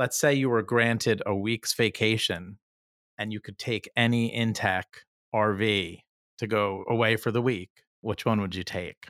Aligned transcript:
let's 0.00 0.18
say 0.18 0.32
you 0.32 0.48
were 0.48 0.62
granted 0.62 1.22
a 1.26 1.34
week's 1.34 1.74
vacation 1.74 2.56
and 3.18 3.34
you 3.34 3.38
could 3.38 3.58
take 3.58 3.86
any 3.94 4.34
Intech 4.34 4.84
RV 5.34 5.98
to 6.38 6.46
go 6.46 6.84
away 6.88 7.16
for 7.16 7.30
the 7.30 7.42
week, 7.42 7.68
which 8.00 8.24
one 8.24 8.40
would 8.40 8.54
you 8.54 8.64
take 8.64 9.08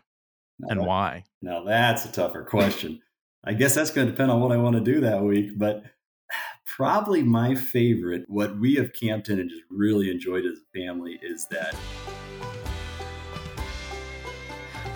and 0.63 0.81
that, 0.81 0.85
why? 0.85 1.23
Now 1.43 1.63
that's 1.63 2.07
a 2.07 2.13
tougher 2.13 2.43
question. 2.43 3.01
I 3.45 3.53
guess 3.53 3.77
that's 3.77 3.93
going 3.93 4.09
to 4.09 4.11
depend 4.11 4.33
on 4.33 4.41
what 4.41 4.51
I 4.51 4.57
want 4.57 4.75
to 4.75 4.81
do 4.81 5.01
that 5.03 5.23
week, 5.23 5.57
but 5.57 5.85
probably 6.67 7.23
my 7.23 7.55
favorite, 7.55 8.25
what 8.27 8.59
we 8.59 8.75
have 8.75 8.93
camped 8.93 9.29
in 9.29 9.39
and 9.39 9.49
just 9.49 9.63
really 9.71 10.11
enjoyed 10.11 10.45
as 10.45 10.59
a 10.59 10.77
family, 10.77 11.21
is 11.23 11.47
that 11.53 11.77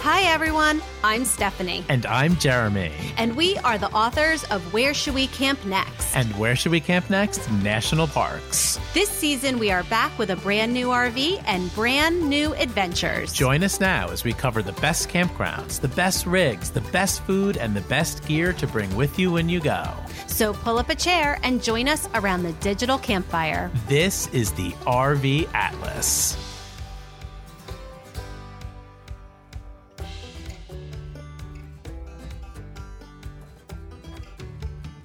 Hi, 0.05 0.25
everyone. 0.25 0.83
I'm 1.03 1.25
Stephanie. 1.25 1.83
And 1.89 2.05
I'm 2.05 2.37
Jeremy. 2.37 2.93
And 3.17 3.35
we 3.35 3.57
are 3.61 3.79
the 3.79 3.91
authors 3.93 4.45
of 4.51 4.61
Where 4.75 4.93
Should 4.93 5.15
We 5.15 5.29
Camp 5.29 5.65
Next? 5.65 6.15
And 6.15 6.29
Where 6.39 6.55
Should 6.55 6.73
We 6.73 6.81
Camp 6.81 7.09
Next? 7.09 7.51
National 7.51 8.07
Parks. 8.07 8.79
This 8.93 9.09
season, 9.09 9.59
we 9.59 9.71
are 9.71 9.83
back 9.85 10.19
with 10.19 10.29
a 10.29 10.37
brand 10.37 10.75
new 10.75 10.89
RV 10.89 11.43
and 11.47 11.75
brand 11.75 12.29
new 12.29 12.53
adventures. 12.57 13.33
Join 13.33 13.63
us 13.63 13.81
now 13.81 14.11
as 14.11 14.25
we 14.25 14.35
cover 14.35 14.61
the 14.61 14.75
best 14.75 15.09
campgrounds, 15.09 15.81
the 15.81 15.89
best 15.89 16.27
rigs, 16.27 16.69
the 16.71 16.83
best 16.93 17.23
food, 17.23 17.57
and 17.57 17.75
the 17.75 17.81
best 17.89 18.27
gear 18.27 18.53
to 18.53 18.67
bring 18.67 18.95
with 18.95 19.19
you 19.19 19.33
when 19.33 19.49
you 19.49 19.59
go. 19.59 19.91
So 20.27 20.53
pull 20.53 20.77
up 20.77 20.91
a 20.91 20.95
chair 20.95 21.39
and 21.43 21.63
join 21.63 21.89
us 21.89 22.11
around 22.13 22.43
the 22.43 22.53
digital 22.53 22.99
campfire. 22.99 23.71
This 23.89 24.27
is 24.35 24.53
the 24.53 24.73
RV 24.85 25.49
Atlas. 25.55 26.54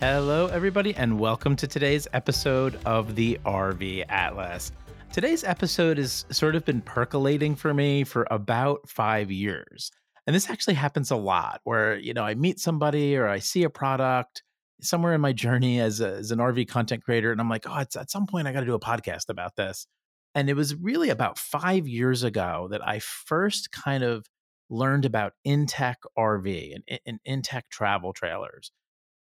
Hello, 0.01 0.47
everybody, 0.47 0.95
and 0.95 1.19
welcome 1.19 1.57
to 1.57 1.67
today's 1.67 2.07
episode 2.13 2.79
of 2.85 3.15
the 3.15 3.37
RV 3.45 4.05
Atlas. 4.07 4.71
Today's 5.11 5.43
episode 5.43 5.97
has 5.97 6.23
sort 6.29 6.55
of 6.55 6.63
been 6.63 6.79
percolating 6.79 7.53
for 7.53 7.73
me 7.73 8.05
for 8.05 8.25
about 8.31 8.87
five 8.87 9.29
years. 9.29 9.91
And 10.25 10.33
this 10.33 10.49
actually 10.49 10.75
happens 10.75 11.11
a 11.11 11.17
lot 11.17 11.59
where, 11.65 11.97
you 11.97 12.13
know, 12.13 12.23
I 12.23 12.33
meet 12.35 12.61
somebody 12.61 13.17
or 13.17 13.27
I 13.27 13.39
see 13.39 13.63
a 13.63 13.69
product 13.69 14.41
somewhere 14.79 15.13
in 15.13 15.19
my 15.19 15.33
journey 15.33 15.81
as, 15.81 15.99
a, 15.99 16.13
as 16.13 16.31
an 16.31 16.39
RV 16.39 16.69
content 16.69 17.03
creator, 17.03 17.33
and 17.33 17.41
I'm 17.41 17.49
like, 17.49 17.65
oh, 17.67 17.75
at 17.75 18.09
some 18.09 18.25
point 18.25 18.47
I 18.47 18.53
got 18.53 18.61
to 18.61 18.65
do 18.65 18.75
a 18.75 18.79
podcast 18.79 19.27
about 19.27 19.57
this. 19.57 19.85
And 20.33 20.49
it 20.49 20.55
was 20.55 20.75
really 20.75 21.09
about 21.09 21.37
five 21.37 21.89
years 21.89 22.23
ago 22.23 22.69
that 22.71 22.87
I 22.87 22.99
first 22.99 23.73
kind 23.73 24.05
of 24.05 24.27
learned 24.69 25.03
about 25.03 25.33
Intech 25.45 25.95
RV 26.17 26.73
and, 26.87 26.99
and 27.05 27.19
Intech 27.27 27.63
travel 27.69 28.13
trailers 28.13 28.71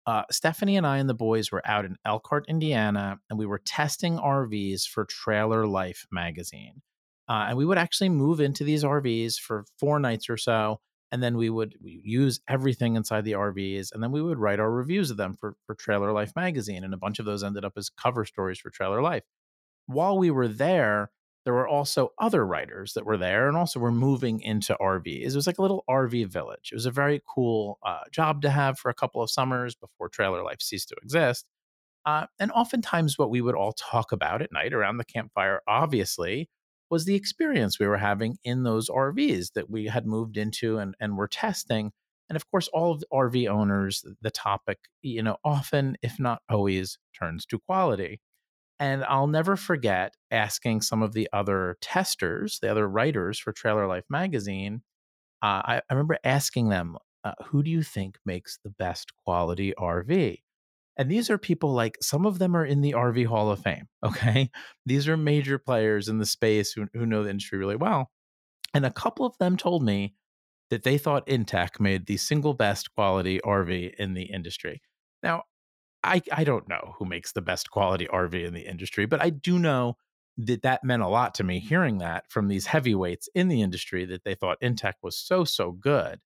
uh, 0.09 0.23
Stephanie 0.31 0.79
and 0.79 0.87
I 0.87 0.97
and 0.97 1.09
the 1.09 1.13
boys 1.13 1.53
were 1.53 1.61
out 1.67 1.85
in 1.85 1.99
Elkhart, 2.07 2.47
Indiana, 2.49 3.21
and 3.29 3.39
we 3.39 3.45
were 3.45 3.59
testing 3.59 4.17
RVs 4.17 4.89
for 4.89 5.05
Trailer 5.05 5.67
Life 5.67 6.07
magazine. 6.11 6.81
Uh, 7.29 7.45
and 7.49 7.59
we 7.59 7.67
would 7.67 7.77
actually 7.77 8.09
move 8.09 8.41
into 8.41 8.65
these 8.65 8.85
RVs 8.85 9.39
for 9.39 9.67
four 9.79 10.01
nights 10.01 10.31
or 10.31 10.39
so, 10.39 10.81
and 11.13 11.23
then 11.23 11.37
we 11.37 11.51
would 11.51 11.75
use 11.83 12.41
everything 12.49 12.97
inside 12.97 13.27
the 13.27 13.33
RVs, 13.33 13.93
and 13.93 14.03
then 14.03 14.11
we 14.11 14.23
would 14.23 14.39
write 14.39 14.61
our 14.61 14.71
reviews 14.71 15.11
of 15.11 15.19
them 15.19 15.35
for, 15.35 15.57
for 15.67 15.75
Trailer 15.75 16.11
Life 16.11 16.33
magazine. 16.35 16.85
And 16.85 16.95
a 16.95 16.99
bunch 16.99 17.19
of 17.19 17.27
those 17.27 17.45
ended 17.45 17.67
up 17.67 17.75
as 17.77 17.91
cover 17.91 18.25
stories 18.25 18.59
for 18.59 18.71
Trailer 18.71 19.03
Life. 19.03 19.25
While 19.89 20.17
we 20.17 20.31
were 20.31 20.49
there, 20.49 21.11
there 21.49 21.55
were 21.55 21.67
also 21.67 22.13
other 22.19 22.45
writers 22.45 22.93
that 22.93 23.07
were 23.07 23.17
there 23.17 23.49
and 23.49 23.57
also 23.57 23.81
were 23.81 23.91
moving 23.91 24.43
into 24.43 24.77
RVs. 24.79 25.31
It 25.31 25.35
was 25.35 25.47
like 25.47 25.57
a 25.57 25.63
little 25.63 25.83
RV 25.89 26.31
village. 26.31 26.69
It 26.71 26.75
was 26.75 26.85
a 26.85 26.91
very 26.91 27.23
cool 27.27 27.79
uh, 27.83 28.01
job 28.13 28.43
to 28.43 28.51
have 28.51 28.79
for 28.79 28.91
a 28.91 28.95
couple 28.95 29.23
of 29.23 29.31
summers 29.31 29.75
before 29.75 30.11
trailer 30.11 30.45
life 30.45 30.61
ceased 30.61 30.91
to 30.91 30.97
exist. 31.03 31.47
Uh, 32.05 32.27
and 32.39 32.53
oftentimes, 32.53 33.17
what 33.17 33.31
we 33.31 33.41
would 33.41 33.55
all 33.55 33.73
talk 33.73 34.13
about 34.13 34.43
at 34.43 34.53
night 34.53 34.75
around 34.75 34.99
the 34.99 35.07
campfire, 35.07 35.63
obviously, 35.67 36.51
was 36.91 37.07
the 37.07 37.15
experience 37.15 37.81
we 37.81 37.87
were 37.87 37.97
having 37.97 38.37
in 38.45 38.65
those 38.65 38.91
RVs 38.91 39.55
that 39.55 39.71
we 39.71 39.87
had 39.87 40.07
moved 40.07 40.37
into 40.37 40.77
and, 40.77 40.95
and 41.01 41.17
were 41.17 41.29
testing. 41.29 41.93
And 42.29 42.37
of 42.37 42.47
course, 42.51 42.69
all 42.75 42.93
of 42.93 43.01
the 43.01 43.07
RV 43.11 43.49
owners, 43.49 44.05
the 44.21 44.31
topic, 44.31 44.81
you 45.01 45.23
know, 45.23 45.39
often, 45.43 45.97
if 46.03 46.21
not 46.21 46.43
always, 46.51 46.99
turns 47.19 47.47
to 47.47 47.59
quality. 47.59 48.21
And 48.81 49.05
I'll 49.05 49.27
never 49.27 49.57
forget 49.57 50.15
asking 50.31 50.83
some 50.83 51.03
of 51.03 51.13
the 51.13 51.29
other 51.33 51.77
testers, 51.81 52.59
the 52.61 52.71
other 52.71 52.89
writers 52.89 53.39
for 53.39 53.53
Trailer 53.53 53.87
Life 53.87 54.05
magazine. 54.09 54.83
Uh, 55.43 55.63
I, 55.65 55.83
I, 55.89 55.95
remember 55.95 56.19
asking 56.25 56.69
them, 56.69 56.97
uh, 57.25 57.33
who 57.47 57.63
do 57.63 57.71
you 57.71 57.83
think 57.83 58.19
makes 58.25 58.59
the 58.63 58.71
best 58.71 59.13
quality 59.25 59.73
RV? 59.79 60.39
And 60.97 61.11
these 61.11 61.31
are 61.31 61.39
people 61.39 61.73
like 61.73 61.97
some 62.01 62.27
of 62.27 62.39
them 62.39 62.57
are 62.57 62.65
in 62.65 62.81
the 62.81 62.93
RV 62.93 63.27
Hall 63.27 63.51
of 63.51 63.61
Fame. 63.61 63.89
Okay. 64.05 64.51
These 64.87 65.09
are 65.09 65.17
major 65.17 65.59
players 65.59 66.09
in 66.09 66.19
the 66.19 66.27
space 66.27 66.73
who, 66.73 66.87
who 66.95 67.07
know 67.07 67.25
the 67.25 67.31
industry 67.31 67.59
really 67.59 67.77
well. 67.77 68.11
And 68.75 68.87
a 68.87 68.93
couple 68.93 69.27
of 69.27 69.37
them 69.39 69.57
told 69.57 69.83
me 69.83 70.15
that 70.71 70.83
they 70.83 70.99
thought 70.99 71.27
Intech 71.27 71.81
made 71.81 72.07
the 72.07 72.17
single 72.17 72.55
best 72.55 72.95
quality 72.95 73.41
RV 73.45 73.95
in 73.95 74.15
the 74.15 74.25
industry. 74.25 74.83
Now, 75.23 75.45
I, 76.05 76.23
I 76.33 76.45
don't 76.45 76.69
know 76.69 76.95
who 76.99 77.05
makes 77.05 77.33
the 77.33 77.43
best 77.43 77.71
quality 77.71 78.07
RV 78.07 78.45
in 78.45 78.55
the 78.55 78.67
industry, 78.67 79.07
but 79.07 79.23
I 79.23 79.31
do 79.31 79.59
know 79.59 79.97
that 80.39 80.63
that 80.63 80.85
meant 80.85 81.03
a 81.03 81.09
lot 81.09 81.35
to 81.35 81.45
me 81.45 81.59
hearing 81.59 81.99
that 81.99 82.31
from 82.31 82.47
these 82.47 82.67
heavyweights 82.67 83.29
in 83.35 83.49
the 83.49 83.63
industry 83.63 84.05
that 84.05 84.23
they 84.25 84.35
thought 84.35 84.61
Intech 84.63 84.95
was 85.03 85.17
so, 85.17 85.45
so 85.45 85.73
good. 85.73 86.21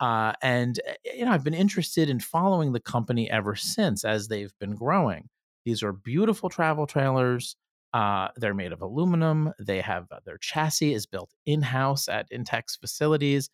Uh, 0.00 0.32
and, 0.42 0.80
eh, 0.86 0.94
you 1.16 1.24
know, 1.24 1.32
I've 1.32 1.42
been 1.42 1.54
interested 1.54 2.08
in 2.08 2.20
following 2.20 2.72
the 2.72 2.80
company 2.80 3.28
ever 3.28 3.56
since 3.56 4.04
as 4.04 4.28
they've 4.28 4.52
been 4.60 4.76
growing. 4.76 5.28
These 5.64 5.82
are 5.82 5.92
beautiful 5.92 6.48
travel 6.48 6.86
trailers. 6.86 7.56
Uh, 7.92 8.28
they're 8.36 8.54
made 8.54 8.72
of 8.72 8.82
aluminum. 8.82 9.52
They 9.58 9.80
have 9.80 10.06
uh, 10.12 10.20
their 10.24 10.38
chassis 10.38 10.94
is 10.94 11.06
built 11.06 11.30
in 11.46 11.62
house 11.62 12.06
at 12.08 12.30
Intech's 12.30 12.76
facilities. 12.76 13.50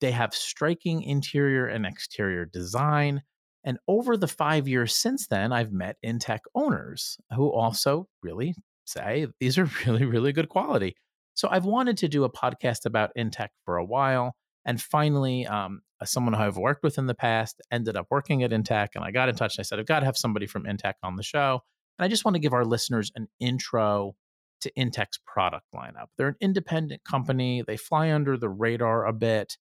They 0.00 0.10
have 0.10 0.34
striking 0.34 1.02
interior 1.02 1.66
and 1.66 1.86
exterior 1.86 2.44
design. 2.44 3.22
And 3.64 3.78
over 3.88 4.16
the 4.16 4.28
five 4.28 4.68
years 4.68 4.94
since 4.94 5.26
then, 5.26 5.52
I've 5.52 5.72
met 5.72 5.96
Intech 6.04 6.40
owners 6.54 7.18
who 7.34 7.48
also 7.48 8.08
really 8.22 8.54
say 8.84 9.26
these 9.40 9.58
are 9.58 9.64
really, 9.86 10.04
really 10.04 10.32
good 10.32 10.48
quality. 10.48 10.96
So 11.34 11.48
I've 11.50 11.64
wanted 11.64 11.96
to 11.98 12.08
do 12.08 12.24
a 12.24 12.30
podcast 12.30 12.84
about 12.86 13.10
Intech 13.18 13.48
for 13.64 13.76
a 13.76 13.84
while. 13.84 14.36
And 14.64 14.80
finally, 14.80 15.46
um, 15.46 15.80
someone 16.04 16.34
who 16.34 16.42
I've 16.42 16.56
worked 16.56 16.82
with 16.82 16.98
in 16.98 17.06
the 17.06 17.14
past 17.14 17.60
ended 17.70 17.96
up 17.96 18.06
working 18.10 18.42
at 18.42 18.50
Intech. 18.50 18.88
And 18.94 19.04
I 19.04 19.10
got 19.10 19.28
in 19.28 19.34
touch 19.34 19.56
and 19.56 19.62
I 19.62 19.64
said, 19.64 19.78
I've 19.78 19.86
got 19.86 20.00
to 20.00 20.06
have 20.06 20.16
somebody 20.16 20.46
from 20.46 20.64
Intech 20.64 20.94
on 21.02 21.16
the 21.16 21.22
show. 21.22 21.60
And 21.98 22.04
I 22.04 22.08
just 22.08 22.24
want 22.24 22.34
to 22.34 22.40
give 22.40 22.52
our 22.52 22.64
listeners 22.64 23.10
an 23.14 23.28
intro 23.40 24.14
to 24.60 24.72
Intech's 24.78 25.18
product 25.26 25.66
lineup. 25.74 26.06
They're 26.16 26.28
an 26.28 26.36
independent 26.40 27.04
company, 27.04 27.62
they 27.66 27.76
fly 27.76 28.12
under 28.12 28.36
the 28.36 28.48
radar 28.48 29.06
a 29.06 29.12
bit. 29.12 29.56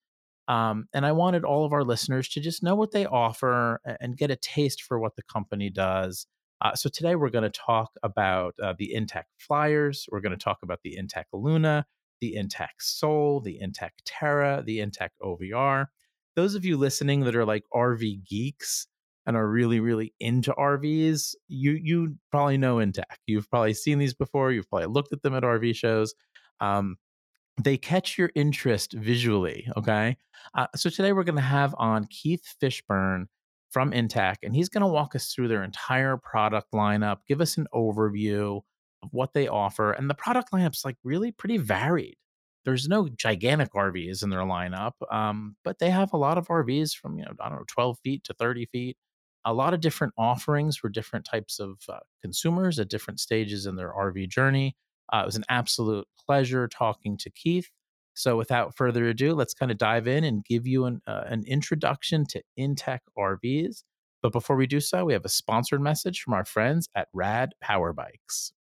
Um, 0.48 0.88
and 0.94 1.06
I 1.06 1.12
wanted 1.14 1.46
all 1.46 1.66
of 1.66 1.74
our 1.74 1.84
listeners 1.84 2.28
to 2.30 2.42
just 2.42 2.64
know 2.64 2.76
what 2.76 2.92
they 2.92 3.06
offer 3.06 3.80
and 4.02 4.18
get 4.18 4.32
a 4.32 4.36
taste 4.36 4.84
for 4.84 5.00
what 5.00 5.16
the 5.16 5.24
company 5.24 5.70
does. 5.70 6.28
Uh, 6.62 6.76
so 6.76 6.90
today 6.90 7.16
we're 7.16 7.30
going 7.30 7.44
to 7.44 7.50
talk 7.50 7.92
about 8.04 8.54
uh, 8.62 8.74
the 8.78 8.94
Intech 8.96 9.24
Flyers. 9.38 10.08
We're 10.12 10.22
going 10.22 10.38
to 10.38 10.44
talk 10.44 10.60
about 10.64 10.80
the 10.84 10.98
Intech 10.98 11.26
Luna, 11.34 11.86
the 12.22 12.36
Intech 12.38 12.70
Sol, 12.80 13.42
the 13.42 13.60
Intech 13.62 13.92
Terra, 14.06 14.64
the 14.66 14.80
Intech 14.80 15.10
OVR. 15.22 15.88
Those 16.36 16.56
of 16.56 16.66
you 16.66 16.78
listening 16.78 17.22
that 17.22 17.36
are 17.36 17.46
like 17.46 17.64
RV 17.74 18.26
geeks 18.26 18.88
and 19.26 19.38
are 19.38 19.50
really, 19.50 19.80
really 19.80 20.14
into 20.20 20.54
RVs, 20.54 21.36
you 21.48 21.80
you 21.82 22.16
probably 22.32 22.58
know 22.58 22.78
Intech. 22.78 23.04
You've 23.28 23.50
probably 23.50 23.74
seen 23.74 24.00
these 24.00 24.14
before. 24.14 24.52
You've 24.52 24.70
probably 24.70 24.88
looked 24.88 25.14
at 25.14 25.22
them 25.22 25.36
at 25.36 25.44
RV 25.44 25.76
shows. 25.76 26.14
Um, 26.60 26.98
they 27.62 27.78
catch 27.78 28.18
your 28.18 28.32
interest 28.36 28.94
visually. 28.94 29.68
Okay. 29.78 30.18
Uh, 30.56 30.68
so 30.76 30.90
today 30.90 31.14
we're 31.14 31.24
going 31.24 31.36
to 31.36 31.42
have 31.42 31.76
on 31.78 32.06
Keith 32.10 32.56
Fishburn 32.62 33.26
from 33.70 33.92
Intech, 33.92 34.38
and 34.44 34.56
he's 34.56 34.70
going 34.70 34.82
to 34.82 34.88
walk 34.88 35.16
us 35.16 35.34
through 35.34 35.48
their 35.48 35.64
entire 35.64 36.18
product 36.18 36.72
lineup, 36.74 37.18
give 37.28 37.42
us 37.42 37.58
an 37.58 37.68
overview 37.74 38.62
of 39.02 39.10
what 39.12 39.34
they 39.34 39.48
offer. 39.48 39.92
And 39.92 40.10
the 40.10 40.16
product 40.16 40.52
lineup's 40.52 40.86
like 40.86 40.98
really 41.04 41.32
pretty 41.32 41.58
varied. 41.58 42.16
There's 42.66 42.88
no 42.88 43.10
gigantic 43.10 43.74
RVs 43.74 44.24
in 44.24 44.30
their 44.30 44.42
lineup, 44.42 44.94
um, 45.12 45.58
but 45.64 45.80
they 45.80 45.90
have 45.90 46.14
a 46.14 46.18
lot 46.18 46.38
of 46.38 46.48
RVs 46.48 46.96
from, 46.96 47.18
you 47.18 47.26
know, 47.26 47.32
I 47.42 47.50
don't 47.50 47.60
know, 47.60 47.66
12 47.68 48.00
feet 48.00 48.24
to 48.26 48.34
30 48.34 48.68
feet. 48.68 48.98
A 49.46 49.54
lot 49.54 49.74
of 49.74 49.82
different 49.82 50.14
offerings 50.18 50.78
for 50.78 50.88
different 50.88 51.26
types 51.26 51.60
of 51.60 51.78
uh, 51.90 52.00
consumers 52.22 52.80
at 52.80 52.88
different 52.88 53.20
stages 53.20 53.66
in 53.66 53.76
their 53.76 53.92
RV 53.92 54.30
journey. 54.30 54.78
Uh, 55.14 55.22
it 55.24 55.26
was 55.26 55.36
an 55.36 55.46
absolute 55.48 56.08
pleasure 56.26 56.68
talking 56.68 57.18
to 57.18 57.30
Keith. 57.30 57.70
So, 58.16 58.38
without 58.38 58.76
further 58.76 59.08
ado, 59.08 59.34
let's 59.34 59.54
kind 59.54 59.72
of 59.72 59.78
dive 59.78 60.08
in 60.08 60.24
and 60.24 60.44
give 60.46 60.68
you 60.68 60.86
an, 60.86 61.02
uh, 61.08 61.24
an 61.26 61.44
introduction 61.48 62.26
to 62.28 62.42
Intech 62.60 63.00
RVs. 63.18 63.84
But 64.22 64.32
before 64.32 64.56
we 64.56 64.68
do 64.68 64.80
so, 64.80 65.06
we 65.06 65.14
have 65.14 65.26
a 65.26 65.30
sponsored 65.30 65.82
message 65.82 66.22
from 66.22 66.34
our 66.34 66.46
friends 66.46 66.88
at 66.96 67.10
Rad 67.14 67.54
Power 67.62 67.92
Bikes. 67.92 68.54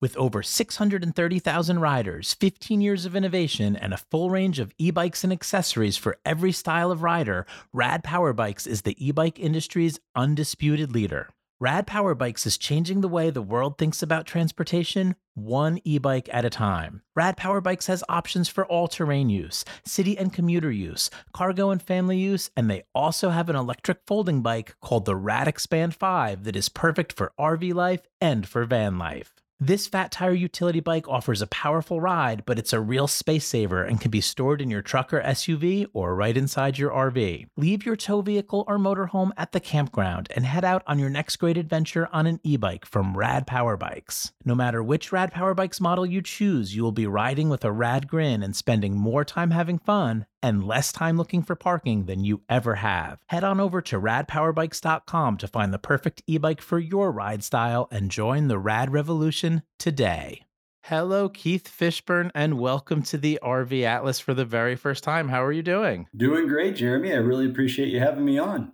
With 0.00 0.16
over 0.16 0.42
630,000 0.42 1.80
riders, 1.80 2.32
15 2.34 2.80
years 2.80 3.04
of 3.04 3.16
innovation, 3.16 3.74
and 3.74 3.92
a 3.92 3.96
full 3.96 4.30
range 4.30 4.58
of 4.58 4.72
e 4.78 4.90
bikes 4.90 5.24
and 5.24 5.32
accessories 5.32 5.96
for 5.96 6.18
every 6.24 6.52
style 6.52 6.90
of 6.90 7.02
rider, 7.02 7.46
Rad 7.72 8.04
Power 8.04 8.32
Bikes 8.32 8.66
is 8.66 8.82
the 8.82 8.96
e 9.04 9.10
bike 9.10 9.38
industry's 9.38 9.98
undisputed 10.14 10.92
leader. 10.92 11.30
Rad 11.60 11.88
Power 11.88 12.14
Bikes 12.14 12.46
is 12.46 12.56
changing 12.56 13.00
the 13.00 13.08
way 13.08 13.30
the 13.30 13.42
world 13.42 13.78
thinks 13.78 14.00
about 14.00 14.26
transportation, 14.26 15.16
one 15.34 15.80
e 15.82 15.98
bike 15.98 16.28
at 16.32 16.44
a 16.44 16.50
time. 16.50 17.02
Rad 17.16 17.36
Power 17.36 17.60
Bikes 17.60 17.88
has 17.88 18.04
options 18.08 18.48
for 18.48 18.64
all 18.66 18.86
terrain 18.86 19.28
use, 19.28 19.64
city 19.84 20.16
and 20.16 20.32
commuter 20.32 20.70
use, 20.70 21.10
cargo 21.32 21.70
and 21.70 21.82
family 21.82 22.16
use, 22.16 22.48
and 22.56 22.70
they 22.70 22.84
also 22.94 23.30
have 23.30 23.50
an 23.50 23.56
electric 23.56 23.98
folding 24.06 24.40
bike 24.40 24.76
called 24.80 25.04
the 25.04 25.16
Rad 25.16 25.48
Expand 25.48 25.96
5 25.96 26.44
that 26.44 26.54
is 26.54 26.68
perfect 26.68 27.12
for 27.12 27.32
RV 27.40 27.74
life 27.74 28.06
and 28.20 28.46
for 28.46 28.64
van 28.64 28.96
life. 28.96 29.37
This 29.60 29.88
fat 29.88 30.12
tire 30.12 30.34
utility 30.34 30.78
bike 30.78 31.08
offers 31.08 31.42
a 31.42 31.48
powerful 31.48 32.00
ride, 32.00 32.44
but 32.46 32.60
it's 32.60 32.72
a 32.72 32.78
real 32.78 33.08
space 33.08 33.44
saver 33.44 33.82
and 33.82 34.00
can 34.00 34.12
be 34.12 34.20
stored 34.20 34.60
in 34.60 34.70
your 34.70 34.82
truck 34.82 35.12
or 35.12 35.20
SUV 35.20 35.88
or 35.92 36.14
right 36.14 36.36
inside 36.36 36.78
your 36.78 36.92
RV. 36.92 37.48
Leave 37.56 37.84
your 37.84 37.96
tow 37.96 38.20
vehicle 38.20 38.64
or 38.68 38.78
motorhome 38.78 39.32
at 39.36 39.50
the 39.50 39.58
campground 39.58 40.28
and 40.36 40.44
head 40.46 40.64
out 40.64 40.84
on 40.86 41.00
your 41.00 41.10
next 41.10 41.34
great 41.38 41.56
adventure 41.56 42.08
on 42.12 42.28
an 42.28 42.38
e 42.44 42.56
bike 42.56 42.86
from 42.86 43.16
Rad 43.16 43.48
Power 43.48 43.76
Bikes. 43.76 44.30
No 44.44 44.54
matter 44.54 44.80
which 44.80 45.10
Rad 45.10 45.32
Power 45.32 45.54
Bikes 45.54 45.80
model 45.80 46.06
you 46.06 46.22
choose, 46.22 46.76
you 46.76 46.84
will 46.84 46.92
be 46.92 47.08
riding 47.08 47.48
with 47.48 47.64
a 47.64 47.72
rad 47.72 48.06
grin 48.06 48.44
and 48.44 48.54
spending 48.54 48.96
more 48.96 49.24
time 49.24 49.50
having 49.50 49.80
fun 49.80 50.24
and 50.42 50.66
less 50.66 50.92
time 50.92 51.16
looking 51.16 51.42
for 51.42 51.54
parking 51.54 52.06
than 52.06 52.24
you 52.24 52.42
ever 52.48 52.76
have. 52.76 53.18
Head 53.28 53.44
on 53.44 53.60
over 53.60 53.80
to 53.82 54.00
radpowerbikes.com 54.00 55.36
to 55.38 55.48
find 55.48 55.72
the 55.72 55.78
perfect 55.78 56.22
e 56.26 56.38
bike 56.38 56.60
for 56.60 56.78
your 56.78 57.10
ride 57.10 57.42
style 57.42 57.88
and 57.90 58.10
join 58.10 58.48
the 58.48 58.58
rad 58.58 58.92
revolution 58.92 59.62
today. 59.78 60.42
Hello, 60.82 61.28
Keith 61.28 61.68
Fishburn, 61.68 62.30
and 62.34 62.58
welcome 62.58 63.02
to 63.02 63.18
the 63.18 63.38
RV 63.42 63.82
Atlas 63.82 64.20
for 64.20 64.32
the 64.32 64.46
very 64.46 64.74
first 64.74 65.04
time. 65.04 65.28
How 65.28 65.44
are 65.44 65.52
you 65.52 65.62
doing? 65.62 66.06
Doing 66.16 66.48
great, 66.48 66.76
Jeremy. 66.76 67.12
I 67.12 67.16
really 67.16 67.46
appreciate 67.46 67.88
you 67.88 68.00
having 68.00 68.24
me 68.24 68.38
on. 68.38 68.72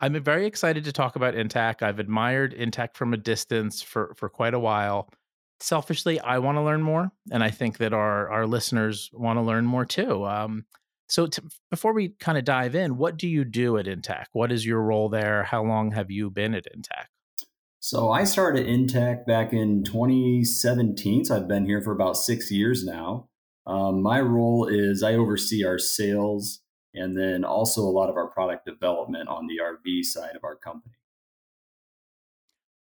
I'm 0.00 0.22
very 0.22 0.46
excited 0.46 0.84
to 0.84 0.92
talk 0.92 1.16
about 1.16 1.34
Intech. 1.34 1.82
I've 1.82 1.98
admired 1.98 2.54
Intech 2.56 2.94
from 2.94 3.12
a 3.12 3.16
distance 3.16 3.82
for, 3.82 4.14
for 4.16 4.28
quite 4.28 4.54
a 4.54 4.58
while 4.58 5.10
selfishly, 5.60 6.20
I 6.20 6.38
want 6.38 6.56
to 6.56 6.62
learn 6.62 6.82
more, 6.82 7.10
and 7.30 7.42
I 7.42 7.50
think 7.50 7.78
that 7.78 7.92
our 7.92 8.28
our 8.30 8.46
listeners 8.46 9.10
want 9.12 9.38
to 9.38 9.42
learn 9.42 9.66
more 9.66 9.84
too. 9.84 10.24
Um, 10.26 10.64
so, 11.08 11.26
before 11.70 11.94
we 11.94 12.10
kind 12.20 12.36
of 12.36 12.44
dive 12.44 12.74
in, 12.74 12.98
what 12.98 13.16
do 13.16 13.28
you 13.28 13.44
do 13.44 13.78
at 13.78 13.86
Intech? 13.86 14.26
What 14.32 14.52
is 14.52 14.66
your 14.66 14.82
role 14.82 15.08
there? 15.08 15.42
How 15.42 15.64
long 15.64 15.92
have 15.92 16.10
you 16.10 16.28
been 16.28 16.54
at 16.54 16.66
Intech? 16.66 17.06
So, 17.80 18.10
I 18.10 18.24
started 18.24 18.66
Intech 18.66 19.24
back 19.24 19.54
in 19.54 19.84
2017. 19.84 21.24
So, 21.24 21.36
I've 21.36 21.48
been 21.48 21.64
here 21.64 21.80
for 21.80 21.92
about 21.92 22.18
six 22.18 22.50
years 22.50 22.84
now. 22.84 23.28
Um, 23.66 24.02
my 24.02 24.20
role 24.20 24.66
is 24.66 25.02
I 25.02 25.14
oversee 25.14 25.64
our 25.64 25.78
sales 25.78 26.60
and 26.94 27.18
then 27.18 27.44
also 27.44 27.82
a 27.82 27.84
lot 27.84 28.10
of 28.10 28.16
our 28.16 28.28
product 28.28 28.66
development 28.66 29.28
on 29.28 29.46
the 29.46 29.58
RV 29.62 30.04
side 30.04 30.36
of 30.36 30.44
our 30.44 30.56
company. 30.56 30.94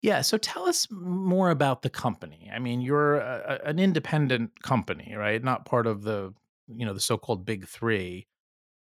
Yeah. 0.01 0.21
So 0.21 0.37
tell 0.37 0.67
us 0.67 0.87
more 0.89 1.49
about 1.49 1.81
the 1.81 1.89
company. 1.89 2.49
I 2.53 2.59
mean, 2.59 2.81
you're 2.81 3.17
a, 3.17 3.59
an 3.65 3.79
independent 3.79 4.61
company, 4.63 5.13
right? 5.15 5.43
Not 5.43 5.65
part 5.65 5.87
of 5.87 6.03
the, 6.03 6.33
you 6.67 6.85
know, 6.85 6.93
the 6.93 6.99
so-called 6.99 7.45
big 7.45 7.67
three. 7.67 8.27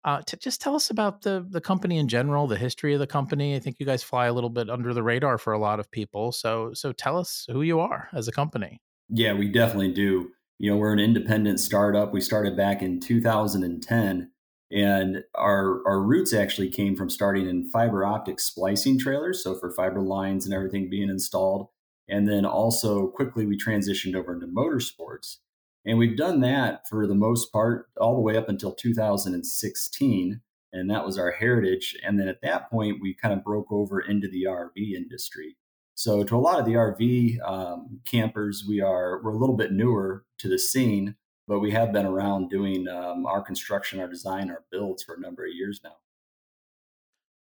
Uh, 0.05 0.21
to 0.21 0.37
just 0.37 0.61
tell 0.61 0.75
us 0.75 0.89
about 0.89 1.23
the 1.23 1.45
the 1.49 1.59
company 1.59 1.97
in 1.97 2.07
general, 2.07 2.47
the 2.47 2.55
history 2.55 2.93
of 2.93 2.99
the 2.99 3.07
company. 3.07 3.55
I 3.55 3.59
think 3.59 3.77
you 3.79 3.85
guys 3.85 4.03
fly 4.03 4.27
a 4.27 4.33
little 4.33 4.49
bit 4.49 4.69
under 4.69 4.93
the 4.93 5.03
radar 5.03 5.37
for 5.37 5.53
a 5.53 5.59
lot 5.59 5.79
of 5.79 5.91
people. 5.91 6.31
So, 6.31 6.71
so 6.73 6.93
tell 6.93 7.17
us 7.17 7.45
who 7.51 7.61
you 7.61 7.79
are 7.79 8.07
as 8.13 8.27
a 8.27 8.31
company. 8.31 8.79
Yeah, 9.09 9.33
we 9.33 9.49
definitely 9.49 9.91
do. 9.91 10.29
You 10.59 10.71
know, 10.71 10.77
we're 10.77 10.93
an 10.93 10.99
independent 10.99 11.59
startup. 11.59 12.13
We 12.13 12.21
started 12.21 12.55
back 12.55 12.81
in 12.81 12.99
2010 12.99 14.31
and 14.71 15.23
our 15.35 15.81
our 15.87 16.01
roots 16.01 16.33
actually 16.33 16.69
came 16.69 16.95
from 16.95 17.09
starting 17.09 17.47
in 17.47 17.69
fiber 17.69 18.05
optic 18.05 18.39
splicing 18.39 18.99
trailers, 18.99 19.43
so 19.43 19.55
for 19.55 19.71
fiber 19.71 20.01
lines 20.01 20.45
and 20.45 20.53
everything 20.53 20.89
being 20.89 21.09
installed. 21.09 21.67
And 22.09 22.27
then 22.27 22.45
also 22.45 23.07
quickly 23.07 23.45
we 23.45 23.57
transitioned 23.57 24.15
over 24.15 24.33
into 24.33 24.47
motorsports. 24.47 25.37
And 25.85 25.97
we've 25.97 26.17
done 26.17 26.41
that 26.41 26.87
for 26.89 27.07
the 27.07 27.15
most 27.15 27.51
part 27.51 27.87
all 27.99 28.15
the 28.15 28.21
way 28.21 28.35
up 28.35 28.49
until 28.49 28.73
2016. 28.73 30.41
And 30.73 30.89
that 30.89 31.05
was 31.05 31.17
our 31.17 31.31
heritage. 31.31 31.95
And 32.05 32.19
then 32.19 32.27
at 32.27 32.41
that 32.41 32.69
point, 32.69 32.97
we 33.01 33.13
kind 33.13 33.33
of 33.33 33.43
broke 33.43 33.71
over 33.71 33.99
into 34.01 34.27
the 34.27 34.43
RV 34.43 34.93
industry. 34.95 35.55
So 35.95 36.23
to 36.23 36.35
a 36.35 36.37
lot 36.37 36.59
of 36.59 36.65
the 36.65 36.73
RV 36.73 37.39
um, 37.47 38.01
campers, 38.05 38.65
we 38.67 38.81
are 38.81 39.21
we're 39.23 39.31
a 39.31 39.37
little 39.37 39.55
bit 39.55 39.71
newer 39.71 40.25
to 40.39 40.49
the 40.49 40.59
scene, 40.59 41.15
but 41.47 41.59
we 41.59 41.71
have 41.71 41.94
been 41.94 42.05
around 42.05 42.49
doing 42.49 42.88
um, 42.88 43.25
our 43.25 43.41
construction, 43.41 43.99
our 43.99 44.07
design, 44.07 44.49
our 44.49 44.63
builds 44.71 45.03
for 45.03 45.15
a 45.15 45.19
number 45.19 45.45
of 45.45 45.53
years 45.53 45.79
now. 45.83 45.95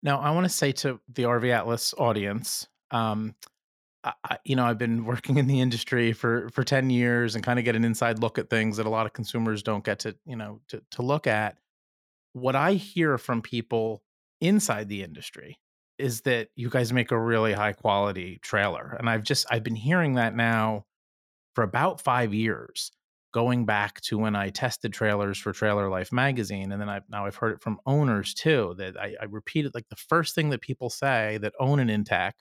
Now, 0.02 0.20
I 0.20 0.31
want 0.31 0.44
to 0.44 0.50
say 0.50 0.72
to 0.72 1.00
the 1.12 1.22
RV 1.25 1.50
Atlas 1.50 1.94
audience, 1.96 2.69
um, 2.90 3.34
I, 4.04 4.38
you 4.44 4.54
know, 4.54 4.66
I've 4.66 4.78
been 4.78 5.04
working 5.06 5.38
in 5.38 5.46
the 5.46 5.60
industry 5.60 6.12
for 6.12 6.48
for 6.50 6.62
ten 6.62 6.90
years 6.90 7.34
and 7.34 7.43
kind 7.43 7.58
of 7.58 7.64
get 7.64 7.76
an 7.76 7.84
inside 7.84 8.19
look 8.19 8.38
at 8.38 8.50
things 8.50 8.76
that 8.76 8.87
a 8.87 8.90
lot 8.90 9.06
of 9.06 9.12
consumers 9.12 9.62
don't 9.62 9.84
get 9.84 10.00
to, 10.00 10.14
you 10.26 10.37
know, 10.37 10.60
to 10.69 10.82
to 10.93 11.02
look 11.02 11.26
at. 11.26 11.56
What 12.34 12.54
I 12.54 12.75
hear 12.75 13.16
from 13.16 13.40
people 13.40 14.02
inside 14.40 14.88
the 14.88 15.02
industry 15.02 15.58
is 15.98 16.20
that 16.20 16.48
you 16.54 16.69
guys 16.69 16.93
make 16.93 17.10
a 17.10 17.19
really 17.19 17.54
high 17.54 17.72
quality 17.72 18.38
trailer, 18.43 18.94
and 18.98 19.08
I've 19.08 19.22
just 19.22 19.46
I've 19.50 19.64
been 19.64 19.75
hearing 19.75 20.14
that 20.14 20.37
now 20.37 20.84
for 21.54 21.64
about 21.64 22.02
five 22.02 22.34
years 22.34 22.93
going 23.36 23.66
back 23.66 24.00
to 24.00 24.16
when 24.16 24.34
I 24.34 24.48
tested 24.48 24.94
trailers 24.94 25.36
for 25.36 25.52
Trailer 25.52 25.90
Life 25.90 26.10
magazine, 26.10 26.72
and 26.72 26.80
then 26.80 26.88
I've 26.88 27.02
now 27.10 27.26
I've 27.26 27.36
heard 27.36 27.52
it 27.52 27.60
from 27.60 27.78
owners 27.84 28.32
too. 28.32 28.74
That 28.78 28.96
I, 28.98 29.14
I 29.20 29.26
repeated 29.26 29.74
like 29.74 29.86
the 29.90 30.02
first 30.08 30.34
thing 30.34 30.48
that 30.48 30.62
people 30.62 30.88
say 30.88 31.38
that 31.42 31.52
own 31.60 31.78
an 31.78 31.88
Intech, 31.88 32.32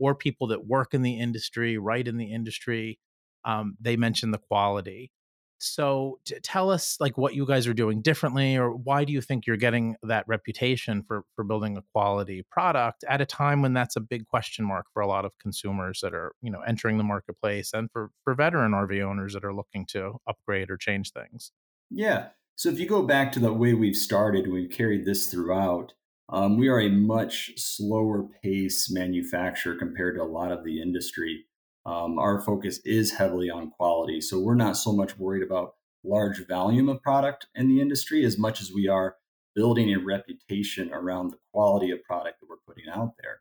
or 0.00 0.16
people 0.16 0.48
that 0.48 0.66
work 0.66 0.94
in 0.94 1.02
the 1.02 1.16
industry, 1.20 1.78
write 1.78 2.08
in 2.08 2.16
the 2.16 2.32
industry, 2.32 2.98
um, 3.44 3.76
they 3.80 3.94
mention 3.96 4.32
the 4.32 4.38
quality. 4.38 5.12
So 5.62 6.18
tell 6.42 6.70
us 6.70 6.96
like 7.00 7.16
what 7.16 7.34
you 7.34 7.46
guys 7.46 7.66
are 7.66 7.74
doing 7.74 8.02
differently 8.02 8.56
or 8.56 8.70
why 8.72 9.04
do 9.04 9.12
you 9.12 9.20
think 9.20 9.46
you're 9.46 9.56
getting 9.56 9.96
that 10.02 10.24
reputation 10.26 11.02
for 11.02 11.24
for 11.34 11.44
building 11.44 11.76
a 11.76 11.82
quality 11.92 12.44
product 12.50 13.04
at 13.08 13.20
a 13.20 13.26
time 13.26 13.62
when 13.62 13.72
that's 13.72 13.96
a 13.96 14.00
big 14.00 14.26
question 14.26 14.64
mark 14.64 14.86
for 14.92 15.00
a 15.02 15.06
lot 15.06 15.24
of 15.24 15.32
consumers 15.38 16.00
that 16.02 16.14
are, 16.14 16.32
you 16.42 16.50
know, 16.50 16.60
entering 16.62 16.98
the 16.98 17.04
marketplace 17.04 17.72
and 17.72 17.90
for 17.92 18.10
for 18.24 18.34
veteran 18.34 18.72
RV 18.72 19.02
owners 19.02 19.34
that 19.34 19.44
are 19.44 19.54
looking 19.54 19.86
to 19.86 20.18
upgrade 20.26 20.70
or 20.70 20.76
change 20.76 21.12
things. 21.12 21.52
Yeah. 21.90 22.28
So 22.56 22.68
if 22.68 22.78
you 22.78 22.86
go 22.86 23.02
back 23.02 23.32
to 23.32 23.40
the 23.40 23.52
way 23.52 23.74
we've 23.74 23.96
started, 23.96 24.50
we've 24.50 24.70
carried 24.70 25.04
this 25.04 25.28
throughout. 25.28 25.94
Um, 26.28 26.56
we 26.56 26.68
are 26.68 26.80
a 26.80 26.88
much 26.88 27.52
slower 27.56 28.24
pace 28.42 28.90
manufacturer 28.90 29.76
compared 29.76 30.16
to 30.16 30.22
a 30.22 30.24
lot 30.24 30.50
of 30.50 30.64
the 30.64 30.80
industry 30.80 31.44
um, 31.84 32.18
our 32.18 32.40
focus 32.40 32.80
is 32.84 33.12
heavily 33.12 33.50
on 33.50 33.70
quality. 33.70 34.20
So 34.20 34.38
we're 34.38 34.54
not 34.54 34.76
so 34.76 34.92
much 34.92 35.18
worried 35.18 35.42
about 35.42 35.74
large 36.04 36.46
volume 36.46 36.88
of 36.88 37.02
product 37.02 37.46
in 37.54 37.68
the 37.68 37.80
industry 37.80 38.24
as 38.24 38.38
much 38.38 38.60
as 38.60 38.72
we 38.72 38.88
are 38.88 39.16
building 39.54 39.92
a 39.92 39.98
reputation 39.98 40.92
around 40.92 41.30
the 41.30 41.38
quality 41.52 41.90
of 41.90 42.02
product 42.04 42.40
that 42.40 42.48
we're 42.48 42.56
putting 42.66 42.88
out 42.92 43.14
there. 43.22 43.40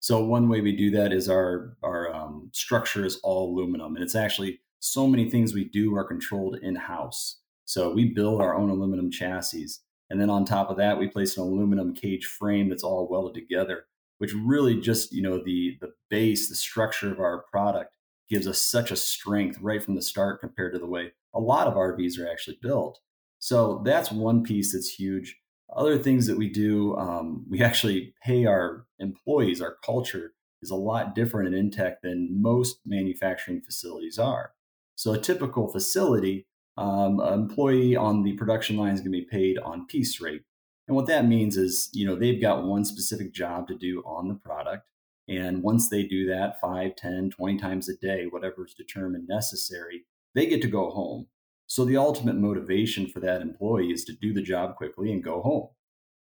So 0.00 0.24
one 0.24 0.48
way 0.48 0.60
we 0.60 0.74
do 0.74 0.90
that 0.92 1.12
is 1.12 1.28
our 1.28 1.76
our 1.82 2.12
um, 2.14 2.50
structure 2.54 3.04
is 3.04 3.20
all 3.22 3.50
aluminum, 3.50 3.96
and 3.96 4.02
it's 4.02 4.14
actually 4.14 4.60
so 4.78 5.06
many 5.06 5.28
things 5.28 5.52
we 5.52 5.64
do 5.64 5.94
are 5.94 6.04
controlled 6.04 6.56
in 6.62 6.74
house. 6.74 7.40
So 7.66 7.92
we 7.92 8.06
build 8.06 8.40
our 8.40 8.56
own 8.56 8.70
aluminum 8.70 9.10
chassis, 9.10 9.68
and 10.08 10.18
then 10.18 10.30
on 10.30 10.46
top 10.46 10.70
of 10.70 10.78
that, 10.78 10.98
we 10.98 11.08
place 11.08 11.36
an 11.36 11.42
aluminum 11.42 11.94
cage 11.94 12.24
frame 12.24 12.70
that's 12.70 12.82
all 12.82 13.08
welded 13.10 13.34
together 13.34 13.84
which 14.20 14.34
really 14.34 14.78
just 14.78 15.12
you 15.12 15.22
know 15.22 15.42
the 15.42 15.78
the 15.80 15.90
base 16.10 16.48
the 16.48 16.54
structure 16.54 17.10
of 17.10 17.18
our 17.18 17.44
product 17.50 17.92
gives 18.28 18.46
us 18.46 18.60
such 18.60 18.90
a 18.90 18.96
strength 18.96 19.58
right 19.60 19.82
from 19.82 19.94
the 19.94 20.02
start 20.02 20.40
compared 20.40 20.72
to 20.72 20.78
the 20.78 20.86
way 20.86 21.10
a 21.34 21.40
lot 21.40 21.66
of 21.66 21.74
rvs 21.74 22.18
are 22.18 22.30
actually 22.30 22.58
built. 22.60 23.00
So 23.38 23.80
that's 23.84 24.12
one 24.12 24.42
piece 24.42 24.74
that's 24.74 24.90
huge. 24.90 25.38
Other 25.74 25.98
things 25.98 26.26
that 26.26 26.36
we 26.36 26.50
do 26.50 26.96
um, 26.96 27.46
we 27.48 27.62
actually 27.62 28.14
pay 28.22 28.44
our 28.44 28.86
employees 28.98 29.62
our 29.62 29.76
culture 29.84 30.34
is 30.62 30.70
a 30.70 30.76
lot 30.76 31.14
different 31.14 31.54
in 31.54 31.70
Intech 31.70 31.96
than 32.02 32.42
most 32.42 32.80
manufacturing 32.84 33.62
facilities 33.62 34.18
are. 34.18 34.52
So 34.96 35.12
a 35.12 35.18
typical 35.18 35.68
facility 35.68 36.46
um, 36.76 37.20
an 37.20 37.34
employee 37.34 37.96
on 37.96 38.22
the 38.22 38.34
production 38.34 38.76
line 38.76 38.94
is 38.94 39.00
going 39.00 39.12
to 39.12 39.18
be 39.18 39.26
paid 39.30 39.58
on 39.58 39.86
piece 39.86 40.20
rate 40.20 40.42
and 40.90 40.96
what 40.96 41.06
that 41.06 41.24
means 41.24 41.56
is, 41.56 41.88
you 41.92 42.04
know, 42.04 42.16
they've 42.16 42.42
got 42.42 42.64
one 42.64 42.84
specific 42.84 43.32
job 43.32 43.68
to 43.68 43.76
do 43.76 44.02
on 44.04 44.26
the 44.26 44.34
product. 44.34 44.88
And 45.28 45.62
once 45.62 45.88
they 45.88 46.02
do 46.02 46.26
that 46.26 46.60
5, 46.60 46.96
10, 46.96 47.30
20 47.30 47.58
times 47.58 47.88
a 47.88 47.96
day, 47.96 48.24
whatever 48.28 48.66
is 48.66 48.74
determined 48.74 49.28
necessary, 49.28 50.06
they 50.34 50.46
get 50.46 50.60
to 50.62 50.68
go 50.68 50.90
home. 50.90 51.28
So 51.68 51.84
the 51.84 51.96
ultimate 51.96 52.34
motivation 52.34 53.06
for 53.06 53.20
that 53.20 53.40
employee 53.40 53.92
is 53.92 54.04
to 54.06 54.12
do 54.12 54.32
the 54.32 54.42
job 54.42 54.74
quickly 54.74 55.12
and 55.12 55.22
go 55.22 55.42
home. 55.42 55.68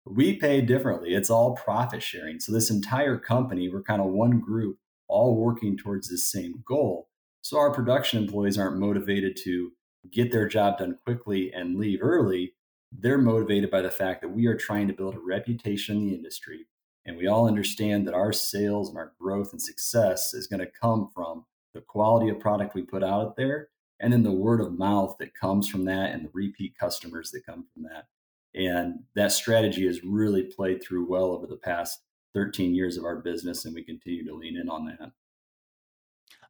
We 0.05 0.35
pay 0.35 0.59
differently. 0.59 1.13
It's 1.13 1.29
all 1.29 1.55
profit 1.55 2.03
sharing. 2.03 2.41
So 2.41 2.51
this 2.51 2.69
entire 2.69 3.17
company, 3.17 3.69
we're 3.69 3.81
kind 3.81 4.01
of 4.01 4.07
one 4.07 4.41
group 4.41 4.77
all 5.07 5.37
working 5.37 5.77
towards 5.77 6.09
this 6.09 6.29
same 6.29 6.65
goal. 6.67 7.07
So 7.39 7.57
our 7.57 7.71
production 7.71 8.21
employees 8.21 8.57
aren't 8.57 8.77
motivated 8.77 9.37
to 9.45 9.71
get 10.11 10.33
their 10.33 10.49
job 10.49 10.79
done 10.79 10.97
quickly 11.05 11.49
and 11.53 11.77
leave 11.77 11.99
early 12.01 12.55
they're 12.91 13.17
motivated 13.17 13.69
by 13.69 13.81
the 13.81 13.91
fact 13.91 14.21
that 14.21 14.29
we 14.29 14.47
are 14.47 14.57
trying 14.57 14.87
to 14.87 14.93
build 14.93 15.15
a 15.15 15.19
reputation 15.19 15.97
in 15.97 16.07
the 16.07 16.15
industry 16.15 16.65
And 17.05 17.17
we 17.17 17.27
all 17.27 17.47
understand 17.47 18.07
that 18.07 18.13
our 18.13 18.33
sales 18.33 18.89
and 18.89 18.97
our 18.97 19.13
growth 19.19 19.51
and 19.51 19.61
success 19.61 20.33
is 20.33 20.47
going 20.47 20.59
to 20.59 20.71
come 20.81 21.09
from 21.13 21.45
the 21.73 21.81
quality 21.81 22.29
of 22.29 22.39
product 22.39 22.75
we 22.75 22.81
put 22.81 23.03
out 23.03 23.35
there 23.35 23.69
and 23.99 24.13
then 24.13 24.23
the 24.23 24.31
word 24.31 24.61
of 24.61 24.77
mouth 24.77 25.15
that 25.19 25.35
comes 25.35 25.67
from 25.67 25.85
that 25.85 26.11
and 26.11 26.25
the 26.25 26.31
repeat 26.33 26.77
customers 26.77 27.31
that 27.31 27.45
come 27.45 27.65
from 27.73 27.83
that. 27.83 28.05
And 28.55 28.99
that 29.15 29.31
strategy 29.31 29.85
has 29.85 30.03
really 30.03 30.43
played 30.43 30.81
through 30.81 31.09
well 31.09 31.25
over 31.25 31.45
the 31.45 31.57
past 31.57 32.01
13 32.33 32.73
years 32.73 32.97
of 32.97 33.05
our 33.05 33.17
business, 33.17 33.65
and 33.65 33.75
we 33.75 33.83
continue 33.83 34.25
to 34.25 34.33
lean 34.33 34.57
in 34.57 34.69
on 34.69 34.85
that. 34.85 35.11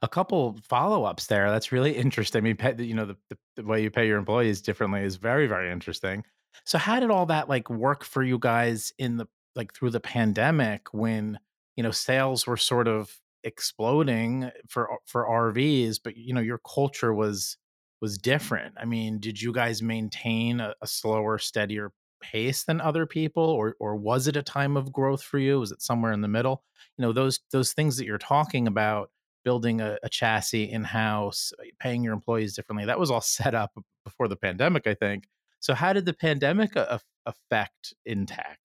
A 0.02 0.08
couple 0.08 0.58
follow 0.64 1.04
ups 1.04 1.28
there. 1.28 1.50
That's 1.50 1.72
really 1.72 1.96
interesting. 1.96 2.40
I 2.40 2.42
mean, 2.42 2.58
you 2.80 2.94
know, 2.94 3.06
the, 3.06 3.18
the, 3.30 3.38
way 3.64 3.82
you 3.82 3.92
pay 3.92 4.08
your 4.08 4.18
employees 4.18 4.62
differently 4.62 5.02
is 5.02 5.18
very, 5.18 5.48
very 5.48 5.72
interesting. 5.72 6.24
So, 6.66 6.78
how 6.78 7.00
did 7.00 7.12
all 7.12 7.26
that 7.28 7.50
like 7.50 7.70
work 7.70 8.04
for 8.04 8.24
you 8.24 8.38
guys 8.40 8.94
in 8.98 9.18
the 9.18 9.28
like 9.56 9.74
through 9.74 9.92
the 9.92 10.00
pandemic 10.00 10.94
when 10.94 11.40
you 11.76 11.84
know 11.84 11.92
sales 11.92 12.46
were 12.46 12.58
sort 12.58 12.88
of 12.88 13.20
exploding 13.44 14.46
eh, 14.46 14.52
for 14.68 15.00
for 15.06 15.26
RVs, 15.26 16.00
but 16.04 16.18
you 16.18 16.34
know 16.34 16.42
your 16.42 16.60
culture 16.60 17.14
was 17.14 17.58
was 18.02 18.18
different. 18.18 18.76
I 18.78 18.86
mean, 18.86 19.20
did 19.20 19.42
you 19.42 19.52
guys 19.52 19.82
maintain 19.82 20.62
a, 20.62 20.74
a, 20.82 20.88
slower, 20.88 21.38
steadier 21.38 21.92
pace 22.22 22.64
than 22.64 22.82
other 22.82 23.06
people, 23.06 23.44
or 23.44 23.76
or 23.80 23.96
was 23.96 24.28
it 24.28 24.36
a 24.38 24.44
time 24.44 24.78
of 24.78 24.92
growth 24.92 25.22
for 25.24 25.40
you? 25.40 25.60
Was 25.60 25.72
it 25.72 25.82
somewhere 25.82 26.12
in 26.12 26.22
the 26.22 26.28
middle? 26.28 26.64
You 26.98 27.04
know, 27.04 27.14
those 27.14 27.40
those 27.52 27.74
things 27.74 27.98
that 27.98 28.06
you're 28.06 28.18
talking 28.18 28.68
about, 28.68 29.12
building 29.50 29.82
a, 29.82 29.98
a 30.04 30.10
chassis 30.10 30.72
in 30.72 30.84
house, 30.84 31.52
uh, 31.60 31.64
paying 31.80 32.04
your 32.04 32.14
employees 32.14 32.54
differently. 32.54 32.86
That 32.86 33.00
was 33.00 33.10
all 33.10 33.20
set 33.38 33.56
up 33.56 33.72
before 34.04 34.28
the 34.28 34.36
pandemic, 34.36 34.86
I 34.86 34.94
think. 34.94 35.28
So, 35.60 35.74
how 35.74 35.92
did 35.92 36.06
the 36.06 36.14
pandemic 36.14 36.76
a- 36.76 37.02
affect 37.26 37.96
Intech? 38.08 38.58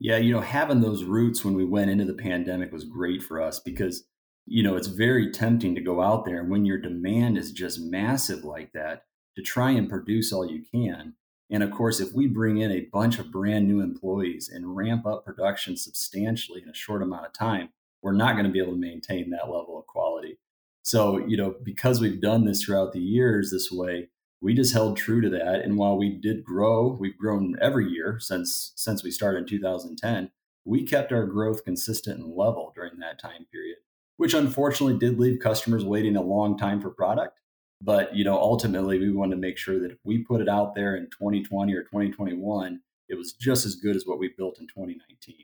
Yeah, 0.00 0.16
you 0.16 0.32
know, 0.32 0.40
having 0.40 0.80
those 0.80 1.04
roots 1.04 1.44
when 1.44 1.54
we 1.54 1.64
went 1.64 1.92
into 1.92 2.04
the 2.04 2.14
pandemic 2.14 2.72
was 2.72 2.82
great 2.82 3.22
for 3.22 3.40
us 3.40 3.60
because, 3.60 4.02
you 4.46 4.64
know, 4.64 4.74
it's 4.74 4.88
very 4.88 5.30
tempting 5.30 5.76
to 5.76 5.80
go 5.80 6.02
out 6.02 6.24
there 6.24 6.42
when 6.42 6.64
your 6.64 6.78
demand 6.78 7.38
is 7.38 7.52
just 7.52 7.80
massive 7.80 8.42
like 8.42 8.72
that, 8.72 9.04
to 9.36 9.42
try 9.42 9.70
and 9.70 9.88
produce 9.88 10.32
all 10.32 10.50
you 10.50 10.64
can. 10.74 11.14
And 11.50 11.62
of 11.62 11.70
course, 11.70 12.00
if 12.00 12.12
we 12.12 12.26
bring 12.26 12.58
in 12.58 12.72
a 12.72 12.88
bunch 12.92 13.20
of 13.20 13.30
brand 13.30 13.68
new 13.68 13.80
employees 13.80 14.48
and 14.52 14.74
ramp 14.74 15.06
up 15.06 15.24
production 15.24 15.76
substantially 15.76 16.62
in 16.62 16.68
a 16.68 16.74
short 16.74 17.00
amount 17.00 17.26
of 17.26 17.32
time, 17.32 17.68
we're 18.02 18.12
not 18.12 18.32
going 18.32 18.46
to 18.46 18.52
be 18.52 18.60
able 18.60 18.72
to 18.72 18.78
maintain 18.78 19.30
that 19.30 19.50
level 19.50 19.78
of 19.78 19.86
quality. 19.86 20.38
So, 20.82 21.18
you 21.18 21.36
know, 21.36 21.54
because 21.62 22.00
we've 22.00 22.20
done 22.20 22.44
this 22.44 22.62
throughout 22.62 22.92
the 22.92 23.00
years 23.00 23.50
this 23.50 23.70
way, 23.70 24.08
we 24.40 24.54
just 24.54 24.72
held 24.72 24.96
true 24.96 25.20
to 25.20 25.28
that. 25.30 25.60
And 25.62 25.76
while 25.76 25.98
we 25.98 26.10
did 26.10 26.44
grow, 26.44 26.96
we've 26.98 27.18
grown 27.18 27.56
every 27.60 27.90
year 27.90 28.18
since 28.20 28.72
since 28.76 29.04
we 29.04 29.10
started 29.10 29.40
in 29.40 29.46
2010. 29.46 30.30
We 30.64 30.84
kept 30.84 31.12
our 31.12 31.26
growth 31.26 31.64
consistent 31.64 32.20
and 32.20 32.34
level 32.34 32.72
during 32.74 32.98
that 32.98 33.18
time 33.18 33.46
period, 33.52 33.78
which 34.16 34.34
unfortunately 34.34 34.98
did 34.98 35.18
leave 35.18 35.40
customers 35.40 35.84
waiting 35.84 36.16
a 36.16 36.22
long 36.22 36.56
time 36.56 36.80
for 36.80 36.90
product. 36.90 37.38
But 37.82 38.14
you 38.14 38.24
know, 38.24 38.38
ultimately, 38.38 38.98
we 38.98 39.12
wanted 39.12 39.34
to 39.36 39.40
make 39.40 39.58
sure 39.58 39.78
that 39.78 39.90
if 39.90 39.98
we 40.04 40.18
put 40.18 40.40
it 40.40 40.48
out 40.48 40.74
there 40.74 40.96
in 40.96 41.04
2020 41.04 41.74
or 41.74 41.82
2021, 41.82 42.80
it 43.08 43.16
was 43.16 43.32
just 43.32 43.66
as 43.66 43.74
good 43.74 43.96
as 43.96 44.06
what 44.06 44.18
we 44.18 44.32
built 44.36 44.58
in 44.58 44.66
2019 44.66 45.36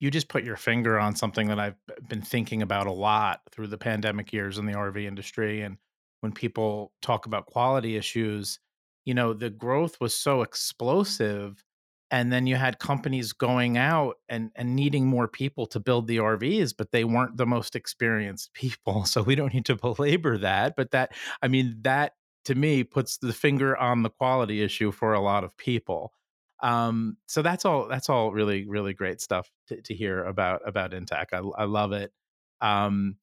you 0.00 0.10
just 0.10 0.28
put 0.28 0.44
your 0.44 0.56
finger 0.56 0.98
on 0.98 1.16
something 1.16 1.48
that 1.48 1.58
I've 1.58 1.76
been 2.08 2.22
thinking 2.22 2.62
about 2.62 2.86
a 2.86 2.92
lot 2.92 3.40
through 3.50 3.66
the 3.68 3.78
pandemic 3.78 4.32
years 4.32 4.58
in 4.58 4.66
the 4.66 4.74
RV 4.74 5.04
industry. 5.04 5.62
And 5.62 5.76
when 6.20 6.32
people 6.32 6.92
talk 7.02 7.26
about 7.26 7.46
quality 7.46 7.96
issues, 7.96 8.60
you 9.04 9.14
know, 9.14 9.32
the 9.32 9.50
growth 9.50 10.00
was 10.00 10.14
so 10.14 10.42
explosive. 10.42 11.64
And 12.10 12.32
then 12.32 12.46
you 12.46 12.56
had 12.56 12.78
companies 12.78 13.32
going 13.32 13.76
out 13.76 14.16
and, 14.28 14.50
and 14.54 14.74
needing 14.74 15.06
more 15.06 15.28
people 15.28 15.66
to 15.66 15.80
build 15.80 16.06
the 16.06 16.18
RVs, 16.18 16.74
but 16.76 16.90
they 16.92 17.04
weren't 17.04 17.36
the 17.36 17.46
most 17.46 17.76
experienced 17.76 18.52
people. 18.54 19.04
So 19.04 19.22
we 19.22 19.34
don't 19.34 19.52
need 19.52 19.66
to 19.66 19.76
belabor 19.76 20.38
that. 20.38 20.74
But 20.76 20.92
that, 20.92 21.12
I 21.42 21.48
mean, 21.48 21.78
that 21.82 22.12
to 22.44 22.54
me 22.54 22.84
puts 22.84 23.18
the 23.18 23.32
finger 23.32 23.76
on 23.76 24.02
the 24.02 24.10
quality 24.10 24.62
issue 24.62 24.92
for 24.92 25.12
a 25.12 25.20
lot 25.20 25.44
of 25.44 25.56
people. 25.56 26.12
Um, 26.60 27.16
so 27.26 27.42
that's 27.42 27.64
all. 27.64 27.88
That's 27.88 28.08
all 28.08 28.32
really, 28.32 28.66
really 28.66 28.94
great 28.94 29.20
stuff 29.20 29.48
to, 29.68 29.80
to 29.82 29.94
hear 29.94 30.24
about 30.24 30.60
about 30.66 30.92
Intech. 30.92 31.26
I, 31.32 31.62
I 31.62 31.64
love 31.64 31.92
it. 31.92 32.12
Um, 32.60 33.16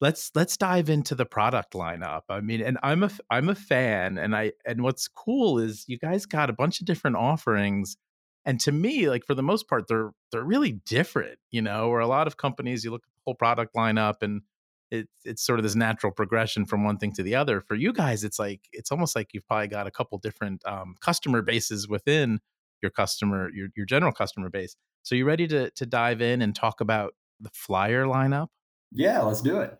let's 0.00 0.30
let's 0.34 0.56
dive 0.56 0.90
into 0.90 1.14
the 1.14 1.24
product 1.24 1.72
lineup. 1.72 2.22
I 2.28 2.40
mean, 2.40 2.60
and 2.60 2.78
I'm 2.82 3.02
a 3.04 3.10
I'm 3.30 3.48
a 3.48 3.54
fan, 3.54 4.18
and 4.18 4.36
I 4.36 4.52
and 4.66 4.82
what's 4.82 5.08
cool 5.08 5.58
is 5.58 5.84
you 5.86 5.98
guys 5.98 6.26
got 6.26 6.50
a 6.50 6.52
bunch 6.52 6.80
of 6.80 6.86
different 6.86 7.16
offerings, 7.16 7.96
and 8.44 8.60
to 8.60 8.72
me, 8.72 9.08
like 9.08 9.24
for 9.24 9.34
the 9.34 9.42
most 9.42 9.68
part, 9.68 9.88
they're 9.88 10.10
they're 10.30 10.44
really 10.44 10.72
different. 10.72 11.38
You 11.50 11.62
know, 11.62 11.88
where 11.88 12.00
a 12.00 12.06
lot 12.06 12.26
of 12.26 12.36
companies 12.36 12.84
you 12.84 12.90
look 12.90 13.04
at 13.04 13.14
the 13.14 13.20
whole 13.26 13.34
product 13.34 13.74
lineup 13.74 14.16
and 14.22 14.42
it's 14.90 15.08
it's 15.24 15.42
sort 15.44 15.58
of 15.58 15.62
this 15.62 15.74
natural 15.74 16.12
progression 16.12 16.66
from 16.66 16.84
one 16.84 16.98
thing 16.98 17.12
to 17.14 17.22
the 17.22 17.34
other. 17.34 17.62
For 17.62 17.74
you 17.74 17.92
guys, 17.92 18.24
it's 18.24 18.38
like 18.38 18.60
it's 18.72 18.92
almost 18.92 19.16
like 19.16 19.28
you've 19.32 19.46
probably 19.46 19.68
got 19.68 19.86
a 19.86 19.90
couple 19.90 20.18
different 20.18 20.62
um, 20.66 20.94
customer 21.00 21.42
bases 21.42 21.88
within 21.88 22.40
your 22.82 22.90
customer 22.90 23.50
your 23.54 23.68
your 23.76 23.86
general 23.86 24.12
customer 24.12 24.50
base. 24.50 24.76
So 25.02 25.14
you 25.14 25.24
ready 25.24 25.46
to 25.48 25.70
to 25.70 25.86
dive 25.86 26.20
in 26.20 26.42
and 26.42 26.54
talk 26.54 26.80
about 26.80 27.14
the 27.40 27.50
flyer 27.52 28.04
lineup? 28.04 28.48
Yeah, 28.90 29.22
let's 29.22 29.40
do 29.40 29.60
it. 29.60 29.78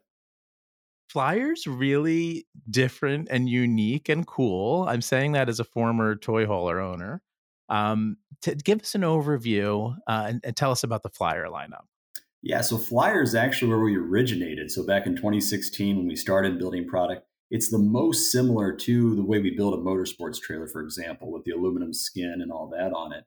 Flyers 1.09 1.67
really 1.67 2.47
different 2.71 3.29
and 3.31 3.49
unique 3.49 4.09
and 4.09 4.27
cool. 4.27 4.87
I'm 4.89 5.03
saying 5.03 5.33
that 5.33 5.49
as 5.49 5.61
a 5.61 5.65
former 5.65 6.17
toy 6.17 6.47
hauler 6.47 6.81
owner. 6.81 7.23
Um, 7.69 8.17
to 8.43 8.55
give 8.55 8.81
us 8.81 8.95
an 8.95 9.03
overview 9.03 9.97
uh, 10.07 10.25
and, 10.29 10.41
and, 10.45 10.55
tell 10.55 10.73
us 10.73 10.85
about 10.85 11.03
the 11.03 11.09
flyer 11.09 11.47
lineup. 11.47 11.85
Yeah, 12.43 12.61
so 12.61 12.77
Flyer 12.77 13.23
is 13.23 13.35
actually 13.35 13.69
where 13.69 13.79
we 13.79 13.97
originated. 13.97 14.71
So 14.71 14.85
back 14.85 15.07
in 15.07 15.15
2016, 15.15 15.97
when 15.97 16.09
we 16.09 16.17
started 16.17 16.59
building 16.59 16.87
product, 16.87 17.25
it's 17.53 17.69
the 17.69 17.79
most 17.79 18.33
similar 18.33 18.73
to 18.73 19.15
the 19.15 19.23
way 19.23 19.39
we 19.39 19.55
build 19.55 19.75
a 19.75 19.77
motorsports 19.77 20.41
trailer, 20.41 20.67
for 20.67 20.81
example, 20.81 21.31
with 21.31 21.45
the 21.45 21.51
aluminum 21.51 21.93
skin 21.93 22.41
and 22.41 22.51
all 22.51 22.67
that 22.69 22.95
on 22.95 23.13
it. 23.13 23.25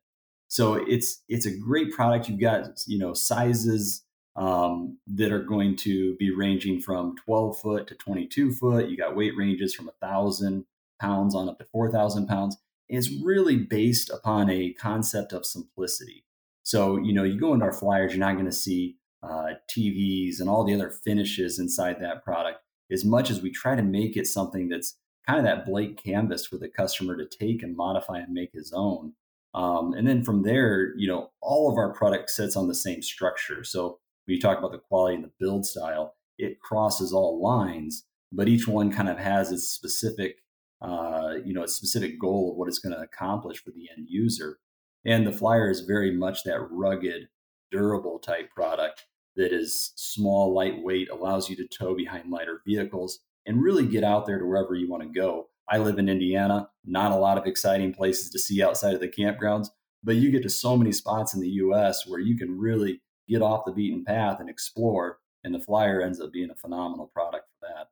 So 0.47 0.73
it's 0.73 1.21
it's 1.29 1.45
a 1.45 1.55
great 1.55 1.91
product. 1.91 2.27
You've 2.27 2.39
got 2.39 2.69
you 2.87 2.97
know 2.97 3.13
sizes 3.13 4.03
um, 4.35 4.97
that 5.13 5.31
are 5.31 5.43
going 5.43 5.75
to 5.77 6.15
be 6.15 6.31
ranging 6.31 6.81
from 6.81 7.15
12 7.23 7.59
foot 7.59 7.87
to 7.87 7.95
22 7.95 8.53
foot. 8.53 8.89
You 8.89 8.97
got 8.97 9.15
weight 9.15 9.37
ranges 9.37 9.75
from 9.75 9.89
a 9.89 10.05
thousand 10.05 10.65
pounds 10.99 11.35
on 11.35 11.47
up 11.47 11.59
to 11.59 11.65
4,000 11.65 12.25
pounds. 12.25 12.57
And 12.89 12.97
it's 12.97 13.11
really 13.23 13.57
based 13.57 14.09
upon 14.09 14.49
a 14.49 14.73
concept 14.73 15.33
of 15.33 15.45
simplicity. 15.45 16.25
So, 16.63 16.97
you 16.97 17.13
know, 17.13 17.23
you 17.23 17.39
go 17.39 17.53
into 17.53 17.65
our 17.65 17.73
flyers, 17.73 18.11
you're 18.11 18.25
not 18.25 18.33
going 18.33 18.45
to 18.45 18.51
see 18.51 18.97
uh, 19.23 19.53
TVs 19.69 20.39
and 20.39 20.49
all 20.49 20.65
the 20.65 20.73
other 20.73 20.89
finishes 20.89 21.59
inside 21.59 22.01
that 22.01 22.23
product 22.23 22.59
as 22.91 23.05
much 23.05 23.29
as 23.29 23.41
we 23.41 23.51
try 23.51 23.75
to 23.75 23.83
make 23.83 24.15
it 24.15 24.27
something 24.27 24.69
that's 24.69 24.97
kind 25.27 25.39
of 25.39 25.45
that 25.45 25.65
blank 25.65 26.01
canvas 26.01 26.45
for 26.45 26.57
the 26.57 26.69
customer 26.69 27.17
to 27.17 27.25
take 27.25 27.63
and 27.63 27.75
modify 27.75 28.19
and 28.19 28.33
make 28.33 28.51
his 28.53 28.71
own. 28.73 29.13
Um, 29.53 29.93
and 29.93 30.07
then 30.07 30.23
from 30.23 30.43
there, 30.43 30.95
you 30.97 31.07
know, 31.07 31.31
all 31.41 31.71
of 31.71 31.77
our 31.77 31.93
product 31.93 32.29
sits 32.29 32.55
on 32.55 32.67
the 32.67 32.75
same 32.75 33.01
structure. 33.01 33.63
So 33.63 33.99
when 34.25 34.35
you 34.35 34.41
talk 34.41 34.57
about 34.57 34.71
the 34.71 34.79
quality 34.79 35.15
and 35.15 35.23
the 35.23 35.31
build 35.39 35.65
style, 35.65 36.13
it 36.37 36.59
crosses 36.59 37.13
all 37.13 37.41
lines, 37.41 38.03
but 38.31 38.49
each 38.49 38.67
one 38.67 38.91
kind 38.91 39.07
of 39.07 39.17
has 39.17 39.51
its 39.51 39.69
specific, 39.69 40.39
uh, 40.81 41.35
you 41.43 41.53
know, 41.53 41.63
its 41.63 41.75
specific 41.75 42.19
goal 42.19 42.51
of 42.51 42.57
what 42.57 42.67
it's 42.67 42.79
going 42.79 42.93
to 42.93 43.01
accomplish 43.01 43.63
for 43.63 43.71
the 43.71 43.87
end 43.95 44.07
user. 44.09 44.57
And 45.05 45.25
the 45.25 45.31
flyer 45.31 45.69
is 45.69 45.81
very 45.81 46.11
much 46.11 46.43
that 46.43 46.67
rugged, 46.69 47.29
durable 47.71 48.19
type 48.19 48.51
product 48.51 49.05
that 49.35 49.53
is 49.53 49.91
small, 49.95 50.53
lightweight, 50.53 51.09
allows 51.09 51.49
you 51.49 51.55
to 51.57 51.67
tow 51.67 51.95
behind 51.95 52.31
lighter 52.31 52.61
vehicles 52.65 53.19
and 53.45 53.61
really 53.61 53.85
get 53.85 54.03
out 54.03 54.25
there 54.25 54.39
to 54.39 54.45
wherever 54.45 54.75
you 54.75 54.89
want 54.89 55.03
to 55.03 55.09
go. 55.09 55.47
I 55.69 55.77
live 55.79 55.97
in 55.97 56.09
Indiana, 56.09 56.69
not 56.85 57.11
a 57.11 57.17
lot 57.17 57.37
of 57.37 57.45
exciting 57.45 57.93
places 57.93 58.29
to 58.31 58.39
see 58.39 58.61
outside 58.61 58.93
of 58.93 59.01
the 59.01 59.07
campgrounds, 59.07 59.69
but 60.03 60.15
you 60.15 60.31
get 60.31 60.43
to 60.43 60.49
so 60.49 60.77
many 60.77 60.91
spots 60.91 61.33
in 61.33 61.41
the 61.41 61.49
US 61.49 62.07
where 62.07 62.19
you 62.19 62.37
can 62.37 62.57
really 62.57 63.01
get 63.27 63.41
off 63.41 63.65
the 63.65 63.71
beaten 63.71 64.05
path 64.05 64.39
and 64.39 64.49
explore. 64.49 65.19
And 65.43 65.53
the 65.53 65.59
flyer 65.59 66.01
ends 66.01 66.19
up 66.19 66.31
being 66.31 66.49
a 66.49 66.55
phenomenal 66.55 67.07
product 67.07 67.45
for 67.59 67.67
that. 67.67 67.87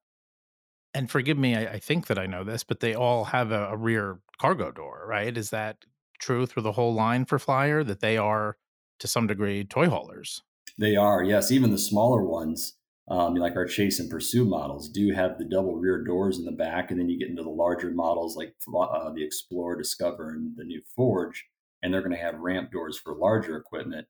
And 0.94 1.10
forgive 1.10 1.38
me, 1.38 1.56
I, 1.56 1.74
I 1.74 1.80
think 1.80 2.08
that 2.08 2.20
I 2.20 2.28
know 2.28 2.44
this, 2.44 2.64
but 2.64 2.80
they 2.80 2.94
all 2.94 3.26
have 3.26 3.52
a, 3.52 3.70
a 3.70 3.78
rear 3.78 4.20
cargo 4.40 4.72
door, 4.72 5.06
right? 5.08 5.36
Is 5.36 5.50
that 5.50 5.78
true 6.20 6.46
through 6.46 6.64
the 6.64 6.72
whole 6.72 6.94
line 6.94 7.26
for 7.26 7.40
Flyer 7.40 7.84
that 7.84 8.00
they 8.00 8.18
are 8.18 8.58
to 9.00 9.08
some 9.08 9.28
degree 9.28 9.64
toy 9.64 9.90
haulers? 9.90 10.44
They 10.77 10.96
are, 10.96 11.24
yes. 11.24 11.51
Even 11.51 11.72
the 11.72 11.77
smaller 11.77 12.24
ones, 12.24 12.77
um, 13.08 13.36
like 13.36 13.56
our 13.56 13.65
Chase 13.65 14.00
and 14.00 14.10
Pursue 14.10 14.46
models, 14.46 14.89
do 14.89 15.13
have 15.13 15.38
the 15.38 15.46
double 15.46 15.75
rear 15.75 16.03
doors 16.03 16.39
in 16.39 16.46
the 16.46 16.51
back. 16.51 16.89
And 16.89 17.00
then 17.00 17.10
you 17.10 17.20
get 17.20 17.30
into 17.30 17.44
the 17.44 17.50
larger 17.50 17.92
models 17.92 18.36
like 18.36 18.56
uh, 18.75 19.12
the 19.12 19.24
Explorer, 19.24 19.77
Discover, 19.77 20.30
and 20.30 20.58
the 20.58 20.63
new 20.63 20.82
Forge, 20.96 21.46
and 21.82 21.94
they're 21.94 22.01
going 22.01 22.15
to 22.15 22.22
have 22.24 22.39
ramp 22.39 22.72
doors 22.72 22.98
for 22.98 23.15
larger 23.15 23.58
equipment. 23.58 24.08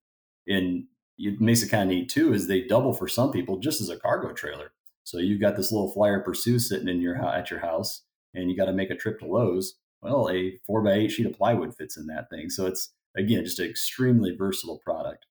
And 0.47 0.85
it 1.17 1.39
makes 1.39 1.61
it 1.63 1.69
kind 1.69 1.83
of 1.83 1.89
neat 1.89 2.09
too 2.09 2.33
is 2.33 2.47
they 2.47 2.61
double 2.61 2.93
for 2.93 3.07
some 3.07 3.31
people 3.31 3.59
just 3.59 3.81
as 3.81 3.89
a 3.89 3.99
cargo 3.99 4.33
trailer. 4.33 4.71
So 5.03 5.17
you've 5.17 5.41
got 5.41 5.55
this 5.55 5.71
little 5.71 5.91
Flyer 5.91 6.21
Pursue 6.21 6.59
sitting 6.59 6.87
in 6.87 7.01
your 7.01 7.17
at 7.23 7.51
your 7.51 7.59
house, 7.59 8.03
and 8.33 8.49
you 8.49 8.57
got 8.57 8.65
to 8.65 8.73
make 8.73 8.89
a 8.89 8.95
trip 8.95 9.19
to 9.19 9.27
Lowe's. 9.27 9.75
Well, 10.01 10.29
a 10.29 10.59
four 10.65 10.81
by 10.81 10.93
eight 10.93 11.11
sheet 11.11 11.25
of 11.25 11.33
plywood 11.33 11.75
fits 11.75 11.97
in 11.97 12.07
that 12.07 12.29
thing. 12.29 12.49
So 12.49 12.65
it's 12.65 12.91
again 13.17 13.43
just 13.43 13.59
an 13.59 13.69
extremely 13.69 14.35
versatile 14.35 14.79
product. 14.79 15.25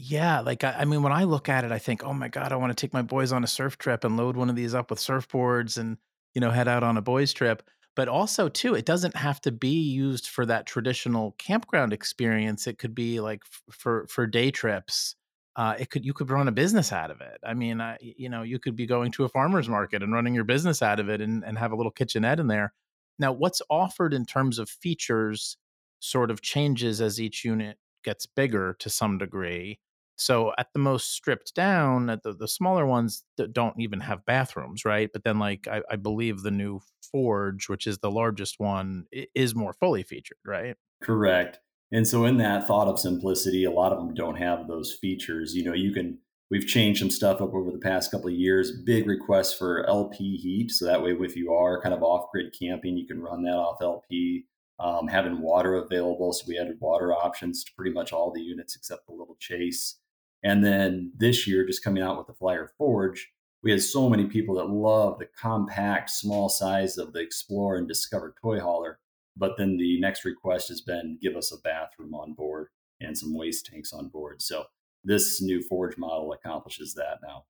Yeah, 0.00 0.40
like 0.40 0.62
I, 0.64 0.72
I 0.80 0.84
mean, 0.84 1.02
when 1.02 1.12
I 1.12 1.24
look 1.24 1.48
at 1.48 1.64
it, 1.64 1.72
I 1.72 1.78
think, 1.78 2.04
oh 2.04 2.12
my 2.12 2.28
god, 2.28 2.52
I 2.52 2.56
want 2.56 2.70
to 2.70 2.80
take 2.80 2.92
my 2.92 3.02
boys 3.02 3.32
on 3.32 3.42
a 3.42 3.48
surf 3.48 3.78
trip 3.78 4.04
and 4.04 4.16
load 4.16 4.36
one 4.36 4.48
of 4.48 4.54
these 4.56 4.74
up 4.74 4.90
with 4.90 5.00
surfboards 5.00 5.76
and 5.76 5.98
you 6.34 6.40
know 6.40 6.50
head 6.50 6.68
out 6.68 6.82
on 6.84 6.96
a 6.96 7.02
boys 7.02 7.32
trip. 7.32 7.68
But 7.96 8.06
also, 8.08 8.48
too, 8.48 8.74
it 8.76 8.84
doesn't 8.86 9.16
have 9.16 9.40
to 9.40 9.50
be 9.50 9.80
used 9.80 10.28
for 10.28 10.46
that 10.46 10.66
traditional 10.66 11.32
campground 11.32 11.92
experience. 11.92 12.68
It 12.68 12.78
could 12.78 12.94
be 12.94 13.18
like 13.20 13.42
f- 13.44 13.74
for 13.74 14.06
for 14.08 14.24
day 14.26 14.52
trips. 14.52 15.16
Uh, 15.56 15.74
it 15.80 15.90
could 15.90 16.04
you 16.04 16.12
could 16.14 16.30
run 16.30 16.46
a 16.46 16.52
business 16.52 16.92
out 16.92 17.10
of 17.10 17.20
it. 17.20 17.38
I 17.44 17.54
mean, 17.54 17.80
I, 17.80 17.98
you 18.00 18.28
know, 18.28 18.42
you 18.42 18.60
could 18.60 18.76
be 18.76 18.86
going 18.86 19.10
to 19.12 19.24
a 19.24 19.28
farmer's 19.28 19.68
market 19.68 20.02
and 20.04 20.12
running 20.12 20.32
your 20.34 20.44
business 20.44 20.80
out 20.80 21.00
of 21.00 21.08
it, 21.08 21.20
and 21.20 21.44
and 21.44 21.58
have 21.58 21.72
a 21.72 21.76
little 21.76 21.90
kitchenette 21.90 22.38
in 22.38 22.46
there. 22.46 22.72
Now, 23.18 23.32
what's 23.32 23.62
offered 23.68 24.14
in 24.14 24.26
terms 24.26 24.60
of 24.60 24.70
features 24.70 25.56
sort 25.98 26.30
of 26.30 26.40
changes 26.40 27.00
as 27.00 27.20
each 27.20 27.44
unit 27.44 27.78
gets 28.04 28.26
bigger 28.26 28.74
to 28.78 28.88
some 28.88 29.18
degree 29.18 29.80
so 30.18 30.52
at 30.58 30.68
the 30.72 30.80
most 30.80 31.12
stripped 31.12 31.54
down, 31.54 32.10
at 32.10 32.22
the, 32.22 32.32
the 32.32 32.48
smaller 32.48 32.84
ones 32.84 33.24
that 33.36 33.52
don't 33.52 33.78
even 33.78 34.00
have 34.00 34.26
bathrooms, 34.26 34.84
right? 34.84 35.08
But 35.12 35.24
then, 35.24 35.38
like 35.38 35.68
I, 35.68 35.82
I 35.90 35.96
believe 35.96 36.42
the 36.42 36.50
new 36.50 36.80
Forge, 37.10 37.68
which 37.68 37.86
is 37.86 37.98
the 37.98 38.10
largest 38.10 38.56
one, 38.58 39.06
is 39.34 39.54
more 39.54 39.72
fully 39.72 40.02
featured, 40.02 40.38
right? 40.44 40.76
Correct. 41.02 41.60
And 41.92 42.06
so, 42.06 42.24
in 42.24 42.36
that 42.38 42.66
thought 42.66 42.88
of 42.88 42.98
simplicity, 42.98 43.64
a 43.64 43.70
lot 43.70 43.92
of 43.92 43.98
them 43.98 44.12
don't 44.12 44.36
have 44.36 44.66
those 44.66 44.92
features. 44.92 45.54
You 45.54 45.64
know, 45.64 45.72
you 45.72 45.92
can 45.92 46.18
we've 46.50 46.66
changed 46.66 47.00
some 47.00 47.10
stuff 47.10 47.40
up 47.40 47.54
over 47.54 47.70
the 47.70 47.78
past 47.78 48.10
couple 48.10 48.28
of 48.28 48.34
years. 48.34 48.72
Big 48.84 49.06
requests 49.06 49.54
for 49.56 49.88
LP 49.88 50.36
heat, 50.36 50.70
so 50.72 50.84
that 50.84 51.02
way, 51.02 51.12
if 51.12 51.36
you 51.36 51.52
are 51.52 51.80
kind 51.80 51.94
of 51.94 52.02
off 52.02 52.30
grid 52.32 52.54
camping, 52.58 52.96
you 52.96 53.06
can 53.06 53.22
run 53.22 53.42
that 53.44 53.56
off 53.56 53.80
LP. 53.80 54.46
Um, 54.80 55.08
having 55.08 55.40
water 55.40 55.74
available, 55.74 56.32
so 56.32 56.44
we 56.46 56.56
added 56.56 56.76
water 56.78 57.12
options 57.12 57.64
to 57.64 57.72
pretty 57.74 57.92
much 57.92 58.12
all 58.12 58.32
the 58.32 58.40
units 58.40 58.76
except 58.76 59.06
the 59.06 59.12
little 59.12 59.36
chase. 59.40 59.96
And 60.42 60.64
then 60.64 61.12
this 61.16 61.46
year, 61.46 61.66
just 61.66 61.82
coming 61.82 62.02
out 62.02 62.16
with 62.16 62.26
the 62.26 62.34
Flyer 62.34 62.70
Forge, 62.78 63.32
we 63.62 63.70
had 63.70 63.82
so 63.82 64.08
many 64.08 64.26
people 64.26 64.54
that 64.56 64.70
love 64.70 65.18
the 65.18 65.26
compact, 65.26 66.10
small 66.10 66.48
size 66.48 66.96
of 66.96 67.12
the 67.12 67.20
Explorer 67.20 67.78
and 67.78 67.88
Discover 67.88 68.34
toy 68.40 68.60
hauler. 68.60 69.00
But 69.36 69.56
then 69.56 69.76
the 69.76 70.00
next 70.00 70.24
request 70.24 70.68
has 70.68 70.80
been 70.80 71.18
give 71.20 71.36
us 71.36 71.52
a 71.52 71.58
bathroom 71.58 72.14
on 72.14 72.34
board 72.34 72.68
and 73.00 73.16
some 73.16 73.34
waste 73.34 73.66
tanks 73.66 73.92
on 73.92 74.08
board. 74.08 74.42
So 74.42 74.64
this 75.04 75.40
new 75.40 75.62
Forge 75.62 75.96
model 75.96 76.32
accomplishes 76.32 76.94
that 76.94 77.18
now. 77.22 77.44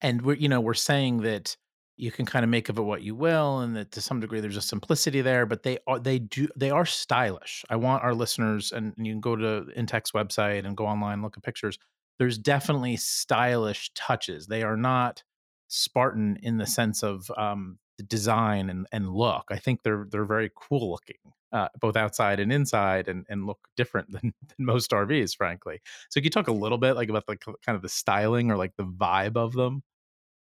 And 0.00 0.22
we're, 0.22 0.34
you 0.34 0.48
know, 0.48 0.60
we're 0.60 0.74
saying 0.74 1.22
that 1.22 1.56
you 1.96 2.10
can 2.10 2.26
kind 2.26 2.44
of 2.44 2.48
make 2.48 2.68
of 2.68 2.78
it 2.78 2.82
what 2.82 3.02
you 3.02 3.14
will 3.14 3.60
and 3.60 3.76
that 3.76 3.92
to 3.92 4.00
some 4.00 4.18
degree 4.18 4.40
there's 4.40 4.56
a 4.56 4.62
simplicity 4.62 5.20
there 5.20 5.46
but 5.46 5.62
they 5.62 5.78
are 5.86 5.98
they 5.98 6.18
do 6.18 6.48
they 6.56 6.70
are 6.70 6.86
stylish. 6.86 7.64
I 7.70 7.76
want 7.76 8.02
our 8.02 8.14
listeners 8.14 8.72
and, 8.72 8.94
you 8.96 9.12
can 9.12 9.20
go 9.20 9.36
to 9.36 9.66
intech's 9.76 10.12
website 10.12 10.64
and 10.64 10.76
go 10.76 10.86
online 10.86 11.14
and 11.14 11.22
look 11.22 11.36
at 11.36 11.42
pictures. 11.42 11.78
There's 12.18 12.38
definitely 12.38 12.96
stylish 12.96 13.90
touches. 13.94 14.46
They 14.46 14.62
are 14.62 14.76
not 14.76 15.22
spartan 15.68 16.38
in 16.42 16.58
the 16.58 16.66
sense 16.66 17.02
of 17.02 17.30
um, 17.36 17.78
design 18.06 18.70
and, 18.70 18.86
and 18.92 19.08
look. 19.08 19.44
I 19.50 19.58
think 19.58 19.82
they're 19.82 20.06
they're 20.10 20.24
very 20.24 20.50
cool 20.54 20.90
looking 20.90 21.16
uh, 21.52 21.68
both 21.80 21.96
outside 21.96 22.40
and 22.40 22.52
inside 22.52 23.08
and, 23.08 23.24
and 23.28 23.46
look 23.46 23.58
different 23.76 24.10
than, 24.10 24.34
than 24.48 24.66
most 24.66 24.90
rvs 24.90 25.36
frankly. 25.36 25.80
So 26.10 26.18
can 26.18 26.24
you 26.24 26.30
talk 26.30 26.48
a 26.48 26.52
little 26.52 26.78
bit 26.78 26.94
like 26.94 27.08
about 27.08 27.26
the 27.26 27.36
kind 27.36 27.76
of 27.76 27.82
the 27.82 27.88
styling 27.88 28.50
or 28.50 28.56
like 28.56 28.72
the 28.76 28.84
vibe 28.84 29.36
of 29.36 29.52
them? 29.52 29.84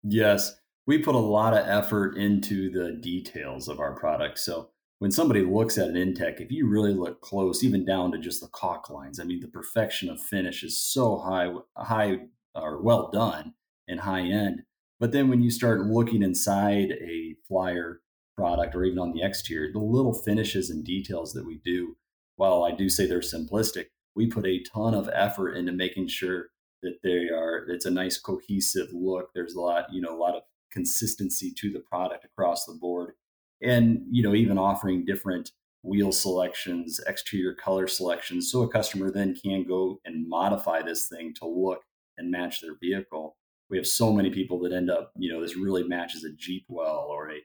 Yes 0.03 0.55
we 0.85 0.97
put 0.97 1.15
a 1.15 1.19
lot 1.19 1.53
of 1.53 1.67
effort 1.67 2.17
into 2.17 2.69
the 2.69 2.91
details 2.93 3.67
of 3.67 3.79
our 3.79 3.95
product. 3.95 4.39
So 4.39 4.69
when 4.99 5.11
somebody 5.11 5.41
looks 5.41 5.77
at 5.77 5.89
an 5.89 5.95
Intech, 5.95 6.39
if 6.39 6.51
you 6.51 6.67
really 6.67 6.93
look 6.93 7.21
close, 7.21 7.63
even 7.63 7.85
down 7.85 8.11
to 8.11 8.17
just 8.17 8.41
the 8.41 8.47
caulk 8.47 8.89
lines, 8.89 9.19
I 9.19 9.23
mean, 9.23 9.39
the 9.39 9.47
perfection 9.47 10.09
of 10.09 10.21
finish 10.21 10.63
is 10.63 10.79
so 10.79 11.17
high, 11.17 11.51
high 11.77 12.19
or 12.55 12.81
well 12.81 13.09
done 13.11 13.53
and 13.87 14.01
high 14.01 14.21
end. 14.21 14.63
But 14.99 15.11
then 15.11 15.29
when 15.29 15.41
you 15.41 15.51
start 15.51 15.85
looking 15.85 16.23
inside 16.23 16.91
a 16.91 17.35
flyer 17.47 18.01
product 18.37 18.75
or 18.75 18.83
even 18.83 18.99
on 18.99 19.11
the 19.11 19.23
exterior, 19.23 19.71
the 19.71 19.79
little 19.79 20.13
finishes 20.13 20.69
and 20.69 20.83
details 20.83 21.33
that 21.33 21.45
we 21.45 21.59
do, 21.63 21.97
while 22.35 22.63
I 22.63 22.71
do 22.71 22.89
say 22.89 23.05
they're 23.05 23.19
simplistic, 23.19 23.87
we 24.15 24.27
put 24.27 24.45
a 24.45 24.63
ton 24.63 24.93
of 24.93 25.09
effort 25.13 25.53
into 25.53 25.71
making 25.71 26.07
sure 26.07 26.47
that 26.81 26.99
they 27.03 27.29
are 27.29 27.65
it's 27.69 27.85
a 27.85 27.91
nice 27.91 28.17
cohesive 28.17 28.89
look. 28.93 29.31
There's 29.33 29.55
a 29.55 29.61
lot, 29.61 29.85
you 29.91 30.01
know, 30.01 30.15
a 30.15 30.19
lot 30.19 30.35
of 30.35 30.43
consistency 30.73 31.53
to 31.57 31.71
the 31.71 31.79
product 31.79 32.25
across 32.25 32.65
the 32.65 32.73
board. 32.73 33.13
And 33.61 34.01
you 34.09 34.23
know 34.23 34.35
even 34.35 34.57
offering 34.57 35.05
different 35.05 35.51
wheel 35.83 36.11
selections 36.11 36.99
exterior 37.07 37.53
color 37.53 37.87
selections 37.87 38.49
so 38.49 38.61
a 38.61 38.69
customer 38.69 39.11
then 39.11 39.35
can 39.35 39.65
go 39.65 39.99
and 40.05 40.27
modify 40.27 40.81
this 40.81 41.07
thing 41.07 41.33
to 41.35 41.45
look 41.45 41.81
and 42.17 42.31
match 42.31 42.61
their 42.61 42.75
vehicle. 42.81 43.35
We 43.69 43.77
have 43.77 43.87
so 43.87 44.11
many 44.11 44.29
people 44.29 44.59
that 44.61 44.73
end 44.73 44.89
up 44.89 45.11
you 45.17 45.31
know 45.31 45.41
this 45.41 45.55
really 45.55 45.83
matches 45.83 46.23
a 46.25 46.33
jeep 46.33 46.65
well 46.67 47.07
or 47.09 47.31
a 47.31 47.39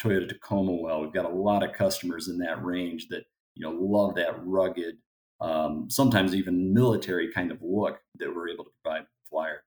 toyota 0.00 0.28
tacoma 0.28 0.72
well. 0.72 1.00
We've 1.00 1.12
got 1.12 1.24
a 1.24 1.34
lot 1.34 1.64
of 1.64 1.72
customers 1.72 2.28
in 2.28 2.38
that 2.38 2.64
range 2.64 3.08
that 3.08 3.24
you 3.56 3.66
know 3.66 3.72
love 3.72 4.14
that 4.14 4.44
rugged 4.44 4.96
um, 5.40 5.88
sometimes 5.90 6.34
even 6.34 6.72
military 6.72 7.32
kind 7.32 7.50
of 7.50 7.58
look 7.60 8.00
that 8.18 8.34
we're 8.34 8.48
able 8.48 8.64
to 8.64 8.70
provide 8.82 9.06
flyer 9.28 9.63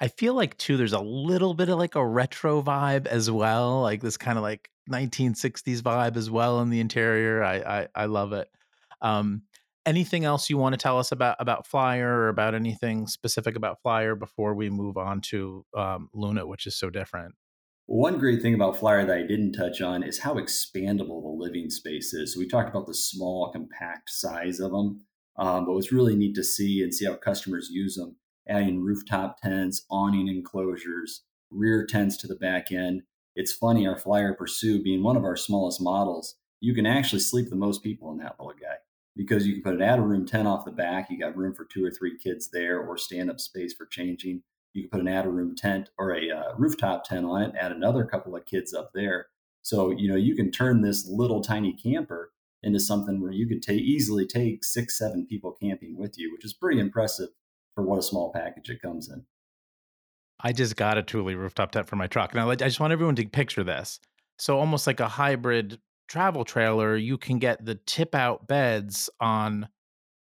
I 0.00 0.08
feel 0.08 0.34
like 0.34 0.56
too 0.58 0.76
there's 0.76 0.92
a 0.92 1.00
little 1.00 1.54
bit 1.54 1.68
of 1.68 1.78
like 1.78 1.94
a 1.94 2.06
retro 2.06 2.62
vibe 2.62 3.06
as 3.06 3.30
well, 3.30 3.80
like 3.80 4.02
this 4.02 4.16
kind 4.16 4.36
of 4.36 4.42
like 4.42 4.70
1960s 4.90 5.80
vibe 5.80 6.16
as 6.16 6.30
well 6.30 6.60
in 6.60 6.70
the 6.70 6.80
interior. 6.80 7.42
I 7.42 7.56
I, 7.56 7.88
I 7.94 8.04
love 8.06 8.32
it. 8.32 8.48
Um, 9.00 9.42
anything 9.86 10.24
else 10.24 10.50
you 10.50 10.58
want 10.58 10.74
to 10.74 10.78
tell 10.78 10.98
us 10.98 11.12
about 11.12 11.36
about 11.38 11.66
Flyer 11.66 12.08
or 12.08 12.28
about 12.28 12.54
anything 12.54 13.06
specific 13.06 13.56
about 13.56 13.80
Flyer 13.82 14.14
before 14.14 14.54
we 14.54 14.68
move 14.68 14.98
on 14.98 15.20
to 15.22 15.64
um, 15.74 16.10
Luna, 16.12 16.46
which 16.46 16.66
is 16.66 16.76
so 16.76 16.90
different? 16.90 17.34
One 17.86 18.18
great 18.18 18.42
thing 18.42 18.54
about 18.54 18.76
Flyer 18.76 19.06
that 19.06 19.16
I 19.16 19.22
didn't 19.22 19.52
touch 19.52 19.80
on 19.80 20.02
is 20.02 20.18
how 20.18 20.34
expandable 20.34 21.22
the 21.22 21.36
living 21.38 21.70
space 21.70 22.12
is. 22.12 22.34
So 22.34 22.40
we 22.40 22.48
talked 22.48 22.68
about 22.68 22.86
the 22.86 22.94
small, 22.94 23.52
compact 23.52 24.10
size 24.10 24.58
of 24.58 24.72
them, 24.72 25.06
um, 25.38 25.64
but 25.64 25.72
what's 25.72 25.92
really 25.92 26.16
neat 26.16 26.34
to 26.34 26.42
see 26.42 26.82
and 26.82 26.92
see 26.92 27.06
how 27.06 27.14
customers 27.14 27.68
use 27.70 27.94
them 27.94 28.16
adding 28.48 28.82
rooftop 28.82 29.40
tents, 29.40 29.84
awning 29.90 30.28
enclosures, 30.28 31.22
rear 31.50 31.86
tents 31.86 32.16
to 32.18 32.26
the 32.26 32.36
back 32.36 32.70
end. 32.72 33.02
It's 33.34 33.52
funny, 33.52 33.86
our 33.86 33.96
Flyer 33.98 34.34
Pursue 34.34 34.82
being 34.82 35.02
one 35.02 35.16
of 35.16 35.24
our 35.24 35.36
smallest 35.36 35.80
models, 35.80 36.36
you 36.60 36.74
can 36.74 36.86
actually 36.86 37.20
sleep 37.20 37.50
the 37.50 37.56
most 37.56 37.82
people 37.82 38.10
in 38.10 38.18
that 38.18 38.36
little 38.38 38.54
guy 38.58 38.76
because 39.14 39.46
you 39.46 39.54
can 39.54 39.62
put 39.62 39.74
an 39.74 39.82
add 39.82 39.98
a 39.98 40.02
room 40.02 40.26
tent 40.26 40.48
off 40.48 40.64
the 40.64 40.70
back. 40.70 41.08
You 41.10 41.18
got 41.18 41.36
room 41.36 41.54
for 41.54 41.64
two 41.64 41.84
or 41.84 41.90
three 41.90 42.16
kids 42.18 42.50
there 42.50 42.80
or 42.80 42.96
stand 42.96 43.30
up 43.30 43.40
space 43.40 43.74
for 43.74 43.86
changing. 43.86 44.42
You 44.72 44.82
can 44.82 44.90
put 44.90 45.00
an 45.00 45.08
add 45.08 45.26
a 45.26 45.30
room 45.30 45.54
tent 45.54 45.90
or 45.98 46.14
a 46.14 46.30
uh, 46.30 46.54
rooftop 46.56 47.04
tent 47.04 47.24
on 47.24 47.42
it, 47.42 47.54
add 47.58 47.72
another 47.72 48.04
couple 48.04 48.36
of 48.36 48.44
kids 48.46 48.74
up 48.74 48.90
there. 48.94 49.26
So, 49.62 49.90
you 49.90 50.08
know, 50.08 50.16
you 50.16 50.36
can 50.36 50.50
turn 50.50 50.82
this 50.82 51.08
little 51.08 51.42
tiny 51.42 51.72
camper 51.72 52.32
into 52.62 52.80
something 52.80 53.20
where 53.20 53.32
you 53.32 53.46
could 53.46 53.62
take 53.62 53.80
easily 53.80 54.26
take 54.26 54.64
six, 54.64 54.98
seven 54.98 55.26
people 55.26 55.56
camping 55.60 55.96
with 55.96 56.18
you, 56.18 56.32
which 56.32 56.44
is 56.44 56.52
pretty 56.52 56.80
impressive 56.80 57.30
for 57.76 57.84
what 57.84 57.98
a 58.00 58.02
small 58.02 58.32
package 58.32 58.70
it 58.70 58.82
comes 58.82 59.08
in. 59.08 59.22
I 60.40 60.52
just 60.52 60.76
got 60.76 60.98
a 60.98 61.02
Thule 61.02 61.34
rooftop 61.36 61.70
tent 61.70 61.88
for 61.88 61.96
my 61.96 62.08
truck. 62.08 62.34
Now, 62.34 62.50
I 62.50 62.56
just 62.56 62.80
want 62.80 62.92
everyone 62.92 63.14
to 63.16 63.26
picture 63.26 63.62
this. 63.62 64.00
So, 64.38 64.58
almost 64.58 64.86
like 64.86 65.00
a 65.00 65.08
hybrid 65.08 65.78
travel 66.08 66.44
trailer, 66.44 66.96
you 66.96 67.16
can 67.16 67.38
get 67.38 67.64
the 67.64 67.76
tip 67.86 68.14
out 68.14 68.46
beds 68.46 69.08
on 69.20 69.68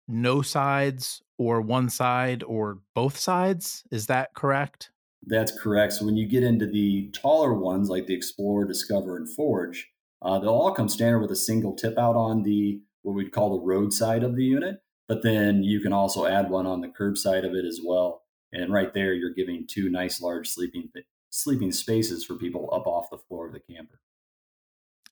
no 0.08 0.42
sides 0.42 1.22
or 1.38 1.62
one 1.62 1.90
side 1.90 2.44
or 2.44 2.80
both 2.94 3.18
sides. 3.18 3.84
Is 3.92 4.08
that 4.08 4.34
correct? 4.36 4.92
That's 5.26 5.52
correct. 5.52 5.94
So, 5.94 6.06
when 6.06 6.18
you 6.18 6.28
get 6.28 6.44
into 6.44 6.68
the 6.68 7.10
taller 7.12 7.54
ones 7.54 7.90
like 7.90 8.06
the 8.06 8.14
Explorer, 8.14 8.66
Discover, 8.66 9.18
and 9.18 9.30
Forge, 9.36 9.88
uh, 10.22 10.40
they'll 10.40 10.50
all 10.50 10.74
come 10.74 10.90
standard 10.90 11.20
with 11.20 11.32
a 11.32 11.36
single 11.36 11.76
tip 11.76 11.98
out 11.98 12.16
on 12.16 12.44
the 12.44 12.82
what 13.02 13.14
we'd 13.14 13.32
call 13.32 13.58
the 13.58 13.66
road 13.66 13.94
side 13.94 14.24
of 14.24 14.36
the 14.36 14.44
unit. 14.44 14.78
But 15.08 15.24
then 15.24 15.64
you 15.64 15.80
can 15.80 15.94
also 15.94 16.26
add 16.26 16.50
one 16.50 16.66
on 16.66 16.82
the 16.82 16.90
curb 16.90 17.18
side 17.18 17.46
of 17.46 17.54
it 17.54 17.66
as 17.66 17.80
well. 17.84 18.24
And 18.52 18.72
right 18.72 18.94
there, 18.94 19.14
you're 19.14 19.34
giving 19.34 19.66
two 19.68 19.90
nice 19.90 20.22
large 20.22 20.50
sleeping 20.50 20.90
sleeping 21.30 21.72
spaces 21.72 22.24
for 22.26 22.36
people 22.36 22.70
up 22.74 22.88
off 22.88 23.10
the 23.10 23.18
floor 23.18 23.48
of 23.48 23.54
the 23.54 23.60
camper. 23.60 24.00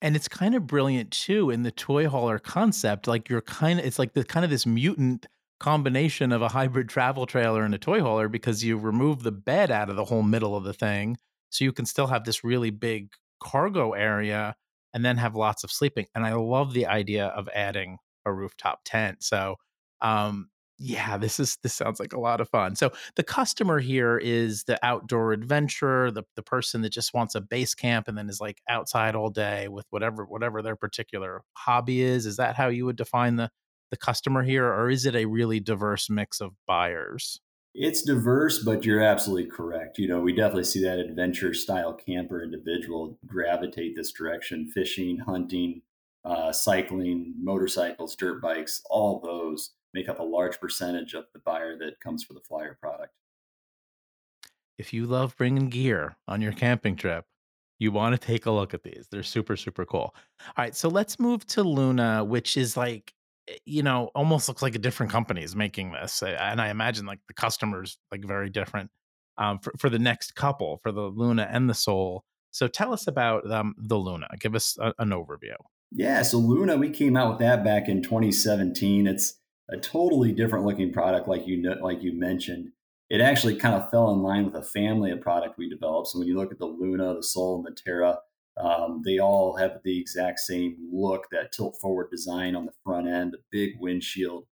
And 0.01 0.15
it's 0.15 0.27
kind 0.27 0.55
of 0.55 0.67
brilliant 0.67 1.11
too 1.11 1.49
in 1.49 1.63
the 1.63 1.71
toy 1.71 2.07
hauler 2.07 2.39
concept. 2.39 3.07
Like 3.07 3.29
you're 3.29 3.41
kind 3.41 3.79
of, 3.79 3.85
it's 3.85 3.99
like 3.99 4.13
the 4.13 4.23
kind 4.23 4.43
of 4.43 4.49
this 4.49 4.65
mutant 4.65 5.25
combination 5.59 6.31
of 6.31 6.41
a 6.41 6.49
hybrid 6.49 6.89
travel 6.89 7.25
trailer 7.25 7.63
and 7.63 7.73
a 7.73 7.77
toy 7.77 8.01
hauler 8.01 8.27
because 8.27 8.63
you 8.63 8.77
remove 8.77 9.23
the 9.23 9.31
bed 9.31 9.71
out 9.71 9.89
of 9.89 9.95
the 9.95 10.05
whole 10.05 10.23
middle 10.23 10.55
of 10.55 10.63
the 10.63 10.73
thing. 10.73 11.17
So 11.49 11.63
you 11.63 11.71
can 11.71 11.85
still 11.85 12.07
have 12.07 12.25
this 12.25 12.43
really 12.43 12.71
big 12.71 13.11
cargo 13.41 13.93
area 13.93 14.55
and 14.93 15.03
then 15.03 15.17
have 15.17 15.35
lots 15.35 15.63
of 15.63 15.71
sleeping. 15.71 16.07
And 16.13 16.25
I 16.25 16.33
love 16.33 16.73
the 16.73 16.87
idea 16.87 17.27
of 17.27 17.49
adding 17.53 17.97
a 18.25 18.33
rooftop 18.33 18.81
tent. 18.85 19.23
So 19.23 19.55
um, 20.01 20.49
yeah, 20.77 21.17
this 21.17 21.39
is 21.39 21.57
this 21.63 21.73
sounds 21.73 21.99
like 21.99 22.13
a 22.13 22.19
lot 22.19 22.41
of 22.41 22.49
fun. 22.49 22.75
So 22.75 22.91
the 23.15 23.23
customer 23.23 23.79
here 23.79 24.17
is 24.17 24.63
the 24.65 24.77
outdoor 24.85 25.31
adventurer, 25.31 26.11
the 26.11 26.23
the 26.35 26.43
person 26.43 26.81
that 26.81 26.91
just 26.91 27.13
wants 27.13 27.35
a 27.35 27.41
base 27.41 27.73
camp 27.73 28.07
and 28.07 28.17
then 28.17 28.29
is 28.29 28.41
like 28.41 28.61
outside 28.67 29.15
all 29.15 29.29
day 29.29 29.67
with 29.69 29.85
whatever 29.89 30.25
whatever 30.25 30.61
their 30.61 30.75
particular 30.75 31.43
hobby 31.53 32.01
is. 32.01 32.25
Is 32.25 32.37
that 32.37 32.55
how 32.55 32.67
you 32.67 32.85
would 32.85 32.97
define 32.97 33.37
the 33.37 33.49
the 33.91 33.97
customer 33.97 34.43
here, 34.43 34.65
or 34.65 34.89
is 34.89 35.05
it 35.05 35.15
a 35.15 35.25
really 35.25 35.59
diverse 35.59 36.09
mix 36.09 36.41
of 36.41 36.51
buyers? 36.67 37.39
It's 37.73 38.01
diverse, 38.01 38.63
but 38.63 38.85
you're 38.85 39.01
absolutely 39.01 39.49
correct. 39.49 39.97
You 39.97 40.07
know, 40.07 40.21
we 40.21 40.33
definitely 40.33 40.63
see 40.63 40.81
that 40.83 40.99
adventure 40.99 41.53
style 41.53 41.93
camper 41.93 42.41
individual 42.41 43.19
gravitate 43.25 43.95
this 43.95 44.13
direction 44.13 44.69
fishing, 44.73 45.17
hunting, 45.19 45.81
uh, 46.25 46.51
cycling, 46.51 47.33
motorcycles, 47.39 48.15
dirt 48.15 48.41
bikes, 48.41 48.81
all 48.89 49.19
those 49.19 49.71
make 49.93 50.09
up 50.09 50.19
a 50.19 50.23
large 50.23 50.59
percentage 50.59 51.13
of 51.13 51.25
the 51.33 51.39
buyer 51.39 51.77
that 51.77 51.99
comes 52.01 52.23
for 52.23 52.33
the 52.33 52.41
flyer 52.41 52.77
product. 52.81 53.13
If 54.77 54.91
you 54.91 55.05
love 55.05 55.37
bringing 55.37 55.69
gear 55.69 56.17
on 56.27 56.41
your 56.41 56.51
camping 56.51 56.97
trip, 56.97 57.25
you 57.79 57.91
want 57.91 58.19
to 58.19 58.27
take 58.27 58.45
a 58.45 58.51
look 58.51 58.73
at 58.73 58.83
these. 58.83 59.07
They're 59.09 59.23
super, 59.23 59.55
super 59.55 59.85
cool. 59.85 60.13
All 60.41 60.53
right. 60.57 60.75
So 60.75 60.89
let's 60.89 61.19
move 61.19 61.45
to 61.47 61.63
Luna, 61.63 62.25
which 62.25 62.57
is 62.57 62.75
like 62.75 63.13
Eh, 63.47 63.57
you 63.65 63.83
know, 63.83 64.09
almost 64.15 64.47
looks 64.47 64.61
like 64.61 64.75
a 64.75 64.79
different 64.79 65.11
company 65.11 65.43
is 65.43 65.55
making 65.55 65.91
this. 65.91 66.21
Eh, 66.23 66.35
and 66.39 66.61
I 66.61 66.69
imagine 66.69 67.05
like 67.05 67.19
the 67.27 67.33
customers 67.33 67.97
like 68.11 68.25
very 68.25 68.49
different 68.49 68.91
um, 69.37 69.59
for, 69.59 69.73
for 69.77 69.89
the 69.89 69.99
next 69.99 70.35
couple, 70.35 70.79
for 70.83 70.91
the 70.91 71.01
Luna 71.01 71.47
and 71.51 71.69
the 71.69 71.73
Sol. 71.73 72.23
So 72.51 72.67
tell 72.67 72.93
us 72.93 73.07
about 73.07 73.49
um, 73.51 73.75
the 73.77 73.97
Luna. 73.97 74.27
Give 74.39 74.55
us 74.55 74.77
a, 74.79 74.93
an 74.99 75.09
overview. 75.09 75.55
Yeah, 75.91 76.23
so 76.23 76.37
Luna, 76.37 76.77
we 76.77 76.89
came 76.89 77.15
out 77.15 77.29
with 77.29 77.39
that 77.39 77.63
back 77.63 77.87
in 77.87 78.01
2017. 78.01 79.07
It's 79.07 79.39
a 79.69 79.77
totally 79.77 80.31
different 80.31 80.65
looking 80.65 80.91
product, 80.91 81.27
like 81.27 81.47
you 81.47 81.57
know, 81.57 81.75
like 81.81 82.03
you 82.03 82.13
mentioned. 82.13 82.71
It 83.09 83.21
actually 83.21 83.55
kind 83.55 83.75
of 83.75 83.89
fell 83.91 84.11
in 84.11 84.21
line 84.21 84.45
with 84.45 84.55
a 84.55 84.63
family 84.63 85.11
of 85.11 85.21
product 85.21 85.57
we 85.57 85.69
developed. 85.69 86.09
So 86.09 86.19
when 86.19 86.27
you 86.27 86.35
look 86.35 86.51
at 86.51 86.59
the 86.59 86.65
Luna, 86.65 87.15
the 87.15 87.23
Sol, 87.23 87.57
and 87.57 87.65
the 87.65 87.79
Terra, 87.79 88.17
um, 88.57 89.01
they 89.05 89.19
all 89.19 89.57
have 89.57 89.79
the 89.83 89.99
exact 89.99 90.39
same 90.39 90.77
look, 90.91 91.27
that 91.31 91.51
tilt 91.51 91.77
forward 91.81 92.09
design 92.09 92.55
on 92.55 92.65
the 92.65 92.73
front 92.83 93.07
end, 93.07 93.33
the 93.33 93.39
big 93.51 93.73
windshield. 93.79 94.45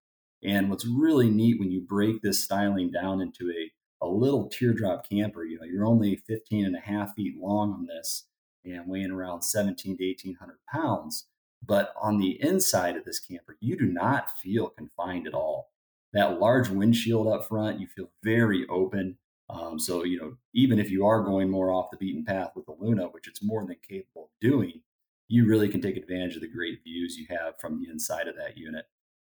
And 0.43 0.69
what's 0.69 0.85
really 0.85 1.29
neat 1.29 1.59
when 1.59 1.71
you 1.71 1.81
break 1.81 2.21
this 2.21 2.43
styling 2.43 2.91
down 2.91 3.21
into 3.21 3.49
a, 3.49 3.71
a 4.05 4.07
little 4.07 4.49
teardrop 4.49 5.09
camper, 5.09 5.45
you 5.45 5.57
know, 5.57 5.65
you're 5.65 5.85
only 5.85 6.17
15 6.27 6.65
and 6.65 6.75
a 6.75 6.79
half 6.79 7.15
feet 7.15 7.35
long 7.39 7.71
on 7.71 7.87
this 7.87 8.25
and 8.65 8.87
weighing 8.87 9.11
around 9.11 9.41
17 9.41 9.97
to 9.97 10.05
1800 10.05 10.57
pounds. 10.71 11.27
But 11.65 11.93
on 12.01 12.17
the 12.17 12.41
inside 12.41 12.97
of 12.97 13.05
this 13.05 13.19
camper, 13.19 13.57
you 13.61 13.77
do 13.77 13.85
not 13.85 14.37
feel 14.37 14.69
confined 14.69 15.27
at 15.27 15.33
all. 15.33 15.71
That 16.11 16.39
large 16.39 16.69
windshield 16.69 17.27
up 17.27 17.47
front, 17.47 17.79
you 17.79 17.87
feel 17.87 18.11
very 18.23 18.67
open. 18.67 19.17
Um, 19.49 19.79
so, 19.79 20.03
you 20.03 20.19
know, 20.19 20.35
even 20.53 20.79
if 20.79 20.89
you 20.89 21.05
are 21.05 21.23
going 21.23 21.49
more 21.49 21.71
off 21.71 21.91
the 21.91 21.97
beaten 21.97 22.25
path 22.25 22.51
with 22.55 22.65
the 22.65 22.75
Luna, 22.79 23.05
which 23.07 23.27
it's 23.27 23.43
more 23.43 23.65
than 23.65 23.77
capable 23.87 24.25
of 24.25 24.29
doing, 24.41 24.81
you 25.27 25.47
really 25.47 25.69
can 25.69 25.81
take 25.81 25.97
advantage 25.97 26.35
of 26.35 26.41
the 26.41 26.47
great 26.47 26.83
views 26.83 27.17
you 27.17 27.25
have 27.29 27.59
from 27.59 27.79
the 27.79 27.89
inside 27.89 28.27
of 28.27 28.35
that 28.35 28.57
unit. 28.57 28.85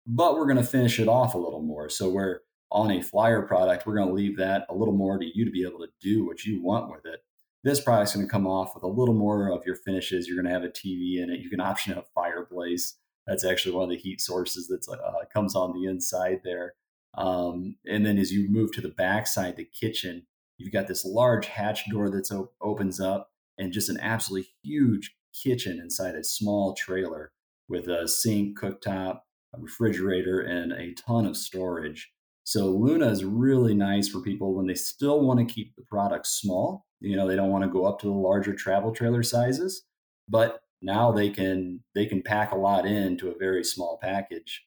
But 0.06 0.34
we're 0.34 0.46
going 0.46 0.56
to 0.56 0.62
finish 0.62 0.98
it 0.98 1.08
off 1.08 1.34
a 1.34 1.38
little 1.38 1.62
more. 1.62 1.88
So, 1.88 2.08
we're 2.08 2.40
on 2.72 2.90
a 2.92 3.02
flyer 3.02 3.42
product, 3.42 3.86
we're 3.86 3.96
going 3.96 4.08
to 4.08 4.14
leave 4.14 4.36
that 4.36 4.66
a 4.68 4.74
little 4.74 4.94
more 4.94 5.18
to 5.18 5.26
you 5.26 5.44
to 5.44 5.50
be 5.50 5.64
able 5.64 5.80
to 5.80 5.88
do 6.00 6.24
what 6.24 6.44
you 6.44 6.62
want 6.62 6.90
with 6.90 7.04
it. 7.04 7.20
This 7.62 7.80
product's 7.80 8.14
going 8.14 8.26
to 8.26 8.30
come 8.30 8.46
off 8.46 8.74
with 8.74 8.84
a 8.84 8.88
little 8.88 9.14
more 9.14 9.52
of 9.52 9.66
your 9.66 9.76
finishes. 9.76 10.26
You're 10.26 10.36
going 10.36 10.46
to 10.46 10.52
have 10.52 10.64
a 10.64 10.72
TV 10.72 11.22
in 11.22 11.30
it. 11.30 11.40
You 11.40 11.50
can 11.50 11.60
option 11.60 11.96
a 11.96 12.02
fireplace. 12.14 12.96
That's 13.26 13.44
actually 13.44 13.74
one 13.74 13.84
of 13.84 13.90
the 13.90 13.96
heat 13.96 14.20
sources 14.20 14.66
that 14.68 14.86
uh, 14.90 15.24
comes 15.32 15.54
on 15.54 15.74
the 15.74 15.88
inside 15.88 16.40
there. 16.42 16.74
Um, 17.16 17.76
and 17.86 18.06
then 18.06 18.18
as 18.18 18.32
you 18.32 18.48
move 18.48 18.72
to 18.72 18.80
the 18.80 18.88
backside, 18.88 19.56
the 19.56 19.68
kitchen, 19.78 20.26
you've 20.56 20.72
got 20.72 20.86
this 20.86 21.04
large 21.04 21.46
hatch 21.46 21.88
door 21.90 22.08
that 22.10 22.30
op- 22.32 22.54
opens 22.62 23.00
up 23.00 23.30
and 23.58 23.72
just 23.72 23.90
an 23.90 23.98
absolutely 24.00 24.48
huge 24.62 25.14
kitchen 25.34 25.78
inside 25.78 26.14
a 26.14 26.24
small 26.24 26.74
trailer 26.74 27.32
with 27.68 27.88
a 27.88 28.08
sink, 28.08 28.58
cooktop, 28.58 29.20
a 29.54 29.60
refrigerator, 29.60 30.40
and 30.40 30.72
a 30.72 30.94
ton 30.94 31.26
of 31.26 31.36
storage. 31.36 32.10
So 32.44 32.66
Luna 32.66 33.08
is 33.08 33.24
really 33.24 33.74
nice 33.74 34.08
for 34.08 34.20
people 34.20 34.54
when 34.54 34.66
they 34.66 34.74
still 34.74 35.20
want 35.20 35.38
to 35.40 35.54
keep 35.54 35.76
the 35.76 35.84
product 35.84 36.26
small. 36.26 36.86
You 37.00 37.16
know, 37.16 37.26
they 37.26 37.36
don't 37.36 37.50
want 37.50 37.64
to 37.64 37.70
go 37.70 37.86
up 37.86 38.00
to 38.00 38.06
the 38.06 38.12
larger 38.12 38.54
travel 38.54 38.92
trailer 38.92 39.22
sizes, 39.22 39.84
but 40.28 40.62
now 40.82 41.12
they 41.12 41.30
can 41.30 41.82
they 41.94 42.06
can 42.06 42.22
pack 42.22 42.52
a 42.52 42.56
lot 42.56 42.86
into 42.86 43.30
a 43.30 43.38
very 43.38 43.64
small 43.64 43.98
package 44.02 44.64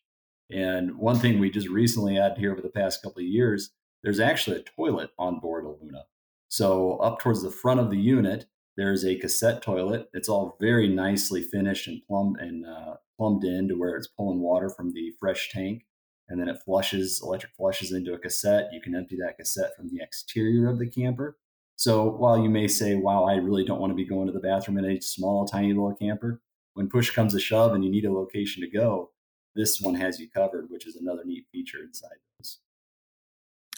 and 0.53 0.97
one 0.97 1.17
thing 1.17 1.39
we 1.39 1.49
just 1.49 1.67
recently 1.67 2.17
added 2.17 2.37
here 2.37 2.51
over 2.51 2.61
the 2.61 2.69
past 2.69 3.01
couple 3.01 3.19
of 3.19 3.27
years, 3.27 3.71
there's 4.03 4.19
actually 4.19 4.57
a 4.57 4.63
toilet 4.63 5.11
on 5.17 5.39
board 5.39 5.65
a 5.65 5.69
Luna. 5.69 6.03
So 6.49 6.97
up 6.97 7.19
towards 7.19 7.41
the 7.41 7.51
front 7.51 7.79
of 7.79 7.89
the 7.89 7.97
unit, 7.97 8.45
there's 8.77 9.03
a 9.03 9.17
cassette 9.17 9.61
toilet. 9.61 10.09
It's 10.13 10.29
all 10.29 10.57
very 10.59 10.87
nicely 10.87 11.41
finished 11.41 11.87
and 11.87 12.01
plumbed 12.07 12.39
and 12.39 12.65
uh, 12.65 12.95
plumbed 13.17 13.43
in 13.43 13.67
to 13.69 13.75
where 13.75 13.95
it's 13.95 14.07
pulling 14.07 14.41
water 14.41 14.69
from 14.69 14.93
the 14.93 15.13
fresh 15.19 15.49
tank, 15.51 15.85
and 16.27 16.39
then 16.39 16.49
it 16.49 16.61
flushes 16.63 17.21
electric 17.23 17.53
flushes 17.53 17.91
into 17.91 18.13
a 18.13 18.19
cassette. 18.19 18.69
You 18.71 18.81
can 18.81 18.95
empty 18.95 19.17
that 19.17 19.37
cassette 19.37 19.75
from 19.75 19.89
the 19.89 20.03
exterior 20.03 20.69
of 20.69 20.79
the 20.79 20.87
camper. 20.87 21.37
So 21.75 22.09
while 22.09 22.41
you 22.41 22.49
may 22.49 22.67
say, 22.67 22.95
"Wow, 22.95 23.25
I 23.25 23.35
really 23.35 23.65
don't 23.65 23.79
want 23.79 23.91
to 23.91 23.95
be 23.95 24.05
going 24.05 24.27
to 24.27 24.33
the 24.33 24.39
bathroom 24.39 24.77
in 24.77 24.85
a 24.85 25.01
small, 25.01 25.45
tiny 25.45 25.73
little 25.73 25.95
camper," 25.95 26.41
when 26.73 26.89
push 26.89 27.11
comes 27.11 27.33
to 27.33 27.39
shove 27.39 27.73
and 27.73 27.83
you 27.83 27.91
need 27.91 28.05
a 28.05 28.11
location 28.13 28.61
to 28.63 28.69
go, 28.69 29.11
this 29.55 29.79
one 29.81 29.95
has 29.95 30.19
you 30.19 30.29
covered, 30.29 30.69
which 30.69 30.87
is 30.87 30.95
another 30.95 31.23
neat 31.25 31.45
feature 31.51 31.83
inside 31.83 32.17
this. 32.39 32.59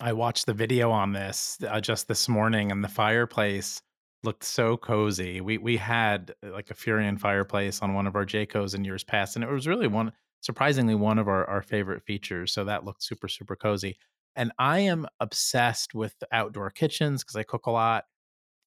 I 0.02 0.14
watched 0.14 0.46
the 0.46 0.54
video 0.54 0.92
on 0.92 1.14
this 1.14 1.58
uh, 1.68 1.80
just 1.80 2.08
this 2.08 2.28
morning, 2.28 2.72
and 2.72 2.84
the 2.84 2.90
fireplace 2.90 3.82
looked 4.24 4.44
so 4.44 4.76
cozy. 4.78 5.40
We 5.42 5.58
we 5.58 5.78
had 5.78 6.34
uh, 6.44 6.52
like 6.52 6.70
a 6.72 6.74
Furrion 6.74 7.20
fireplace 7.20 7.82
on 7.82 7.94
one 7.94 8.08
of 8.08 8.16
our 8.16 8.26
Jaycos 8.26 8.76
in 8.76 8.84
years 8.84 9.04
past, 9.04 9.36
and 9.36 9.44
it 9.44 9.50
was 9.50 9.68
really 9.68 9.88
one 9.88 10.12
surprisingly 10.42 10.96
one 10.96 11.18
of 11.18 11.28
our, 11.28 11.46
our 11.46 11.62
favorite 11.62 12.04
features. 12.04 12.52
So 12.52 12.66
that 12.66 12.84
looked 12.84 13.04
super 13.04 13.28
super 13.28 13.56
cozy. 13.56 13.98
And 14.36 14.52
I 14.60 14.80
am 14.80 15.08
obsessed 15.20 15.94
with 15.94 16.16
outdoor 16.32 16.70
kitchens 16.70 17.24
because 17.24 17.36
I 17.36 17.44
cook 17.44 17.66
a 17.68 17.72
lot. 17.72 18.06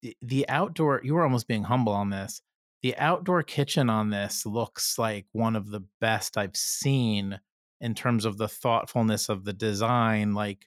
The, 0.02 0.16
the 0.22 0.48
outdoor, 0.48 1.00
you 1.04 1.14
were 1.14 1.24
almost 1.24 1.48
being 1.48 1.64
humble 1.64 1.92
on 1.92 2.10
this 2.10 2.40
the 2.82 2.96
outdoor 2.96 3.42
kitchen 3.42 3.90
on 3.90 4.10
this 4.10 4.46
looks 4.46 4.98
like 4.98 5.26
one 5.32 5.56
of 5.56 5.70
the 5.70 5.82
best 6.00 6.38
I've 6.38 6.56
seen 6.56 7.40
in 7.80 7.94
terms 7.94 8.24
of 8.24 8.38
the 8.38 8.48
thoughtfulness 8.48 9.28
of 9.28 9.44
the 9.44 9.52
design. 9.52 10.34
Like 10.34 10.66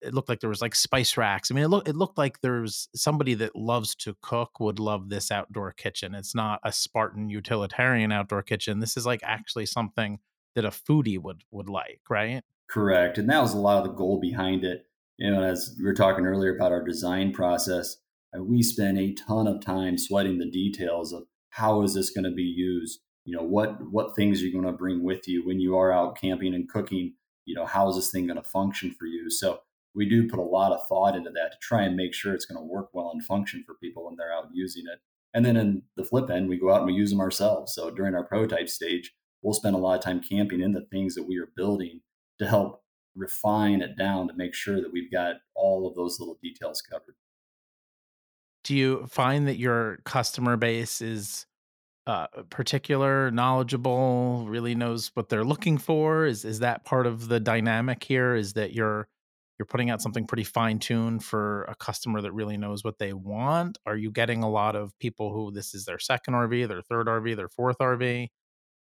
it 0.00 0.14
looked 0.14 0.28
like 0.28 0.38
there 0.40 0.50
was 0.50 0.62
like 0.62 0.76
spice 0.76 1.16
racks. 1.16 1.50
I 1.50 1.54
mean, 1.54 1.64
it 1.64 1.68
looked 1.68 1.88
it 1.88 1.96
looked 1.96 2.18
like 2.18 2.40
there's 2.40 2.88
somebody 2.94 3.34
that 3.34 3.56
loves 3.56 3.96
to 3.96 4.16
cook 4.22 4.60
would 4.60 4.78
love 4.78 5.08
this 5.08 5.32
outdoor 5.32 5.72
kitchen. 5.72 6.14
It's 6.14 6.34
not 6.34 6.60
a 6.62 6.72
Spartan 6.72 7.28
utilitarian 7.28 8.12
outdoor 8.12 8.42
kitchen. 8.42 8.78
This 8.78 8.96
is 8.96 9.06
like 9.06 9.22
mm. 9.22 9.28
actually 9.28 9.66
something 9.66 10.20
that 10.54 10.64
a 10.64 10.70
foodie 10.70 11.20
would 11.20 11.42
would 11.50 11.68
like, 11.68 12.02
right? 12.08 12.44
Correct. 12.70 13.18
And 13.18 13.28
that 13.30 13.42
was 13.42 13.54
a 13.54 13.58
lot 13.58 13.78
of 13.78 13.84
the 13.84 13.96
goal 13.96 14.20
behind 14.20 14.64
it. 14.64 14.86
You 15.16 15.30
know, 15.30 15.42
as 15.42 15.74
we 15.78 15.84
were 15.84 15.94
talking 15.94 16.26
earlier 16.26 16.54
about 16.54 16.72
our 16.72 16.84
design 16.84 17.32
process, 17.32 17.96
uh, 18.36 18.42
we 18.42 18.62
spent 18.62 18.98
a 18.98 19.14
ton 19.14 19.46
of 19.46 19.64
time 19.64 19.98
sweating 19.98 20.38
the 20.38 20.50
details 20.50 21.12
of 21.12 21.24
how 21.50 21.82
is 21.82 21.94
this 21.94 22.10
going 22.10 22.24
to 22.24 22.30
be 22.30 22.42
used 22.42 23.00
you 23.28 23.36
know 23.36 23.42
what 23.42 23.76
what 23.92 24.16
things 24.16 24.40
are 24.40 24.46
you 24.46 24.52
going 24.52 24.64
to 24.64 24.72
bring 24.72 25.02
with 25.02 25.28
you 25.28 25.46
when 25.46 25.60
you 25.60 25.76
are 25.76 25.92
out 25.92 26.18
camping 26.18 26.54
and 26.54 26.68
cooking 26.70 27.12
you 27.44 27.54
know 27.54 27.66
how 27.66 27.86
is 27.88 27.96
this 27.96 28.10
thing 28.10 28.26
going 28.26 28.42
to 28.42 28.48
function 28.48 28.94
for 28.98 29.04
you 29.04 29.30
so 29.30 29.60
we 29.94 30.08
do 30.08 30.28
put 30.28 30.38
a 30.38 30.42
lot 30.42 30.72
of 30.72 30.80
thought 30.88 31.14
into 31.14 31.30
that 31.30 31.52
to 31.52 31.58
try 31.60 31.82
and 31.82 31.94
make 31.94 32.14
sure 32.14 32.32
it's 32.32 32.46
going 32.46 32.58
to 32.58 32.72
work 32.72 32.88
well 32.94 33.10
and 33.12 33.22
function 33.22 33.62
for 33.66 33.74
people 33.82 34.06
when 34.06 34.16
they're 34.16 34.32
out 34.32 34.48
using 34.54 34.84
it 34.90 35.00
and 35.34 35.44
then 35.44 35.58
in 35.58 35.82
the 35.96 36.04
flip 36.04 36.30
end 36.30 36.48
we 36.48 36.58
go 36.58 36.72
out 36.72 36.78
and 36.78 36.86
we 36.86 36.94
use 36.94 37.10
them 37.10 37.20
ourselves 37.20 37.74
so 37.74 37.90
during 37.90 38.14
our 38.14 38.24
prototype 38.24 38.68
stage 38.68 39.12
we'll 39.42 39.52
spend 39.52 39.76
a 39.76 39.78
lot 39.78 39.98
of 39.98 40.02
time 40.02 40.22
camping 40.22 40.62
in 40.62 40.72
the 40.72 40.86
things 40.90 41.14
that 41.14 41.28
we 41.28 41.36
are 41.38 41.52
building 41.54 42.00
to 42.38 42.46
help 42.46 42.82
refine 43.16 43.80
it 43.82 43.96
down 43.98 44.28
to 44.28 44.34
make 44.34 44.54
sure 44.54 44.80
that 44.80 44.92
we've 44.92 45.10
got 45.10 45.36
all 45.54 45.88
of 45.88 45.94
those 45.94 46.20
little 46.20 46.38
details 46.42 46.80
covered 46.80 47.14
do 48.68 48.76
you 48.76 49.06
find 49.06 49.48
that 49.48 49.56
your 49.56 49.98
customer 50.04 50.58
base 50.58 51.00
is 51.00 51.46
uh, 52.06 52.26
particular, 52.50 53.30
knowledgeable, 53.30 54.44
really 54.46 54.74
knows 54.74 55.10
what 55.14 55.30
they're 55.30 55.44
looking 55.44 55.78
for? 55.78 56.26
Is 56.26 56.44
is 56.44 56.58
that 56.58 56.84
part 56.84 57.06
of 57.06 57.28
the 57.28 57.40
dynamic 57.40 58.04
here? 58.04 58.34
Is 58.34 58.52
that 58.54 58.74
you're 58.74 59.08
you're 59.58 59.66
putting 59.66 59.88
out 59.88 60.02
something 60.02 60.26
pretty 60.26 60.44
fine 60.44 60.78
tuned 60.78 61.24
for 61.24 61.64
a 61.64 61.74
customer 61.74 62.20
that 62.20 62.32
really 62.32 62.58
knows 62.58 62.84
what 62.84 62.98
they 62.98 63.14
want? 63.14 63.78
Are 63.86 63.96
you 63.96 64.10
getting 64.10 64.42
a 64.42 64.50
lot 64.50 64.76
of 64.76 64.92
people 64.98 65.32
who 65.32 65.50
this 65.50 65.74
is 65.74 65.86
their 65.86 65.98
second 65.98 66.34
RV, 66.34 66.68
their 66.68 66.82
third 66.82 67.06
RV, 67.06 67.36
their 67.36 67.48
fourth 67.48 67.78
RV? 67.78 68.28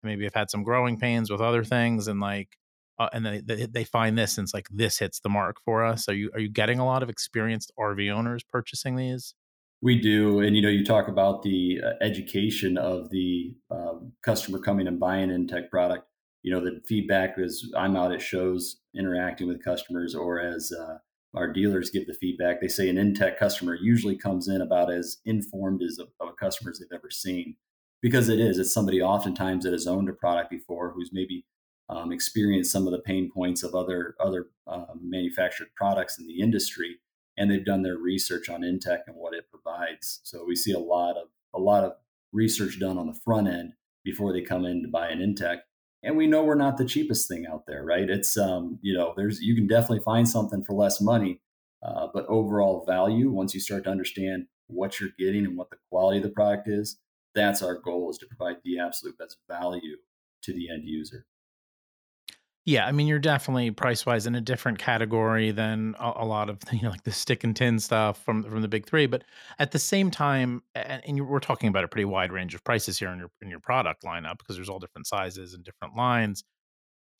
Maybe 0.04 0.24
have 0.24 0.34
had 0.34 0.50
some 0.50 0.62
growing 0.62 0.98
pains 0.98 1.28
with 1.28 1.40
other 1.40 1.64
things, 1.64 2.06
and 2.06 2.20
like, 2.20 2.56
uh, 2.98 3.08
and 3.12 3.24
they, 3.24 3.40
they 3.40 3.66
they 3.66 3.84
find 3.84 4.18
this 4.18 4.38
and 4.38 4.44
it's 4.46 4.54
like 4.54 4.68
this 4.70 4.98
hits 4.98 5.20
the 5.20 5.28
mark 5.28 5.56
for 5.64 5.84
us. 5.84 6.08
Are 6.08 6.14
you 6.14 6.30
are 6.34 6.40
you 6.40 6.48
getting 6.48 6.78
a 6.78 6.86
lot 6.86 7.02
of 7.02 7.08
experienced 7.08 7.72
RV 7.78 8.12
owners 8.12 8.42
purchasing 8.44 8.96
these? 8.96 9.34
We 9.80 10.00
do, 10.00 10.38
and 10.40 10.54
you 10.54 10.62
know, 10.62 10.68
you 10.68 10.84
talk 10.84 11.08
about 11.08 11.42
the 11.42 11.80
uh, 11.84 11.90
education 12.00 12.78
of 12.78 13.10
the 13.10 13.56
um, 13.70 14.12
customer 14.22 14.60
coming 14.60 14.86
and 14.86 15.00
buying 15.00 15.30
an 15.30 15.48
Intech 15.48 15.70
product. 15.70 16.06
You 16.42 16.52
know, 16.52 16.60
the 16.60 16.80
feedback 16.86 17.34
is 17.36 17.72
I'm 17.76 17.96
out 17.96 18.12
at 18.12 18.22
shows 18.22 18.78
interacting 18.94 19.48
with 19.48 19.64
customers, 19.64 20.14
or 20.14 20.40
as 20.40 20.70
uh, 20.72 20.98
our 21.34 21.52
dealers 21.52 21.90
give 21.90 22.06
the 22.06 22.14
feedback, 22.14 22.60
they 22.60 22.68
say 22.68 22.88
an 22.88 22.96
Intech 22.96 23.38
customer 23.38 23.74
usually 23.74 24.16
comes 24.16 24.48
in 24.48 24.60
about 24.60 24.92
as 24.92 25.18
informed 25.24 25.82
as 25.82 25.98
of, 25.98 26.08
of 26.20 26.36
customers 26.36 26.78
they've 26.78 26.96
ever 26.96 27.10
seen, 27.10 27.56
because 28.02 28.28
it 28.28 28.38
is. 28.38 28.58
It's 28.58 28.72
somebody 28.72 29.02
oftentimes 29.02 29.64
that 29.64 29.72
has 29.72 29.86
owned 29.86 30.08
a 30.08 30.12
product 30.12 30.50
before 30.50 30.92
who's 30.92 31.10
maybe 31.12 31.44
um, 31.92 32.10
experienced 32.10 32.72
some 32.72 32.86
of 32.86 32.92
the 32.92 33.00
pain 33.00 33.30
points 33.32 33.62
of 33.62 33.74
other 33.74 34.16
other 34.18 34.46
uh, 34.66 34.86
manufactured 35.00 35.68
products 35.76 36.18
in 36.18 36.26
the 36.26 36.40
industry, 36.40 36.96
and 37.36 37.50
they've 37.50 37.64
done 37.64 37.82
their 37.82 37.98
research 37.98 38.48
on 38.48 38.62
Intech 38.62 39.00
and 39.06 39.16
what 39.16 39.34
it 39.34 39.50
provides. 39.50 40.20
So 40.22 40.44
we 40.46 40.56
see 40.56 40.72
a 40.72 40.78
lot 40.78 41.16
of 41.16 41.28
a 41.54 41.58
lot 41.58 41.84
of 41.84 41.92
research 42.32 42.80
done 42.80 42.96
on 42.96 43.06
the 43.06 43.20
front 43.24 43.48
end 43.48 43.74
before 44.04 44.32
they 44.32 44.40
come 44.40 44.64
in 44.64 44.82
to 44.82 44.88
buy 44.88 45.08
an 45.08 45.18
Intech. 45.18 45.58
And 46.02 46.16
we 46.16 46.26
know 46.26 46.42
we're 46.42 46.54
not 46.54 46.78
the 46.78 46.84
cheapest 46.84 47.28
thing 47.28 47.46
out 47.46 47.64
there, 47.66 47.84
right? 47.84 48.08
It's 48.08 48.36
um, 48.38 48.78
you 48.80 48.96
know, 48.96 49.12
there's 49.16 49.40
you 49.40 49.54
can 49.54 49.66
definitely 49.66 50.00
find 50.00 50.28
something 50.28 50.64
for 50.64 50.72
less 50.72 51.00
money, 51.00 51.40
uh, 51.82 52.08
but 52.12 52.26
overall 52.26 52.84
value, 52.86 53.30
once 53.30 53.54
you 53.54 53.60
start 53.60 53.84
to 53.84 53.90
understand 53.90 54.46
what 54.68 54.98
you're 54.98 55.10
getting 55.18 55.44
and 55.44 55.58
what 55.58 55.70
the 55.70 55.76
quality 55.90 56.18
of 56.18 56.24
the 56.24 56.30
product 56.30 56.68
is, 56.68 56.98
that's 57.34 57.62
our 57.62 57.78
goal 57.78 58.10
is 58.10 58.18
to 58.18 58.26
provide 58.26 58.56
the 58.64 58.78
absolute 58.78 59.18
best 59.18 59.36
value 59.46 59.96
to 60.42 60.54
the 60.54 60.70
end 60.70 60.84
user. 60.86 61.26
Yeah, 62.64 62.86
I 62.86 62.92
mean, 62.92 63.08
you're 63.08 63.18
definitely 63.18 63.72
price 63.72 64.06
wise 64.06 64.26
in 64.26 64.36
a 64.36 64.40
different 64.40 64.78
category 64.78 65.50
than 65.50 65.96
a, 65.98 66.12
a, 66.16 66.24
lot 66.24 66.48
of 66.48 66.60
you 66.72 66.82
know, 66.82 66.90
like 66.90 67.02
the 67.02 67.10
stick 67.10 67.42
and 67.42 67.56
tin 67.56 67.80
stuff 67.80 68.22
from 68.22 68.44
from 68.44 68.62
the 68.62 68.68
big 68.68 68.86
three. 68.86 69.06
But 69.06 69.24
at 69.58 69.72
the 69.72 69.78
same 69.80 70.10
time, 70.10 70.62
and, 70.74 71.02
and 71.06 71.28
we're 71.28 71.40
talking 71.40 71.68
about 71.68 71.84
a 71.84 71.88
pretty 71.88 72.04
wide 72.04 72.30
range 72.32 72.54
of 72.54 72.62
prices 72.62 72.98
here 72.98 73.10
in 73.10 73.18
your 73.18 73.30
in 73.40 73.50
your 73.50 73.60
product 73.60 74.04
lineup 74.04 74.38
because 74.38 74.56
there's 74.56 74.68
all 74.68 74.78
different 74.78 75.06
sizes 75.08 75.54
and 75.54 75.64
different 75.64 75.96
lines. 75.96 76.44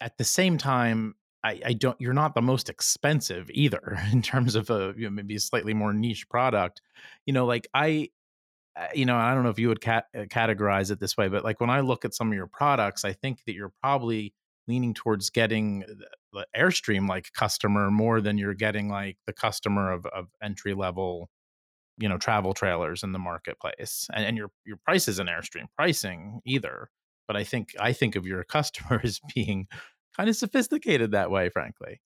At 0.00 0.18
the 0.18 0.24
same 0.24 0.58
time, 0.58 1.14
I, 1.44 1.60
I 1.66 1.72
don't. 1.74 2.00
You're 2.00 2.14
not 2.14 2.34
the 2.34 2.42
most 2.42 2.68
expensive 2.68 3.50
either 3.52 3.98
in 4.12 4.22
terms 4.22 4.54
of 4.54 4.70
a 4.70 4.94
you 4.96 5.04
know, 5.04 5.10
maybe 5.10 5.36
a 5.36 5.40
slightly 5.40 5.74
more 5.74 5.92
niche 5.92 6.28
product. 6.28 6.80
You 7.26 7.32
know, 7.32 7.46
like 7.46 7.66
I 7.74 8.10
you 8.94 9.06
know, 9.06 9.16
I 9.16 9.34
don't 9.34 9.42
know 9.44 9.50
if 9.50 9.58
you 9.58 9.68
would 9.68 9.80
cat- 9.80 10.06
uh, 10.16 10.20
categorize 10.20 10.90
it 10.90 11.00
this 11.00 11.16
way, 11.16 11.28
but 11.28 11.44
like 11.44 11.60
when 11.60 11.70
I 11.70 11.80
look 11.80 12.04
at 12.04 12.14
some 12.14 12.28
of 12.28 12.34
your 12.34 12.46
products, 12.46 13.04
I 13.04 13.12
think 13.12 13.44
that 13.46 13.54
you're 13.54 13.72
probably 13.82 14.32
leaning 14.68 14.94
towards 14.94 15.30
getting 15.30 15.84
the 16.32 16.46
Airstream 16.56 17.08
like 17.08 17.32
customer 17.32 17.90
more 17.90 18.20
than 18.20 18.38
you're 18.38 18.54
getting 18.54 18.88
like 18.88 19.16
the 19.26 19.32
customer 19.32 19.92
of, 19.92 20.06
of 20.06 20.28
entry 20.42 20.74
level, 20.74 21.28
you 21.98 22.08
know, 22.08 22.18
travel 22.18 22.54
trailers 22.54 23.02
in 23.02 23.12
the 23.12 23.18
marketplace. 23.18 24.08
And, 24.14 24.24
and 24.24 24.36
your 24.36 24.50
your 24.64 24.78
price 24.84 25.08
isn't 25.08 25.28
Airstream 25.28 25.66
pricing 25.76 26.40
either. 26.44 26.88
But 27.26 27.36
I 27.36 27.44
think 27.44 27.74
I 27.78 27.92
think 27.92 28.16
of 28.16 28.26
your 28.26 28.44
customer 28.44 29.00
as 29.04 29.20
being 29.34 29.66
kind 30.16 30.28
of 30.28 30.36
sophisticated 30.36 31.12
that 31.12 31.30
way, 31.30 31.48
frankly. 31.48 32.00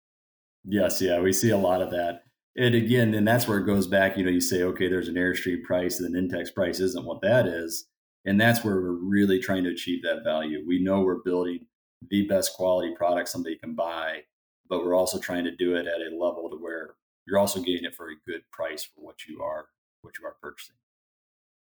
Yes, 0.65 1.01
yeah, 1.01 1.21
we 1.21 1.33
see 1.33 1.51
a 1.51 1.57
lot 1.57 1.83
of 1.83 1.91
that. 1.91 2.23
And 2.57 2.75
again, 2.75 3.13
then 3.13 3.25
that's 3.25 3.47
where 3.47 3.59
it 3.59 3.67
goes 3.67 3.87
back. 3.87 4.17
You 4.17 4.25
know, 4.25 4.31
you 4.31 4.41
say, 4.41 4.63
okay, 4.63 4.89
there's 4.89 5.09
an 5.09 5.15
Airstream 5.15 5.63
price, 5.63 6.01
and 6.01 6.15
an 6.15 6.29
Intech's 6.29 6.51
price 6.51 6.81
isn't 6.81 7.05
what 7.05 7.21
that 7.21 7.47
is. 7.47 7.87
And 8.25 8.41
that's 8.41 8.65
where 8.65 8.77
we're 8.77 8.93
really 8.93 9.39
trying 9.39 9.63
to 9.65 9.71
achieve 9.71 10.03
that 10.03 10.25
value. 10.25 10.65
We 10.67 10.83
know 10.83 11.01
we're 11.01 11.23
building 11.23 11.67
the 12.11 12.27
best 12.27 12.55
quality 12.55 12.95
product 12.95 13.29
somebody 13.29 13.57
can 13.57 13.75
buy, 13.75 14.23
but 14.69 14.85
we're 14.85 14.95
also 14.95 15.19
trying 15.19 15.45
to 15.45 15.55
do 15.55 15.77
it 15.77 15.87
at 15.87 16.01
a 16.01 16.17
level 16.17 16.49
to 16.51 16.57
where 16.57 16.95
you're 17.27 17.39
also 17.39 17.61
getting 17.61 17.85
it 17.85 17.95
for 17.95 18.09
a 18.09 18.31
good 18.31 18.43
price 18.53 18.85
for 18.85 19.05
what 19.05 19.27
you 19.27 19.43
are 19.43 19.67
what 20.03 20.15
you 20.19 20.27
are 20.27 20.37
purchasing. 20.41 20.77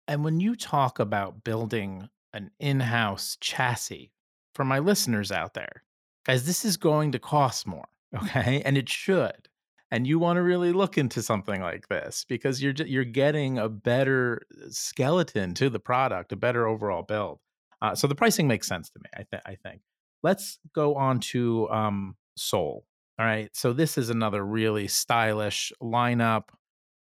And 0.07 0.23
when 0.23 0.39
you 0.39 0.55
talk 0.55 0.97
about 0.97 1.43
building 1.43 2.09
an 2.33 2.51
in-house 2.59 3.37
chassis 3.41 4.11
for 4.55 4.63
my 4.63 4.79
listeners 4.79 5.31
out 5.31 5.53
there, 5.53 5.83
guys, 6.25 6.45
this 6.45 6.65
is 6.65 6.77
going 6.77 7.11
to 7.11 7.19
cost 7.19 7.67
more, 7.67 7.87
okay? 8.23 8.61
And 8.63 8.77
it 8.77 8.89
should. 8.89 9.49
And 9.91 10.07
you 10.07 10.19
want 10.19 10.37
to 10.37 10.43
really 10.43 10.71
look 10.71 10.97
into 10.97 11.21
something 11.21 11.61
like 11.61 11.87
this 11.89 12.23
because 12.29 12.61
you're 12.61 12.73
you're 12.73 13.03
getting 13.03 13.57
a 13.57 13.67
better 13.67 14.43
skeleton 14.69 15.55
to 15.55 15.69
the 15.69 15.79
product, 15.79 16.31
a 16.31 16.35
better 16.35 16.67
overall 16.67 17.01
build. 17.01 17.39
Uh, 17.81 17.95
so 17.95 18.05
the 18.05 18.13
pricing 18.13 18.47
makes 18.47 18.67
sense 18.67 18.91
to 18.91 18.99
me. 18.99 19.25
I, 19.33 19.51
I 19.51 19.55
think 19.55 19.81
let's 20.23 20.59
go 20.73 20.95
on 20.95 21.19
to 21.19 21.69
um, 21.69 22.15
Sol. 22.37 22.85
All 23.19 23.25
right. 23.25 23.49
So 23.53 23.73
this 23.73 23.97
is 23.97 24.09
another 24.09 24.45
really 24.45 24.87
stylish 24.87 25.73
lineup, 25.81 26.43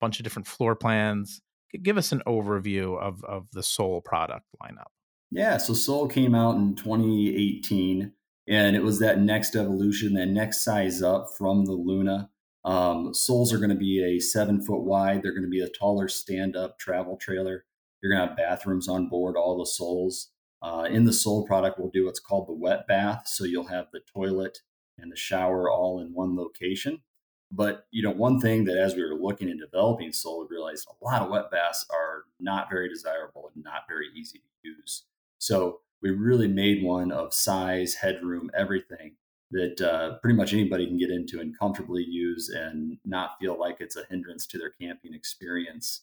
bunch 0.01 0.21
of 0.21 0.25
different 0.25 0.47
floor 0.47 0.77
plans. 0.77 1.41
Give 1.83 1.99
us 1.99 2.13
an 2.13 2.23
overview 2.27 2.99
of 3.01 3.25
of 3.25 3.49
the 3.53 3.63
Sol 3.63 4.01
product 4.01 4.47
lineup. 4.63 4.93
Yeah. 5.31 5.57
So 5.57 5.75
Sol 5.75 6.07
came 6.07 6.35
out 6.35 6.55
in 6.55 6.77
2018, 6.77 8.13
and 8.47 8.77
it 8.77 8.83
was 8.85 9.01
that 9.01 9.19
next 9.19 9.57
evolution, 9.57 10.15
that 10.15 10.27
next 10.27 10.61
size 10.61 11.03
up 11.03 11.31
from 11.37 11.65
the 11.65 11.73
Luna. 11.73 12.31
Um, 12.65 13.13
Sols 13.13 13.53
are 13.53 13.59
going 13.59 13.71
to 13.71 13.77
be 13.77 14.03
a 14.03 14.21
seven 14.21 14.63
foot 14.63 14.85
wide. 14.85 15.23
They're 15.23 15.33
going 15.35 15.43
to 15.43 15.51
be 15.51 15.61
a 15.61 15.69
taller 15.69 16.09
stand 16.09 16.57
up 16.57 16.79
travel 16.79 17.17
trailer. 17.17 17.65
You're 18.03 18.13
going 18.13 18.23
to 18.23 18.29
have 18.29 18.37
bathrooms 18.37 18.89
on 18.89 19.09
board 19.09 19.37
all 19.37 19.59
the 19.59 19.67
Sols. 19.67 20.31
Uh, 20.63 20.87
in 20.91 21.05
the 21.05 21.13
Sol 21.13 21.47
product, 21.47 21.79
we'll 21.79 21.91
do 21.91 22.07
what's 22.07 22.21
called 22.21 22.49
the 22.49 22.55
wet 22.55 22.87
bath. 22.87 23.25
So 23.27 23.45
you'll 23.45 23.69
have 23.69 23.87
the 23.93 24.01
toilet 24.01 24.61
and 24.99 25.13
the 25.13 25.17
shower 25.17 25.71
all 25.71 26.01
in 26.01 26.15
one 26.15 26.37
location. 26.37 27.03
But 27.53 27.87
you 27.91 28.03
know, 28.03 28.11
one 28.11 28.41
thing 28.41 28.65
that 28.65 28.77
as 28.77 28.95
we 28.95 29.03
were 29.03 29.15
looking 29.15 29.49
and 29.49 29.61
developing 29.61 30.13
Sol, 30.13 30.41
we 30.41 30.57
realized 30.57 30.89
a 30.89 31.05
lot 31.05 31.23
of 31.23 31.31
wet 31.31 31.51
baths 31.51 31.87
are 31.91 32.25
not 32.41 32.71
very 32.71 32.89
desirable 32.89 33.51
and 33.55 33.63
not 33.63 33.83
very 33.89 34.09
easy 34.15 34.39
to 34.39 34.69
use. 34.69 35.05
So 35.39 35.81
we 36.03 36.11
really 36.11 36.49
made 36.49 36.83
one 36.83 37.13
of 37.13 37.33
size, 37.33 37.95
headroom, 37.95 38.51
everything 38.57 39.17
that 39.51 39.81
uh, 39.81 40.19
pretty 40.19 40.37
much 40.37 40.53
anybody 40.53 40.87
can 40.87 40.99
get 40.99 41.11
into 41.11 41.41
and 41.41 41.57
comfortably 41.57 42.03
use 42.03 42.49
and 42.49 42.99
not 43.05 43.39
feel 43.41 43.59
like 43.59 43.77
it's 43.79 43.97
a 43.97 44.05
hindrance 44.11 44.47
to 44.49 44.59
their 44.59 44.71
camping 44.71 45.15
experience. 45.15 46.03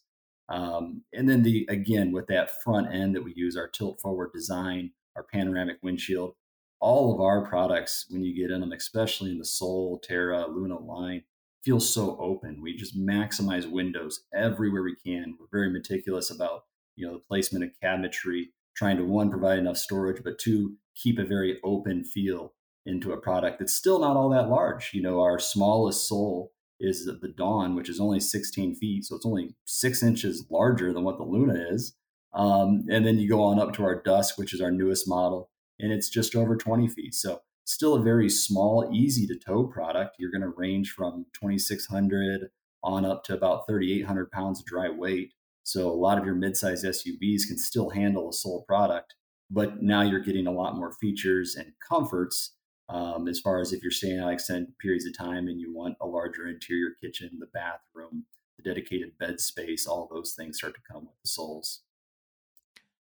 Um, 0.51 1.03
and 1.13 1.29
then 1.29 1.43
the 1.43 1.65
again 1.69 2.11
with 2.11 2.27
that 2.27 2.61
front 2.61 2.93
end 2.93 3.15
that 3.15 3.23
we 3.23 3.33
use 3.35 3.55
our 3.55 3.67
tilt 3.67 4.01
forward 4.01 4.31
design, 4.33 4.91
our 5.15 5.23
panoramic 5.23 5.77
windshield, 5.81 6.35
all 6.81 7.13
of 7.13 7.21
our 7.21 7.45
products 7.45 8.05
when 8.09 8.23
you 8.23 8.35
get 8.35 8.51
in 8.51 8.59
them, 8.59 8.73
especially 8.73 9.31
in 9.31 9.37
the 9.37 9.45
Sol, 9.45 9.99
Terra, 10.03 10.47
Luna 10.47 10.77
line, 10.79 11.23
feel 11.63 11.79
so 11.79 12.17
open. 12.19 12.61
We 12.61 12.75
just 12.75 12.99
maximize 12.99 13.69
windows 13.69 14.23
everywhere 14.33 14.83
we 14.83 14.95
can. 14.95 15.37
We're 15.39 15.47
very 15.51 15.71
meticulous 15.71 16.31
about 16.31 16.65
you 16.97 17.07
know 17.07 17.13
the 17.13 17.19
placement 17.19 17.63
of 17.63 17.71
cabinetry, 17.81 18.47
trying 18.75 18.97
to 18.97 19.05
one 19.05 19.29
provide 19.29 19.59
enough 19.59 19.77
storage, 19.77 20.21
but 20.21 20.37
two 20.37 20.75
keep 20.95 21.17
a 21.17 21.23
very 21.23 21.59
open 21.63 22.03
feel 22.03 22.53
into 22.85 23.13
a 23.13 23.17
product 23.17 23.59
that's 23.59 23.73
still 23.73 23.99
not 23.99 24.17
all 24.17 24.29
that 24.29 24.49
large. 24.49 24.91
You 24.93 25.01
know, 25.01 25.21
our 25.21 25.39
smallest 25.39 26.09
Sol 26.09 26.51
is 26.81 27.05
the 27.05 27.27
Dawn, 27.27 27.75
which 27.75 27.89
is 27.89 27.99
only 27.99 28.19
16 28.19 28.75
feet. 28.75 29.05
So 29.05 29.15
it's 29.15 29.25
only 29.25 29.55
six 29.65 30.03
inches 30.03 30.45
larger 30.49 30.91
than 30.91 31.03
what 31.03 31.17
the 31.17 31.23
Luna 31.23 31.67
is. 31.69 31.95
Um, 32.33 32.85
and 32.89 33.05
then 33.05 33.17
you 33.17 33.29
go 33.29 33.43
on 33.43 33.59
up 33.59 33.73
to 33.75 33.83
our 33.83 34.01
Dusk, 34.01 34.37
which 34.37 34.53
is 34.53 34.61
our 34.61 34.71
newest 34.71 35.07
model, 35.07 35.49
and 35.79 35.91
it's 35.91 36.09
just 36.09 36.35
over 36.35 36.55
20 36.55 36.87
feet. 36.87 37.13
So 37.13 37.41
still 37.65 37.95
a 37.95 38.01
very 38.01 38.29
small, 38.29 38.89
easy 38.93 39.27
to 39.27 39.37
tow 39.37 39.65
product. 39.65 40.15
You're 40.17 40.31
going 40.31 40.41
to 40.41 40.53
range 40.55 40.91
from 40.91 41.25
2,600 41.33 42.49
on 42.83 43.05
up 43.05 43.23
to 43.25 43.33
about 43.33 43.67
3,800 43.67 44.31
pounds 44.31 44.59
of 44.59 44.65
dry 44.65 44.89
weight. 44.89 45.33
So 45.63 45.89
a 45.89 45.93
lot 45.93 46.17
of 46.17 46.25
your 46.25 46.35
midsize 46.35 46.83
SUVs 46.83 47.47
can 47.47 47.57
still 47.57 47.91
handle 47.91 48.29
a 48.29 48.33
Sol 48.33 48.63
product, 48.67 49.13
but 49.49 49.83
now 49.83 50.01
you're 50.01 50.19
getting 50.19 50.47
a 50.47 50.51
lot 50.51 50.75
more 50.75 50.93
features 50.93 51.55
and 51.55 51.73
comforts 51.87 52.53
um, 52.91 53.27
as 53.27 53.39
far 53.39 53.61
as 53.61 53.71
if 53.71 53.81
you're 53.81 53.91
staying 53.91 54.19
out 54.19 54.33
extended 54.33 54.77
periods 54.79 55.05
of 55.05 55.17
time 55.17 55.47
and 55.47 55.59
you 55.61 55.73
want 55.73 55.95
a 56.01 56.07
larger 56.07 56.47
interior 56.47 56.89
kitchen, 57.01 57.37
the 57.39 57.47
bathroom, 57.53 58.25
the 58.57 58.69
dedicated 58.69 59.17
bed 59.17 59.39
space, 59.39 59.87
all 59.87 60.09
those 60.11 60.33
things 60.37 60.57
start 60.57 60.73
to 60.75 60.81
come 60.91 61.03
with 61.03 61.15
the 61.23 61.29
Sols. 61.29 61.81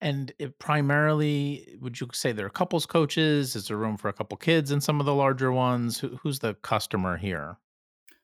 And 0.01 0.33
it 0.39 0.59
primarily, 0.59 1.77
would 1.81 2.01
you 2.01 2.09
say 2.13 2.33
there 2.33 2.47
are 2.47 2.51
couples 2.51 2.87
coaches? 2.87 3.55
Is 3.57 3.69
there 3.69 3.77
room 3.77 3.97
for 3.97 4.09
a 4.09 4.13
couple 4.13 4.37
kids 4.37 4.71
in 4.71 4.81
some 4.81 5.01
of 5.01 5.07
the 5.07 5.15
larger 5.15 5.53
ones? 5.53 5.99
Who, 5.99 6.19
who's 6.23 6.41
the 6.41 6.55
customer 6.55 7.17
here? 7.17 7.59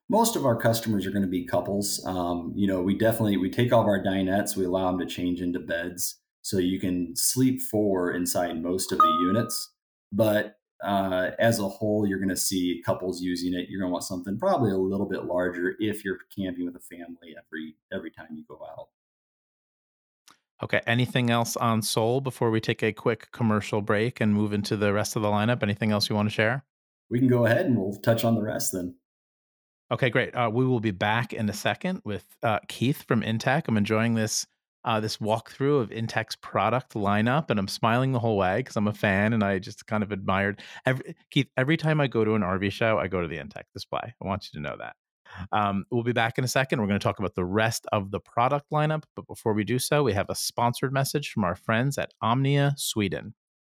Most 0.08 0.36
of 0.36 0.44
our 0.44 0.56
customers 0.56 1.06
are 1.06 1.10
going 1.10 1.22
to 1.22 1.28
be 1.28 1.46
couples. 1.46 2.04
Um, 2.04 2.52
you 2.54 2.66
know, 2.66 2.82
we 2.82 2.96
definitely 2.96 3.38
we 3.38 3.50
take 3.50 3.72
all 3.72 3.80
of 3.80 3.86
our 3.86 4.02
dinettes, 4.02 4.56
we 4.56 4.66
allow 4.66 4.90
them 4.90 5.00
to 5.00 5.06
change 5.06 5.40
into 5.40 5.58
beds, 5.58 6.20
so 6.42 6.58
you 6.58 6.78
can 6.78 7.16
sleep 7.16 7.62
four 7.62 8.12
inside 8.12 8.62
most 8.62 8.92
of 8.92 8.98
the 8.98 9.18
units. 9.26 9.72
But 10.12 10.58
uh, 10.84 11.30
as 11.38 11.58
a 11.58 11.68
whole, 11.68 12.06
you're 12.06 12.18
going 12.18 12.28
to 12.28 12.36
see 12.36 12.82
couples 12.84 13.20
using 13.20 13.54
it. 13.54 13.68
You're 13.68 13.80
going 13.80 13.90
to 13.90 13.92
want 13.92 14.04
something 14.04 14.38
probably 14.38 14.70
a 14.70 14.76
little 14.76 15.06
bit 15.06 15.24
larger 15.24 15.76
if 15.78 16.04
you're 16.04 16.18
camping 16.34 16.66
with 16.66 16.76
a 16.76 16.80
family 16.80 17.34
every 17.36 17.76
every 17.92 18.10
time 18.10 18.28
you 18.34 18.44
go 18.48 18.60
out. 18.64 18.88
Okay. 20.62 20.80
Anything 20.86 21.30
else 21.30 21.56
on 21.56 21.82
Sol 21.82 22.20
before 22.20 22.50
we 22.50 22.60
take 22.60 22.82
a 22.82 22.92
quick 22.92 23.30
commercial 23.32 23.82
break 23.82 24.20
and 24.20 24.32
move 24.32 24.52
into 24.52 24.76
the 24.76 24.92
rest 24.92 25.16
of 25.16 25.22
the 25.22 25.28
lineup? 25.28 25.62
Anything 25.62 25.90
else 25.90 26.08
you 26.08 26.16
want 26.16 26.28
to 26.28 26.34
share? 26.34 26.64
We 27.10 27.18
can 27.18 27.28
go 27.28 27.44
ahead 27.44 27.66
and 27.66 27.76
we'll 27.76 27.94
touch 27.94 28.24
on 28.24 28.34
the 28.34 28.42
rest 28.42 28.72
then. 28.72 28.94
Okay, 29.90 30.08
great. 30.08 30.34
Uh, 30.34 30.50
we 30.52 30.64
will 30.64 30.80
be 30.80 30.90
back 30.90 31.32
in 31.32 31.48
a 31.48 31.52
second 31.52 32.00
with 32.04 32.24
uh, 32.42 32.60
Keith 32.68 33.02
from 33.02 33.22
Intech. 33.22 33.64
I'm 33.68 33.76
enjoying 33.76 34.14
this 34.14 34.46
uh, 34.84 35.00
this 35.00 35.18
walkthrough 35.18 35.80
of 35.80 35.90
Intech's 35.90 36.36
product 36.36 36.94
lineup, 36.94 37.50
and 37.50 37.58
I'm 37.58 37.68
smiling 37.68 38.12
the 38.12 38.18
whole 38.18 38.36
way 38.36 38.58
because 38.58 38.76
I'm 38.76 38.88
a 38.88 38.92
fan 38.92 39.32
and 39.32 39.42
I 39.42 39.58
just 39.58 39.86
kind 39.86 40.02
of 40.02 40.12
admired. 40.12 40.62
Every, 40.86 41.16
Keith, 41.30 41.48
every 41.56 41.76
time 41.76 42.00
I 42.00 42.06
go 42.06 42.24
to 42.24 42.34
an 42.34 42.42
RV 42.42 42.72
show, 42.72 42.98
I 42.98 43.08
go 43.08 43.20
to 43.20 43.28
the 43.28 43.38
Intech 43.38 43.64
display. 43.72 44.00
I 44.02 44.26
want 44.26 44.48
you 44.52 44.60
to 44.60 44.62
know 44.62 44.76
that. 44.78 44.96
Um, 45.52 45.84
we'll 45.90 46.02
be 46.02 46.12
back 46.12 46.38
in 46.38 46.44
a 46.44 46.48
second. 46.48 46.80
We're 46.80 46.86
going 46.86 46.98
to 46.98 47.04
talk 47.04 47.18
about 47.18 47.34
the 47.34 47.44
rest 47.44 47.86
of 47.92 48.10
the 48.10 48.20
product 48.20 48.66
lineup, 48.72 49.04
but 49.16 49.26
before 49.26 49.52
we 49.52 49.64
do 49.64 49.78
so, 49.78 50.02
we 50.02 50.12
have 50.12 50.26
a 50.28 50.34
sponsored 50.34 50.92
message 50.92 51.30
from 51.30 51.44
our 51.44 51.56
friends 51.56 51.98
at 51.98 52.12
Omnia 52.20 52.74
Sweden. 52.76 53.34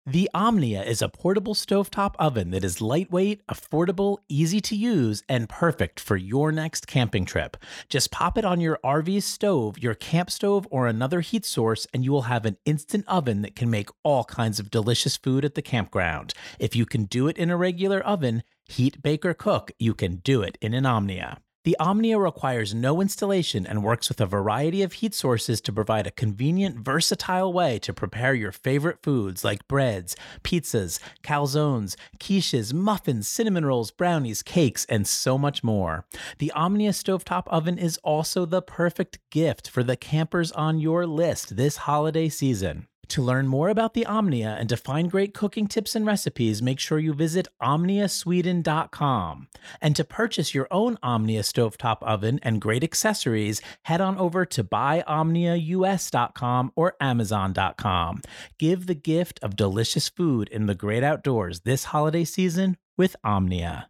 The 0.08 0.30
Omnia 0.36 0.84
is 0.84 1.02
a 1.02 1.10
portable 1.10 1.56
stovetop 1.56 2.14
oven 2.20 2.52
that 2.52 2.64
is 2.64 2.80
lightweight, 2.80 3.42
affordable, 3.48 4.20
easy 4.30 4.62
to 4.62 4.76
use, 4.76 5.24
and 5.28 5.50
perfect 5.50 6.00
for 6.00 6.16
your 6.16 6.52
next 6.52 6.86
camping 6.86 7.26
trip. 7.26 7.58
Just 7.90 8.12
pop 8.12 8.38
it 8.38 8.46
on 8.46 8.62
your 8.62 8.78
RV 8.84 9.24
stove, 9.24 9.80
your 9.80 9.96
camp 9.96 10.30
stove, 10.30 10.68
or 10.70 10.86
another 10.86 11.22
heat 11.22 11.44
source, 11.44 11.88
and 11.92 12.04
you 12.04 12.12
will 12.12 12.24
have 12.24 12.46
an 12.46 12.58
instant 12.66 13.04
oven 13.08 13.42
that 13.42 13.56
can 13.56 13.72
make 13.72 13.90
all 14.04 14.24
kinds 14.26 14.60
of 14.60 14.70
delicious 14.70 15.18
food 15.18 15.44
at 15.44 15.56
the 15.56 15.64
campground. 15.64 16.36
If 16.60 16.76
you 16.76 16.86
can 16.86 17.06
do 17.06 17.28
it 17.28 17.40
in 17.40 17.50
a 17.50 17.58
regular 17.58 18.00
oven, 18.02 18.44
heat, 18.68 19.02
bake, 19.02 19.26
or 19.26 19.34
cook, 19.34 19.72
you 19.80 19.96
can 19.96 20.18
do 20.18 20.44
it 20.44 20.56
in 20.62 20.76
an 20.76 20.86
Omnia. 20.86 21.40
The 21.66 21.76
Omnia 21.80 22.20
requires 22.20 22.76
no 22.76 23.02
installation 23.02 23.66
and 23.66 23.84
works 23.84 24.08
with 24.08 24.22
a 24.22 24.28
variety 24.28 24.84
of 24.84 24.94
heat 24.94 25.16
sources 25.16 25.60
to 25.62 25.74
provide 25.74 26.06
a 26.06 26.12
convenient, 26.12 26.78
versatile 26.78 27.52
way 27.52 27.80
to 27.80 27.92
prepare 27.92 28.36
your 28.36 28.52
favorite 28.52 29.02
foods 29.02 29.44
like 29.44 29.68
breads, 29.68 30.16
pizzas, 30.44 31.00
calzones, 31.24 31.96
quiches, 32.20 32.72
muffins, 32.72 33.28
cinnamon 33.28 33.66
rolls, 33.66 33.90
brownies, 33.90 34.44
cakes, 34.44 34.86
and 34.90 35.08
so 35.08 35.40
much 35.40 35.64
more. 35.64 36.06
The 36.38 36.52
Omnia 36.52 36.92
stovetop 36.92 37.48
oven 37.48 37.80
is 37.80 37.98
also 38.04 38.46
the 38.46 38.62
perfect 38.62 39.18
gift 39.32 39.68
for 39.68 39.82
the 39.84 39.98
campers 39.98 40.52
on 40.52 40.80
your 40.80 41.08
list 41.08 41.56
this 41.56 41.78
holiday 41.78 42.30
season. 42.30 42.86
To 43.10 43.22
learn 43.22 43.48
more 43.48 43.70
about 43.70 43.94
the 43.94 44.06
Omnia 44.06 44.56
and 44.60 44.68
to 44.70 44.78
find 44.78 45.12
great 45.12 45.34
cooking 45.34 45.68
tips 45.68 45.96
and 45.96 46.06
recipes, 46.06 46.62
make 46.62 46.80
sure 46.80 47.00
you 47.00 47.14
visit 47.14 47.48
omniasweden.com. 47.62 49.48
And 49.82 49.96
to 49.96 50.04
purchase 50.04 50.54
your 50.54 50.68
own 50.72 50.98
Omnia 51.04 51.42
stovetop 51.42 51.98
oven 52.02 52.40
and 52.44 52.62
great 52.62 52.84
accessories, 52.84 53.62
head 53.84 54.02
on 54.02 54.18
over 54.18 54.46
to 54.46 54.64
buyomniaus.com 54.64 56.72
or 56.76 56.96
amazon.com. 57.00 58.22
Give 58.58 58.88
the 58.88 58.96
gift 58.96 59.40
of 59.42 59.56
delicious 59.56 60.10
food 60.10 60.48
in 60.50 60.66
the 60.66 60.76
great 60.76 61.04
outdoors 61.04 61.62
this 61.62 61.86
holiday 61.86 62.24
season 62.24 62.78
with 62.98 63.16
Omnia. 63.24 63.90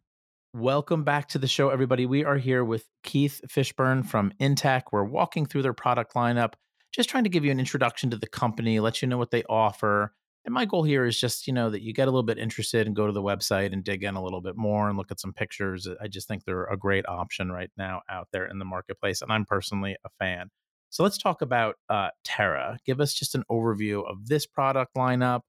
Welcome 0.54 1.04
back 1.04 1.28
to 1.30 1.38
the 1.38 1.48
show, 1.48 1.70
everybody. 1.70 2.06
We 2.06 2.24
are 2.24 2.38
here 2.38 2.64
with 2.64 2.88
Keith 3.04 3.42
Fishburn 3.46 4.06
from 4.06 4.32
Intech. 4.40 4.84
We're 4.94 5.04
walking 5.04 5.46
through 5.46 5.64
their 5.64 5.74
product 5.74 6.14
lineup 6.14 6.54
just 6.96 7.10
trying 7.10 7.26
to 7.26 7.30
give 7.30 7.44
you 7.44 7.52
an 7.52 7.60
introduction 7.60 8.10
to 8.10 8.18
the 8.18 8.28
company, 8.28 8.80
let 8.80 9.02
you 9.02 9.08
know 9.08 9.18
what 9.18 9.32
they 9.32 9.44
offer. 9.44 10.14
And 10.46 10.54
my 10.54 10.66
goal 10.66 10.84
here 10.84 11.06
is 11.06 11.20
just, 11.20 11.48
you 11.48 11.54
know, 11.54 11.70
that 11.72 11.82
you 11.82 11.92
get 11.92 12.08
a 12.08 12.12
little 12.12 12.24
bit 12.24 12.38
interested 12.38 12.86
and 12.86 12.96
go 12.96 13.08
to 13.08 13.12
the 13.12 13.22
website 13.22 13.74
and 13.74 13.84
dig 13.84 14.04
in 14.04 14.16
a 14.16 14.24
little 14.24 14.42
bit 14.42 14.56
more 14.56 14.88
and 14.88 14.98
look 14.98 15.12
at 15.12 15.20
some 15.20 15.34
pictures. 15.34 15.88
I 16.00 16.08
just 16.08 16.28
think 16.28 16.46
they're 16.46 16.66
a 16.66 16.78
great 16.78 17.08
option 17.08 17.52
right 17.52 17.72
now 17.78 18.02
out 18.10 18.28
there 18.32 18.46
in 18.46 18.60
the 18.60 18.66
marketplace. 18.66 19.22
And 19.22 19.32
I'm 19.32 19.46
personally 19.46 19.98
a 20.06 20.10
fan. 20.20 20.50
So 20.92 21.04
let's 21.04 21.18
talk 21.18 21.42
about 21.42 21.76
uh, 21.90 22.10
Terra. 22.24 22.78
Give 22.86 23.02
us 23.02 23.14
just 23.14 23.36
an 23.36 23.44
overview 23.52 24.10
of 24.10 24.28
this 24.28 24.46
product 24.46 24.94
lineup. 24.96 25.42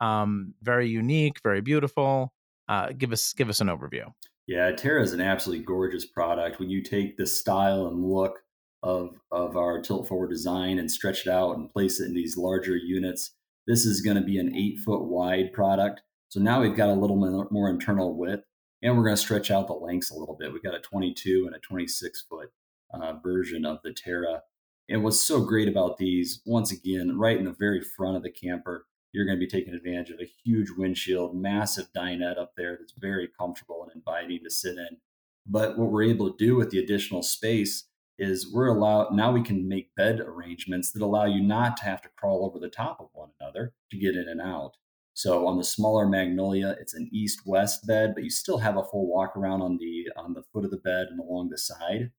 Um, 0.00 0.54
very 0.62 0.88
unique, 0.88 1.38
very 1.42 1.60
beautiful. 1.60 2.34
Uh, 2.68 2.90
give 2.96 3.12
us 3.12 3.32
give 3.32 3.48
us 3.48 3.60
an 3.60 3.68
overview. 3.68 4.12
Yeah, 4.46 4.72
Terra 4.72 5.02
is 5.02 5.12
an 5.12 5.20
absolutely 5.20 5.64
gorgeous 5.64 6.04
product. 6.04 6.58
When 6.58 6.70
you 6.70 6.82
take 6.82 7.16
the 7.16 7.26
style 7.26 7.86
and 7.86 8.04
look 8.04 8.40
of 8.82 9.16
of 9.30 9.56
our 9.56 9.80
tilt 9.80 10.08
forward 10.08 10.30
design 10.30 10.78
and 10.78 10.90
stretch 10.90 11.26
it 11.26 11.30
out 11.30 11.56
and 11.56 11.68
place 11.70 12.00
it 12.00 12.06
in 12.06 12.14
these 12.14 12.36
larger 12.36 12.76
units. 12.76 13.32
This 13.66 13.84
is 13.84 14.00
going 14.00 14.16
to 14.16 14.22
be 14.22 14.38
an 14.38 14.54
eight 14.54 14.78
foot 14.78 15.04
wide 15.04 15.52
product. 15.52 16.02
So 16.28 16.40
now 16.40 16.60
we've 16.60 16.76
got 16.76 16.88
a 16.88 16.94
little 16.94 17.16
more 17.50 17.68
internal 17.68 18.16
width 18.16 18.44
and 18.82 18.96
we're 18.96 19.04
going 19.04 19.16
to 19.16 19.22
stretch 19.22 19.50
out 19.50 19.66
the 19.66 19.74
lengths 19.74 20.10
a 20.10 20.16
little 20.16 20.36
bit. 20.38 20.52
We've 20.52 20.62
got 20.62 20.74
a 20.74 20.80
22 20.80 21.44
and 21.46 21.54
a 21.54 21.58
26 21.58 22.22
foot 22.22 22.50
uh, 22.92 23.14
version 23.22 23.64
of 23.64 23.78
the 23.82 23.92
Terra. 23.92 24.42
And 24.88 25.04
what's 25.04 25.20
so 25.20 25.44
great 25.44 25.68
about 25.68 25.98
these, 25.98 26.40
once 26.46 26.72
again, 26.72 27.16
right 27.18 27.36
in 27.36 27.44
the 27.44 27.52
very 27.52 27.80
front 27.80 28.16
of 28.16 28.22
the 28.22 28.30
camper, 28.30 28.86
you're 29.12 29.26
going 29.26 29.38
to 29.38 29.44
be 29.44 29.50
taking 29.50 29.74
advantage 29.74 30.10
of 30.10 30.20
a 30.20 30.30
huge 30.44 30.70
windshield, 30.76 31.36
massive 31.36 31.92
dinette 31.96 32.38
up 32.38 32.52
there 32.56 32.76
that's 32.78 32.94
very 32.98 33.28
comfortable 33.38 33.82
and 33.82 33.92
inviting 33.94 34.42
to 34.42 34.50
sit 34.50 34.76
in. 34.76 34.98
But 35.46 35.78
what 35.78 35.90
we're 35.90 36.04
able 36.04 36.30
to 36.30 36.36
do 36.44 36.56
with 36.56 36.70
the 36.70 36.78
additional 36.78 37.22
space 37.22 37.84
is 38.20 38.52
we're 38.52 38.68
allowed 38.68 39.12
now 39.14 39.32
we 39.32 39.42
can 39.42 39.66
make 39.66 39.94
bed 39.96 40.20
arrangements 40.20 40.92
that 40.92 41.02
allow 41.02 41.24
you 41.24 41.40
not 41.40 41.78
to 41.78 41.84
have 41.84 42.02
to 42.02 42.10
crawl 42.16 42.44
over 42.44 42.58
the 42.58 42.68
top 42.68 43.00
of 43.00 43.08
one 43.14 43.30
another 43.40 43.72
to 43.90 43.98
get 43.98 44.14
in 44.14 44.28
and 44.28 44.42
out. 44.42 44.72
So 45.14 45.46
on 45.46 45.56
the 45.56 45.64
smaller 45.64 46.06
Magnolia, 46.06 46.76
it's 46.80 46.94
an 46.94 47.08
east-west 47.12 47.86
bed, 47.86 48.14
but 48.14 48.22
you 48.22 48.30
still 48.30 48.58
have 48.58 48.76
a 48.76 48.84
full 48.84 49.08
walk 49.08 49.36
around 49.36 49.62
on 49.62 49.78
the 49.78 50.08
on 50.16 50.34
the 50.34 50.42
foot 50.52 50.64
of 50.64 50.70
the 50.70 50.76
bed 50.76 51.06
and 51.10 51.18
along 51.18 51.48
the 51.48 51.58
side. 51.58 52.10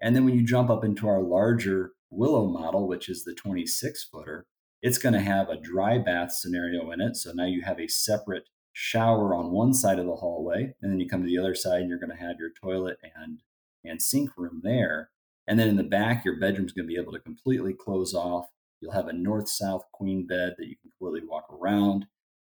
And 0.00 0.14
then 0.14 0.24
when 0.24 0.34
you 0.34 0.46
jump 0.46 0.70
up 0.70 0.84
into 0.84 1.08
our 1.08 1.20
larger 1.20 1.92
Willow 2.10 2.46
model, 2.46 2.88
which 2.88 3.08
is 3.08 3.24
the 3.24 3.34
26 3.34 4.04
footer, 4.04 4.46
it's 4.82 4.98
going 4.98 5.12
to 5.12 5.20
have 5.20 5.48
a 5.48 5.60
dry 5.60 5.98
bath 5.98 6.32
scenario 6.32 6.90
in 6.92 7.00
it. 7.00 7.16
So 7.16 7.32
now 7.32 7.44
you 7.44 7.62
have 7.62 7.78
a 7.78 7.88
separate 7.88 8.48
shower 8.72 9.34
on 9.34 9.50
one 9.50 9.74
side 9.74 9.98
of 9.98 10.06
the 10.06 10.16
hallway, 10.16 10.74
and 10.80 10.92
then 10.92 11.00
you 11.00 11.08
come 11.08 11.22
to 11.22 11.28
the 11.28 11.38
other 11.38 11.54
side 11.54 11.80
and 11.80 11.88
you're 11.88 11.98
going 11.98 12.16
to 12.16 12.24
have 12.24 12.36
your 12.38 12.50
toilet 12.50 12.98
and 13.02 13.40
and 13.84 14.02
sink 14.02 14.30
room 14.36 14.60
there. 14.62 15.10
And 15.50 15.58
then 15.58 15.66
in 15.66 15.76
the 15.76 15.82
back, 15.82 16.24
your 16.24 16.36
bedroom's 16.36 16.70
going 16.70 16.86
to 16.86 16.94
be 16.94 16.98
able 16.98 17.10
to 17.10 17.18
completely 17.18 17.74
close 17.74 18.14
off. 18.14 18.46
You'll 18.80 18.92
have 18.92 19.08
a 19.08 19.12
north 19.12 19.48
south 19.48 19.82
queen 19.92 20.24
bed 20.24 20.54
that 20.56 20.68
you 20.68 20.76
can 20.76 20.92
completely 20.92 21.28
walk 21.28 21.52
around. 21.52 22.06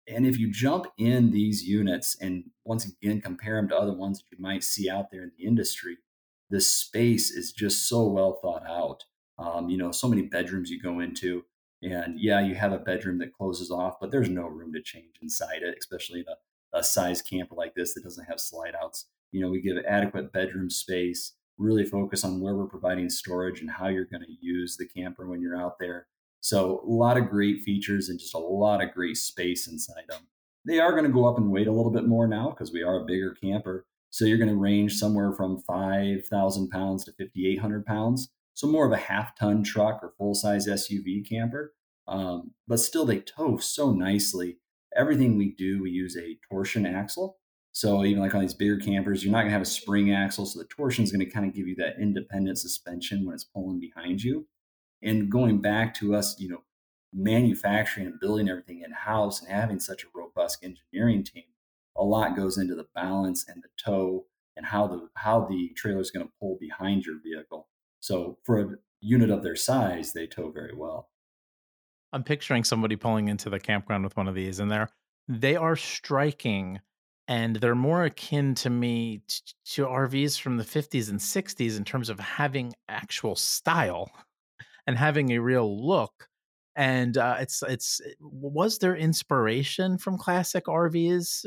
And 0.09 0.26
if 0.26 0.38
you 0.38 0.50
jump 0.50 0.87
in 0.96 1.30
these 1.30 1.62
units 1.62 2.16
and 2.22 2.44
once 2.64 2.87
again 2.87 3.20
compare 3.20 3.56
them 3.56 3.68
to 3.68 3.76
other 3.76 3.92
ones 3.92 4.20
that 4.20 4.35
you 4.35 4.42
might 4.42 4.64
see 4.64 4.88
out 4.88 5.11
there 5.11 5.24
in 5.24 5.32
the 5.37 5.44
industry, 5.44 5.98
the 6.48 6.59
space 6.59 7.30
is 7.30 7.52
just 7.52 7.87
so 7.87 8.06
well 8.06 8.38
thought 8.40 8.66
out. 8.66 9.04
Um, 9.38 9.68
you 9.68 9.76
know, 9.76 9.92
so 9.92 10.09
many 10.09 10.22
bedrooms 10.22 10.70
you 10.70 10.80
go 10.80 11.00
into, 11.00 11.44
and 11.82 12.18
yeah, 12.18 12.40
you 12.40 12.54
have 12.54 12.72
a 12.72 12.78
bedroom 12.78 13.18
that 13.18 13.35
closes 13.35 13.70
off, 13.70 14.00
but 14.00 14.11
there's 14.11 14.30
no 14.30 14.46
room 14.46 14.72
to 14.72 14.80
change 14.80 15.16
inside 15.20 15.61
it, 15.62 15.76
especially 15.78 16.20
in 16.20 16.26
a, 16.28 16.78
a 16.78 16.82
size 16.82 17.20
camper 17.20 17.56
like 17.56 17.74
this 17.74 17.92
that 17.92 18.04
doesn't 18.04 18.24
have 18.24 18.40
slide 18.40 18.74
outs. 18.82 19.04
You 19.32 19.42
know, 19.42 19.50
we 19.50 19.61
give 19.61 19.76
adequate 19.87 20.32
bedroom 20.32 20.70
space 20.70 21.35
really 21.58 21.84
focus 21.84 22.24
on 22.24 22.40
where 22.40 22.54
we're 22.54 22.66
providing 22.66 23.08
storage 23.08 23.60
and 23.60 23.70
how 23.70 23.88
you're 23.88 24.04
going 24.04 24.22
to 24.22 24.36
use 24.40 24.76
the 24.76 24.86
camper 24.86 25.26
when 25.26 25.40
you're 25.40 25.60
out 25.60 25.78
there. 25.78 26.06
So, 26.40 26.82
a 26.86 26.90
lot 26.90 27.16
of 27.16 27.30
great 27.30 27.62
features 27.62 28.08
and 28.08 28.18
just 28.18 28.34
a 28.34 28.38
lot 28.38 28.82
of 28.82 28.92
great 28.92 29.16
space 29.16 29.66
inside 29.66 30.04
them. 30.08 30.28
They 30.64 30.78
are 30.80 30.92
going 30.92 31.04
to 31.04 31.10
go 31.10 31.26
up 31.26 31.38
in 31.38 31.50
weight 31.50 31.66
a 31.66 31.72
little 31.72 31.90
bit 31.90 32.06
more 32.06 32.28
now 32.28 32.50
because 32.50 32.72
we 32.72 32.82
are 32.82 33.00
a 33.00 33.04
bigger 33.04 33.34
camper. 33.42 33.86
So, 34.10 34.24
you're 34.24 34.38
going 34.38 34.50
to 34.50 34.56
range 34.56 34.94
somewhere 34.94 35.32
from 35.32 35.62
5,000 35.66 36.68
pounds 36.68 37.04
to 37.04 37.12
5,800 37.12 37.84
pounds. 37.84 38.28
So, 38.54 38.66
more 38.66 38.86
of 38.86 38.92
a 38.92 38.96
half 38.96 39.36
ton 39.36 39.64
truck 39.64 40.00
or 40.02 40.14
full 40.18 40.34
size 40.34 40.68
SUV 40.68 41.28
camper. 41.28 41.74
Um, 42.06 42.52
but 42.68 42.80
still, 42.80 43.04
they 43.04 43.20
tow 43.20 43.58
so 43.58 43.92
nicely. 43.92 44.58
Everything 44.94 45.36
we 45.36 45.52
do, 45.52 45.82
we 45.82 45.90
use 45.90 46.16
a 46.16 46.38
torsion 46.48 46.86
axle. 46.86 47.38
So 47.76 48.06
even 48.06 48.22
like 48.22 48.34
on 48.34 48.40
these 48.40 48.54
bigger 48.54 48.78
campers, 48.78 49.22
you're 49.22 49.30
not 49.30 49.40
going 49.40 49.48
to 49.48 49.52
have 49.52 49.60
a 49.60 49.66
spring 49.66 50.10
axle. 50.10 50.46
So 50.46 50.58
the 50.58 50.64
torsion 50.64 51.04
is 51.04 51.12
going 51.12 51.22
to 51.22 51.30
kind 51.30 51.46
of 51.46 51.54
give 51.54 51.68
you 51.68 51.74
that 51.76 52.00
independent 52.00 52.56
suspension 52.56 53.26
when 53.26 53.34
it's 53.34 53.44
pulling 53.44 53.80
behind 53.80 54.22
you. 54.22 54.46
And 55.02 55.30
going 55.30 55.60
back 55.60 55.92
to 55.96 56.14
us, 56.14 56.40
you 56.40 56.48
know, 56.48 56.62
manufacturing 57.12 58.06
and 58.06 58.18
building 58.18 58.48
everything 58.48 58.80
in 58.82 58.92
house 58.92 59.42
and 59.42 59.52
having 59.52 59.78
such 59.78 60.04
a 60.04 60.06
robust 60.14 60.64
engineering 60.64 61.22
team, 61.22 61.44
a 61.98 62.02
lot 62.02 62.34
goes 62.34 62.56
into 62.56 62.74
the 62.74 62.86
balance 62.94 63.44
and 63.46 63.62
the 63.62 63.68
tow 63.76 64.24
and 64.56 64.64
how 64.64 64.86
the 64.86 65.10
how 65.12 65.44
the 65.44 65.68
trailer 65.76 66.00
is 66.00 66.10
going 66.10 66.24
to 66.24 66.32
pull 66.40 66.56
behind 66.58 67.04
your 67.04 67.16
vehicle. 67.22 67.68
So 68.00 68.38
for 68.44 68.58
a 68.58 68.68
unit 69.02 69.28
of 69.28 69.42
their 69.42 69.54
size, 69.54 70.14
they 70.14 70.26
tow 70.26 70.50
very 70.50 70.74
well. 70.74 71.10
I'm 72.14 72.24
picturing 72.24 72.64
somebody 72.64 72.96
pulling 72.96 73.28
into 73.28 73.50
the 73.50 73.60
campground 73.60 74.02
with 74.04 74.16
one 74.16 74.28
of 74.28 74.34
these, 74.34 74.60
and 74.60 74.70
they're 74.70 74.88
they 75.28 75.56
are 75.56 75.76
striking 75.76 76.80
and 77.28 77.56
they're 77.56 77.74
more 77.74 78.04
akin 78.04 78.54
to 78.56 78.70
me 78.70 79.22
to 79.64 79.86
RVs 79.86 80.40
from 80.40 80.56
the 80.56 80.64
50s 80.64 81.10
and 81.10 81.18
60s 81.18 81.76
in 81.76 81.84
terms 81.84 82.08
of 82.08 82.20
having 82.20 82.74
actual 82.88 83.34
style 83.34 84.10
and 84.86 84.96
having 84.96 85.32
a 85.32 85.38
real 85.38 85.86
look. 85.86 86.28
And 86.76 87.16
uh, 87.16 87.36
it's 87.40 87.62
it's 87.66 88.02
eh, 88.04 88.12
was 88.20 88.78
there 88.78 88.94
inspiration 88.94 89.96
from 89.96 90.18
classic 90.18 90.66
RVs 90.66 91.46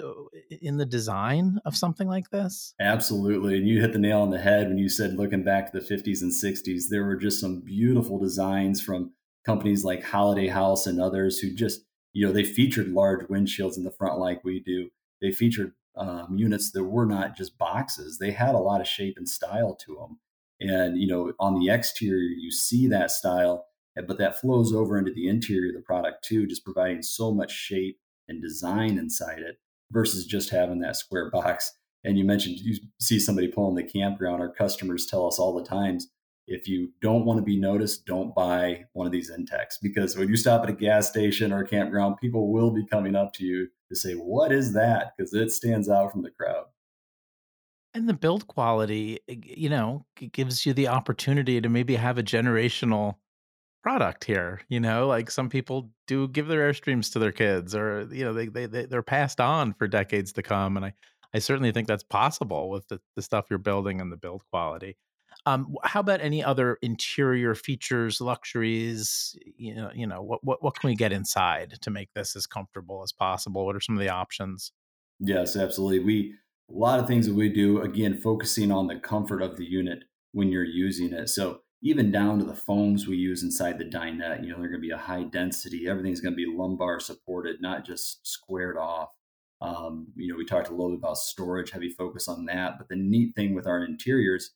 in 0.60 0.78
the 0.78 0.88
design 0.88 1.60
of 1.66 1.78
something 1.78 2.08
like 2.08 2.32
this? 2.32 2.74
Absolutely, 2.82 3.58
and 3.58 3.68
you 3.68 3.80
hit 3.80 3.94
the 3.94 4.00
nail 4.00 4.22
on 4.22 4.32
the 4.32 4.40
head 4.40 4.70
when 4.70 4.80
you 4.80 4.90
said 4.90 5.14
looking 5.14 5.44
back 5.44 5.72
to 5.72 5.80
the 5.80 5.86
50s 5.86 6.24
and 6.24 6.32
60s, 6.32 6.86
there 6.90 7.06
were 7.06 7.16
just 7.16 7.40
some 7.40 7.62
beautiful 7.62 8.18
designs 8.18 8.82
from 8.82 9.12
companies 9.46 9.84
like 9.84 10.04
Holiday 10.04 10.48
House 10.48 10.88
and 10.88 11.00
others 11.00 11.38
who 11.38 11.54
just 11.54 11.82
you 12.12 12.26
know 12.26 12.34
they 12.34 12.44
featured 12.44 12.88
large 12.88 13.28
windshields 13.28 13.78
in 13.78 13.84
the 13.84 13.92
front 13.92 14.18
like 14.18 14.44
we 14.44 14.60
do 14.60 14.90
they 15.22 15.32
featured 15.32 15.74
um, 15.96 16.38
units 16.38 16.72
that 16.72 16.84
were 16.84 17.06
not 17.06 17.36
just 17.36 17.58
boxes. 17.58 18.18
They 18.18 18.32
had 18.32 18.56
a 18.56 18.60
lot 18.60 18.82
of 18.82 18.88
shape 18.88 19.16
and 19.18 19.28
style 19.28 19.76
to 19.86 19.96
them. 19.96 20.20
And, 20.62 20.98
you 20.98 21.08
know, 21.08 21.34
on 21.40 21.60
the 21.60 21.70
exterior, 21.70 22.30
you 22.38 22.52
see 22.52 22.88
that 22.88 23.12
style, 23.12 23.66
eh, 23.98 24.02
but 24.08 24.18
that 24.18 24.40
flows 24.40 24.74
over 24.74 24.98
into 24.98 25.14
the 25.14 25.28
interior 25.28 25.70
of 25.70 25.76
the 25.76 25.82
product 25.82 26.24
too, 26.24 26.48
just 26.48 26.66
providing 26.66 27.02
so 27.02 27.34
much 27.34 27.52
shape 27.52 28.00
and 28.28 28.42
design 28.42 28.98
inside 28.98 29.40
it 29.40 29.58
versus 29.92 30.26
just 30.26 30.50
having 30.50 30.80
that 30.80 30.96
square 30.96 31.30
box. 31.30 31.74
And 32.04 32.18
you 32.18 32.24
mentioned 32.24 32.58
you 32.60 32.78
see 33.00 33.20
somebody 33.20 33.48
pulling 33.48 33.76
the 33.76 33.84
campground. 33.84 34.42
Our 34.42 34.54
customers 34.54 35.06
tell 35.06 35.28
us 35.28 35.40
all 35.40 35.56
the 35.56 35.68
times, 35.68 36.08
if 36.50 36.68
you 36.68 36.92
don't 37.02 37.26
want 37.26 37.38
to 37.38 37.44
be 37.44 37.60
noticed, 37.60 38.06
don't 38.06 38.34
buy 38.34 38.84
one 38.94 39.06
of 39.06 39.14
these 39.14 39.32
Intechs 39.32 39.76
because 39.82 40.18
when 40.18 40.28
you 40.28 40.36
stop 40.36 40.64
at 40.64 40.70
a 40.70 40.74
gas 40.74 41.08
station 41.08 41.54
or 41.54 41.60
a 41.60 41.68
campground, 41.68 42.18
people 42.20 42.52
will 42.52 42.72
be 42.72 42.86
coming 42.86 43.16
up 43.16 43.34
to 43.34 43.46
you 43.46 43.68
to 43.90 43.96
say, 43.96 44.14
What 44.14 44.52
is 44.52 44.74
that? 44.74 45.14
Because 45.16 45.34
it 45.34 45.52
stands 45.52 45.90
out 45.90 46.12
from 46.12 46.24
the 46.24 46.32
crowd. 46.32 46.66
And 47.94 48.10
the 48.10 48.14
build 48.14 48.48
quality, 48.48 49.20
eh, 49.30 49.36
you 49.44 49.70
know, 49.70 50.06
gives 50.32 50.66
you 50.66 50.74
the 50.74 50.88
opportunity 50.88 51.62
to 51.62 51.70
maybe 51.70 51.96
have 51.96 52.18
a 52.18 52.24
generational 52.24 53.16
product 53.84 54.24
here. 54.24 54.62
You 54.70 54.80
know, 54.80 55.08
like 55.08 55.30
some 55.32 55.50
people 55.50 55.92
do 56.08 56.28
give 56.28 56.48
their 56.48 56.72
airstreams 56.72 57.14
to 57.14 57.20
their 57.20 57.32
kids, 57.32 57.76
or 57.76 58.08
you 58.12 58.26
know, 58.26 58.34
they 58.34 58.48
they, 58.48 58.66
they 58.66 58.86
they're 58.86 59.04
passed 59.04 59.40
on 59.40 59.74
for 59.74 59.88
decades 59.88 60.34
to 60.34 60.44
come. 60.44 60.78
And 60.78 60.86
I 60.88 60.94
I 61.34 61.40
certainly 61.40 61.72
think 61.72 61.88
that's 61.88 62.04
possible 62.04 62.70
with 62.70 62.88
the, 62.88 63.00
the 63.16 63.22
stuff 63.22 63.46
you're 63.50 63.60
building 63.60 64.02
and 64.02 64.12
the 64.12 64.18
build 64.18 64.42
quality. 64.52 64.98
Um, 65.50 65.76
how 65.84 66.02
about 66.02 66.22
any 66.22 66.44
other 66.44 66.78
interior 66.82 67.56
features, 67.56 68.22
luxuries? 68.22 69.36
You 69.58 69.76
know, 69.76 69.92
you 69.94 70.06
know, 70.06 70.22
what 70.22 70.44
what 70.44 70.64
what 70.64 70.80
can 70.80 70.90
we 70.90 70.96
get 70.96 71.12
inside 71.12 71.78
to 71.82 71.90
make 71.90 72.10
this 72.14 72.36
as 72.36 72.46
comfortable 72.46 73.02
as 73.04 73.12
possible? 73.12 73.66
What 73.66 73.76
are 73.76 73.82
some 73.82 73.96
of 73.96 74.02
the 74.02 74.10
options? 74.10 74.72
Yes, 75.20 75.56
absolutely. 75.56 76.00
We 76.00 76.36
a 76.70 76.78
lot 76.78 77.00
of 77.00 77.08
things 77.08 77.26
that 77.26 77.34
we 77.34 77.50
do 77.50 77.82
again 77.82 78.16
focusing 78.16 78.72
on 78.72 78.88
the 78.88 79.00
comfort 79.00 79.42
of 79.42 79.58
the 79.58 79.66
unit 79.66 80.04
when 80.34 80.50
you're 80.50 80.64
using 80.64 81.14
it. 81.14 81.30
So 81.30 81.62
even 81.82 82.12
down 82.12 82.38
to 82.40 82.46
the 82.46 82.56
foams 82.56 83.08
we 83.08 83.18
use 83.18 83.42
inside 83.42 83.80
the 83.80 83.86
dinette, 83.86 84.44
you 84.44 84.52
know, 84.52 84.60
they're 84.60 84.70
going 84.70 84.82
to 84.82 84.88
be 84.88 84.92
a 84.92 84.98
high 84.98 85.24
density. 85.24 85.88
Everything's 85.88 86.22
going 86.22 86.34
to 86.34 86.38
be 86.38 86.46
lumbar 86.46 87.00
supported, 87.00 87.62
not 87.62 87.86
just 87.86 88.28
squared 88.28 88.78
off. 88.78 89.10
Um, 89.62 90.08
you 90.16 90.32
know, 90.32 90.38
we 90.38 90.46
talked 90.46 90.68
a 90.70 90.72
little 90.72 90.92
bit 90.92 91.00
about 91.00 91.18
storage, 91.18 91.72
heavy 91.72 91.90
focus 91.90 92.28
on 92.28 92.46
that. 92.46 92.78
But 92.78 92.90
the 92.90 92.98
neat 92.98 93.34
thing 93.36 93.56
with 93.56 93.66
our 93.66 93.84
interiors 93.84 94.52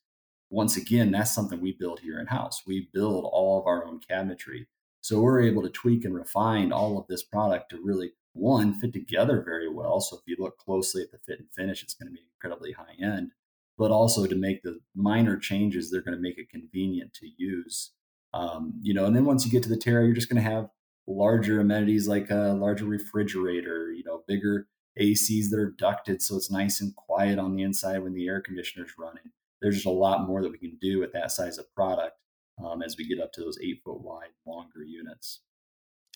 once 0.54 0.78
again, 0.78 1.10
that's 1.10 1.34
something 1.34 1.60
we 1.60 1.74
build 1.74 2.00
here 2.00 2.20
in 2.20 2.28
house. 2.28 2.62
We 2.68 2.88
build 2.94 3.26
all 3.26 3.60
of 3.60 3.66
our 3.66 3.86
own 3.86 4.00
cabinetry. 4.00 4.68
So 5.02 5.20
we're 5.20 5.42
able 5.42 5.64
to 5.64 5.70
tweak 5.70 6.06
and 6.06 6.14
refine 6.14 6.72
all 6.72 7.00
of 7.00 7.08
this 7.08 7.24
product 7.24 7.72
to 7.72 7.82
really, 7.84 8.12
one, 8.34 8.76
fit 8.76 8.94
together 8.94 9.42
very 9.44 9.68
well. 9.68 10.00
So 10.00 10.18
if 10.18 10.22
you 10.28 10.36
look 10.38 10.60
closely 10.60 11.02
at 11.02 11.12
the 11.12 11.18
fit 11.26 11.40
and 11.40 11.50
finish, 11.56 11.82
it's 11.82 11.96
going 11.96 12.08
to 12.08 12.14
be 12.14 12.22
incredibly 12.36 12.72
high 12.72 13.04
end, 13.04 13.32
but 13.80 13.90
also 13.90 14.28
to 14.28 14.36
make 14.36 14.62
the 14.62 14.80
minor 14.96 15.38
changes, 15.38 15.90
they're 15.90 16.02
going 16.02 16.16
to 16.16 16.22
make 16.22 16.38
it 16.38 16.50
convenient 16.50 17.16
to 17.16 17.28
use. 17.36 17.92
Um, 18.32 18.76
you 18.82 18.94
know, 18.94 19.06
and 19.06 19.16
then 19.16 19.26
once 19.26 19.46
you 19.46 19.52
get 19.52 19.64
to 19.64 19.70
the 19.70 19.76
Terra, 19.76 20.06
you're 20.06 20.14
just 20.14 20.30
going 20.30 20.42
to 20.42 20.50
have 20.50 20.70
larger 21.08 21.62
amenities 21.62 22.08
like 22.08 22.30
a 22.30 22.56
larger 22.60 22.86
refrigerator, 22.86 23.92
you 23.92 24.04
know, 24.06 24.24
bigger 24.28 24.68
ACs 25.02 25.50
that 25.50 25.60
are 25.60 25.72
ducted 25.72 26.22
so 26.22 26.36
it's 26.36 26.52
nice 26.52 26.80
and 26.80 26.96
quiet 26.96 27.40
on 27.40 27.56
the 27.56 27.64
inside 27.64 28.04
when 28.04 28.14
the 28.14 28.28
air 28.28 28.40
conditioner's 28.40 28.92
running 29.00 29.32
there's 29.64 29.76
just 29.76 29.88
a 29.88 29.90
lot 29.90 30.28
more 30.28 30.42
that 30.44 30.52
we 30.52 30.58
can 30.58 30.78
do 30.82 31.00
with 31.00 31.14
that 31.14 31.32
size 31.32 31.58
of 31.58 31.74
product 31.74 32.18
um, 32.64 32.84
as 32.84 32.98
we 32.98 33.08
get 33.08 33.22
up 33.22 33.32
to 33.32 33.42
those 33.42 33.58
eight 33.64 33.82
foot 33.84 34.02
wide, 34.02 34.30
longer 34.46 34.84
units. 34.84 35.40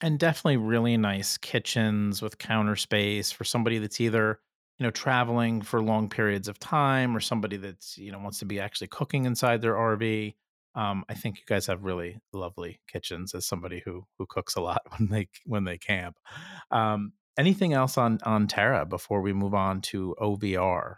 And 0.03 0.19
definitely 0.19 0.57
really 0.57 0.97
nice 0.97 1.37
kitchens 1.37 2.21
with 2.21 2.37
counter 2.37 2.75
space 2.75 3.31
for 3.31 3.45
somebody 3.45 3.79
that's 3.79 3.99
either 3.99 4.39
you 4.77 4.83
know 4.83 4.91
traveling 4.91 5.61
for 5.63 5.81
long 5.81 6.07
periods 6.07 6.47
of 6.47 6.59
time 6.59 7.17
or 7.17 7.19
somebody 7.19 7.57
that's 7.57 7.97
you 7.97 8.11
know 8.11 8.19
wants 8.19 8.37
to 8.39 8.45
be 8.45 8.59
actually 8.59 8.87
cooking 8.87 9.25
inside 9.25 9.61
their 9.61 9.73
RV. 9.73 10.35
Um, 10.75 11.03
I 11.09 11.15
think 11.15 11.37
you 11.37 11.43
guys 11.47 11.65
have 11.65 11.83
really 11.83 12.19
lovely 12.31 12.79
kitchens 12.87 13.33
as 13.33 13.47
somebody 13.47 13.81
who 13.83 14.05
who 14.19 14.27
cooks 14.27 14.55
a 14.55 14.61
lot 14.61 14.81
when 14.97 15.09
they 15.09 15.29
when 15.45 15.63
they 15.63 15.77
camp. 15.79 16.17
Um, 16.69 17.13
anything 17.39 17.73
else 17.73 17.97
on 17.97 18.19
on 18.23 18.45
Terra 18.47 18.85
before 18.85 19.21
we 19.21 19.33
move 19.33 19.55
on 19.55 19.81
to 19.81 20.15
OVR? 20.21 20.97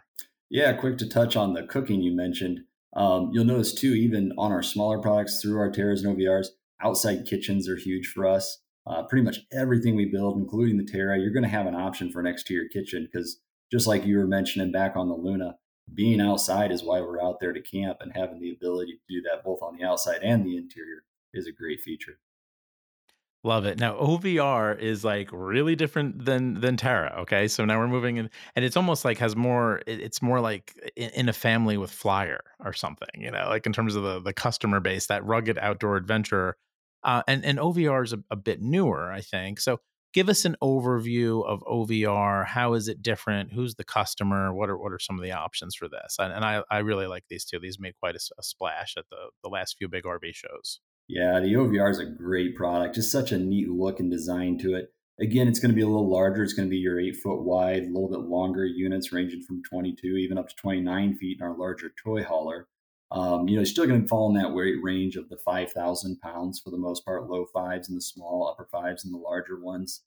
Yeah, 0.50 0.72
quick 0.72 0.98
to 0.98 1.08
touch 1.08 1.36
on 1.36 1.54
the 1.54 1.62
cooking 1.62 2.02
you 2.02 2.12
mentioned. 2.12 2.60
Um, 2.94 3.30
you'll 3.32 3.44
notice 3.44 3.72
too, 3.72 3.92
even 3.92 4.32
on 4.36 4.50
our 4.50 4.64
smaller 4.64 4.98
products 4.98 5.40
through 5.40 5.58
our 5.58 5.70
Terras 5.70 6.02
and 6.02 6.16
OVRs, 6.16 6.48
outside 6.82 7.24
kitchens 7.24 7.68
are 7.68 7.76
huge 7.76 8.08
for 8.08 8.26
us. 8.26 8.58
Uh, 8.84 9.04
pretty 9.04 9.24
much 9.24 9.40
everything 9.52 9.94
we 9.94 10.06
build, 10.06 10.36
including 10.38 10.76
the 10.76 10.84
Terra, 10.84 11.18
you're 11.18 11.32
going 11.32 11.44
to 11.44 11.48
have 11.48 11.66
an 11.66 11.76
option 11.76 12.10
for 12.10 12.18
an 12.18 12.26
exterior 12.26 12.68
kitchen 12.68 13.08
because 13.10 13.38
just 13.70 13.86
like 13.86 14.04
you 14.04 14.18
were 14.18 14.26
mentioning 14.26 14.72
back 14.72 14.96
on 14.96 15.08
the 15.08 15.14
Luna, 15.14 15.56
being 15.94 16.20
outside 16.20 16.72
is 16.72 16.82
why 16.82 17.00
we're 17.00 17.22
out 17.22 17.38
there 17.38 17.52
to 17.52 17.60
camp 17.60 17.98
and 18.00 18.12
having 18.14 18.40
the 18.40 18.50
ability 18.50 18.92
to 18.92 19.14
do 19.14 19.22
that 19.22 19.44
both 19.44 19.62
on 19.62 19.76
the 19.76 19.84
outside 19.84 20.22
and 20.22 20.44
the 20.44 20.56
interior 20.56 21.04
is 21.32 21.46
a 21.46 21.52
great 21.52 21.80
feature. 21.80 22.18
Love 23.42 23.64
it. 23.64 23.78
Now 23.78 23.94
OVR 23.94 24.78
is 24.78 25.02
like 25.02 25.30
really 25.32 25.74
different 25.74 26.26
than 26.26 26.60
than 26.60 26.76
Terra. 26.76 27.20
Okay, 27.20 27.48
so 27.48 27.64
now 27.64 27.78
we're 27.78 27.88
moving 27.88 28.18
in, 28.18 28.28
and 28.54 28.64
it's 28.66 28.76
almost 28.76 29.02
like 29.02 29.16
has 29.16 29.34
more. 29.34 29.80
It's 29.86 30.20
more 30.20 30.40
like 30.40 30.74
in, 30.94 31.28
a 31.30 31.32
family 31.32 31.78
with 31.78 31.90
Flyer 31.90 32.40
or 32.62 32.74
something. 32.74 33.08
You 33.14 33.30
know, 33.30 33.48
like 33.48 33.64
in 33.64 33.72
terms 33.72 33.96
of 33.96 34.02
the 34.02 34.20
the 34.20 34.34
customer 34.34 34.78
base, 34.78 35.06
that 35.06 35.24
rugged 35.24 35.58
outdoor 35.58 35.96
adventure. 35.96 36.56
Uh, 37.02 37.22
and 37.26 37.42
and 37.46 37.58
OVR 37.58 38.04
is 38.04 38.12
a, 38.12 38.22
a 38.30 38.36
bit 38.36 38.60
newer, 38.60 39.10
I 39.10 39.22
think. 39.22 39.58
So 39.58 39.78
give 40.12 40.28
us 40.28 40.44
an 40.44 40.56
overview 40.62 41.42
of 41.46 41.62
OVR. 41.62 42.44
How 42.44 42.74
is 42.74 42.88
it 42.88 43.00
different? 43.00 43.52
Who's 43.52 43.74
the 43.74 43.84
customer? 43.84 44.52
What 44.52 44.68
are 44.68 44.76
what 44.76 44.92
are 44.92 44.98
some 44.98 45.18
of 45.18 45.22
the 45.22 45.32
options 45.32 45.74
for 45.74 45.88
this? 45.88 46.16
And, 46.18 46.30
and 46.30 46.44
I 46.44 46.62
I 46.70 46.78
really 46.80 47.06
like 47.06 47.24
these 47.30 47.46
two. 47.46 47.58
These 47.58 47.80
made 47.80 47.94
quite 47.96 48.16
a, 48.16 48.20
a 48.38 48.42
splash 48.42 48.96
at 48.98 49.08
the 49.08 49.30
the 49.42 49.48
last 49.48 49.76
few 49.78 49.88
big 49.88 50.04
RV 50.04 50.34
shows. 50.34 50.80
Yeah, 51.12 51.40
the 51.40 51.54
OVR 51.54 51.90
is 51.90 51.98
a 51.98 52.04
great 52.04 52.54
product. 52.54 52.94
Just 52.94 53.10
such 53.10 53.32
a 53.32 53.38
neat 53.38 53.68
look 53.68 53.98
and 53.98 54.08
design 54.08 54.58
to 54.58 54.74
it. 54.74 54.92
Again, 55.20 55.48
it's 55.48 55.58
going 55.58 55.72
to 55.72 55.74
be 55.74 55.82
a 55.82 55.86
little 55.86 56.08
larger. 56.08 56.44
It's 56.44 56.52
going 56.52 56.68
to 56.68 56.70
be 56.70 56.78
your 56.78 57.00
eight 57.00 57.16
foot 57.16 57.42
wide, 57.42 57.82
a 57.82 57.86
little 57.86 58.08
bit 58.08 58.20
longer 58.20 58.64
units, 58.64 59.10
ranging 59.10 59.42
from 59.42 59.60
22 59.64 60.06
even 60.06 60.38
up 60.38 60.48
to 60.48 60.54
29 60.54 61.16
feet 61.16 61.38
in 61.40 61.44
our 61.44 61.56
larger 61.56 61.92
toy 62.02 62.22
hauler. 62.22 62.68
Um, 63.10 63.48
you 63.48 63.56
know, 63.56 63.62
it's 63.62 63.72
still 63.72 63.88
going 63.88 64.02
to 64.02 64.08
fall 64.08 64.28
in 64.28 64.40
that 64.40 64.54
weight 64.54 64.76
range 64.80 65.16
of 65.16 65.28
the 65.28 65.36
5,000 65.36 66.20
pounds 66.20 66.60
for 66.60 66.70
the 66.70 66.78
most 66.78 67.04
part, 67.04 67.28
low 67.28 67.44
fives 67.52 67.88
and 67.88 67.96
the 67.96 68.02
small, 68.02 68.48
upper 68.48 68.68
fives 68.70 69.04
and 69.04 69.12
the 69.12 69.18
larger 69.18 69.60
ones. 69.60 70.02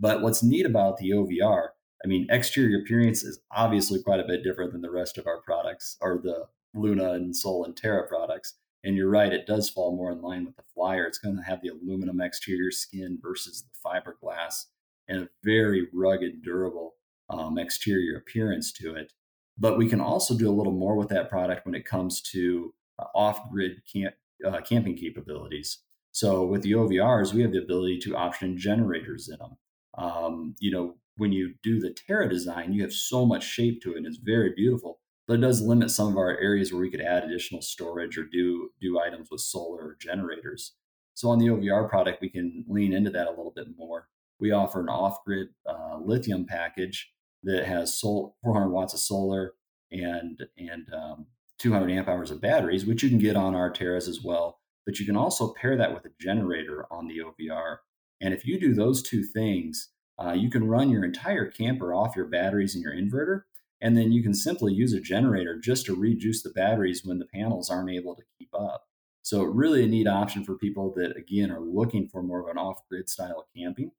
But 0.00 0.22
what's 0.22 0.42
neat 0.42 0.66
about 0.66 0.96
the 0.96 1.10
OVR, 1.10 1.68
I 2.04 2.08
mean, 2.08 2.26
exterior 2.30 2.80
appearance 2.80 3.22
is 3.22 3.38
obviously 3.54 4.02
quite 4.02 4.18
a 4.18 4.26
bit 4.26 4.42
different 4.42 4.72
than 4.72 4.82
the 4.82 4.90
rest 4.90 5.18
of 5.18 5.28
our 5.28 5.40
products 5.40 5.96
or 6.00 6.18
the 6.20 6.46
Luna 6.74 7.12
and 7.12 7.34
Sol 7.34 7.64
and 7.64 7.76
Terra 7.76 8.08
products. 8.08 8.54
And 8.84 8.96
you're 8.96 9.10
right, 9.10 9.32
it 9.32 9.46
does 9.46 9.68
fall 9.68 9.96
more 9.96 10.12
in 10.12 10.22
line 10.22 10.44
with 10.44 10.56
the 10.56 10.62
Flyer. 10.74 11.04
It's 11.04 11.18
going 11.18 11.36
to 11.36 11.42
have 11.42 11.60
the 11.62 11.70
aluminum 11.70 12.20
exterior 12.20 12.70
skin 12.70 13.18
versus 13.20 13.62
the 13.64 13.88
fiberglass 13.88 14.66
and 15.08 15.22
a 15.22 15.28
very 15.42 15.88
rugged, 15.92 16.42
durable 16.42 16.94
um, 17.30 17.58
exterior 17.58 18.16
appearance 18.16 18.72
to 18.72 18.94
it. 18.94 19.12
But 19.58 19.76
we 19.78 19.88
can 19.88 20.00
also 20.00 20.36
do 20.36 20.48
a 20.48 20.54
little 20.54 20.72
more 20.72 20.96
with 20.96 21.08
that 21.08 21.28
product 21.28 21.66
when 21.66 21.74
it 21.74 21.84
comes 21.84 22.22
to 22.22 22.72
uh, 22.98 23.06
off 23.14 23.50
grid 23.50 23.82
camp, 23.92 24.14
uh, 24.46 24.60
camping 24.60 24.96
capabilities. 24.96 25.78
So 26.12 26.44
with 26.44 26.62
the 26.62 26.72
OVRs, 26.72 27.34
we 27.34 27.42
have 27.42 27.52
the 27.52 27.62
ability 27.62 27.98
to 28.00 28.16
option 28.16 28.56
generators 28.56 29.28
in 29.28 29.38
them. 29.38 29.56
Um, 29.96 30.54
you 30.60 30.70
know, 30.70 30.96
when 31.16 31.32
you 31.32 31.54
do 31.62 31.80
the 31.80 31.92
Terra 31.92 32.28
design, 32.28 32.72
you 32.72 32.82
have 32.82 32.92
so 32.92 33.26
much 33.26 33.44
shape 33.44 33.82
to 33.82 33.94
it, 33.94 33.98
and 33.98 34.06
it's 34.06 34.18
very 34.18 34.52
beautiful 34.54 35.00
but 35.28 35.34
it 35.34 35.42
does 35.42 35.60
limit 35.60 35.90
some 35.90 36.08
of 36.08 36.16
our 36.16 36.38
areas 36.38 36.72
where 36.72 36.80
we 36.80 36.90
could 36.90 37.02
add 37.02 37.22
additional 37.22 37.60
storage 37.60 38.16
or 38.16 38.24
do 38.24 38.70
do 38.80 38.98
items 38.98 39.28
with 39.30 39.42
solar 39.42 39.82
or 39.84 39.96
generators. 40.00 40.72
So 41.14 41.28
on 41.28 41.38
the 41.38 41.48
OVR 41.48 41.88
product, 41.88 42.22
we 42.22 42.30
can 42.30 42.64
lean 42.66 42.94
into 42.94 43.10
that 43.10 43.26
a 43.26 43.30
little 43.30 43.52
bit 43.54 43.66
more. 43.76 44.08
We 44.40 44.52
offer 44.52 44.80
an 44.80 44.88
off-grid 44.88 45.48
uh, 45.66 45.98
lithium 46.00 46.46
package 46.46 47.12
that 47.42 47.66
has 47.66 47.94
sol- 47.94 48.36
400 48.42 48.70
watts 48.70 48.94
of 48.94 49.00
solar 49.00 49.52
and 49.92 50.46
and 50.56 50.86
um, 50.94 51.26
200 51.58 51.90
amp 51.90 52.08
hours 52.08 52.30
of 52.30 52.40
batteries, 52.40 52.86
which 52.86 53.02
you 53.02 53.10
can 53.10 53.18
get 53.18 53.36
on 53.36 53.54
our 53.54 53.70
Terras 53.70 54.08
as 54.08 54.22
well. 54.24 54.60
But 54.86 54.98
you 54.98 55.04
can 55.04 55.16
also 55.16 55.52
pair 55.52 55.76
that 55.76 55.92
with 55.92 56.06
a 56.06 56.14
generator 56.18 56.86
on 56.90 57.06
the 57.06 57.18
OVR. 57.18 57.78
And 58.22 58.32
if 58.32 58.46
you 58.46 58.58
do 58.58 58.74
those 58.74 59.02
two 59.02 59.22
things, 59.22 59.90
uh, 60.18 60.32
you 60.32 60.50
can 60.50 60.66
run 60.66 60.88
your 60.88 61.04
entire 61.04 61.46
camper 61.50 61.92
off 61.92 62.16
your 62.16 62.26
batteries 62.26 62.74
and 62.74 62.82
your 62.82 62.94
inverter 62.94 63.42
and 63.80 63.96
then 63.96 64.12
you 64.12 64.22
can 64.22 64.34
simply 64.34 64.72
use 64.72 64.92
a 64.92 65.00
generator 65.00 65.58
just 65.58 65.86
to 65.86 65.94
rejuice 65.94 66.42
the 66.42 66.50
batteries 66.50 67.04
when 67.04 67.18
the 67.18 67.26
panels 67.26 67.70
aren't 67.70 67.90
able 67.90 68.14
to 68.16 68.22
keep 68.38 68.50
up. 68.54 68.84
So, 69.22 69.42
really 69.42 69.84
a 69.84 69.86
neat 69.86 70.06
option 70.06 70.44
for 70.44 70.56
people 70.56 70.92
that, 70.96 71.16
again, 71.16 71.50
are 71.50 71.60
looking 71.60 72.08
for 72.08 72.22
more 72.22 72.40
of 72.40 72.48
an 72.48 72.58
off 72.58 72.80
grid 72.88 73.08
style 73.08 73.46
camping. 73.56 73.90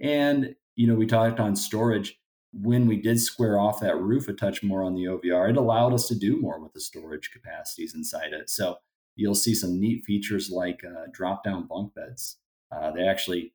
And, 0.00 0.56
you 0.74 0.86
know, 0.86 0.96
we 0.96 1.06
talked 1.06 1.38
on 1.38 1.54
storage. 1.56 2.18
When 2.52 2.86
we 2.86 3.00
did 3.00 3.20
square 3.20 3.58
off 3.58 3.80
that 3.80 4.00
roof 4.00 4.28
a 4.28 4.32
touch 4.32 4.62
more 4.62 4.82
on 4.82 4.94
the 4.94 5.04
OVR, 5.04 5.50
it 5.50 5.56
allowed 5.56 5.92
us 5.92 6.08
to 6.08 6.14
do 6.14 6.40
more 6.40 6.60
with 6.60 6.72
the 6.72 6.80
storage 6.80 7.30
capacities 7.30 7.94
inside 7.94 8.32
it. 8.32 8.50
So, 8.50 8.78
you'll 9.16 9.34
see 9.34 9.54
some 9.54 9.78
neat 9.80 10.04
features 10.04 10.50
like 10.50 10.82
uh, 10.84 11.06
drop 11.12 11.44
down 11.44 11.66
bunk 11.66 11.94
beds. 11.94 12.38
Uh, 12.72 12.90
they 12.90 13.06
actually 13.06 13.53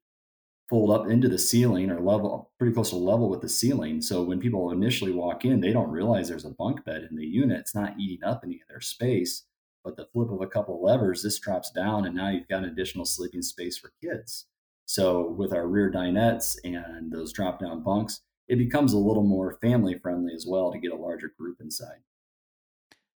fold 0.70 0.92
up 0.92 1.10
into 1.10 1.28
the 1.28 1.40
ceiling 1.40 1.90
or 1.90 2.00
level 2.00 2.52
pretty 2.60 2.74
close 2.74 2.92
to 2.92 2.96
level 2.96 3.30
with 3.30 3.42
the 3.42 3.50
ceiling. 3.50 4.02
So 4.02 4.24
when 4.24 4.40
people 4.40 4.72
initially 4.72 5.12
walk 5.12 5.44
in, 5.44 5.60
they 5.60 5.74
don't 5.74 5.90
realize 5.90 6.30
there's 6.30 6.46
a 6.46 6.52
bunk 6.52 6.86
bed 6.86 7.08
in 7.10 7.18
the 7.18 7.26
unit. 7.26 7.60
It's 7.60 7.76
not 7.76 8.00
eating 8.00 8.24
up 8.24 8.42
any 8.44 8.56
of 8.56 8.68
their 8.70 8.82
space. 8.82 9.44
But 9.84 9.96
the 9.96 10.08
flip 10.12 10.30
of 10.30 10.42
a 10.42 10.48
couple 10.48 10.84
levers, 10.84 11.24
this 11.24 11.40
drops 11.40 11.72
down, 11.72 12.06
and 12.06 12.16
now 12.16 12.30
you've 12.30 12.50
got 12.50 12.64
an 12.64 12.70
additional 12.70 13.06
sleeping 13.06 13.42
space 13.42 13.78
for 13.78 13.94
kids. 14.04 14.46
So 14.86 15.30
with 15.30 15.54
our 15.54 15.68
rear 15.68 15.90
dinettes 15.92 16.58
and 16.64 17.12
those 17.12 17.32
drop 17.32 17.60
down 17.60 17.82
bunks, 17.84 18.22
it 18.48 18.58
becomes 18.58 18.94
a 18.94 18.98
little 18.98 19.24
more 19.24 19.58
family 19.62 19.98
friendly 19.98 20.34
as 20.34 20.46
well 20.46 20.72
to 20.72 20.80
get 20.80 20.92
a 20.92 20.96
larger 20.96 21.32
group 21.40 21.62
inside. 21.62 22.00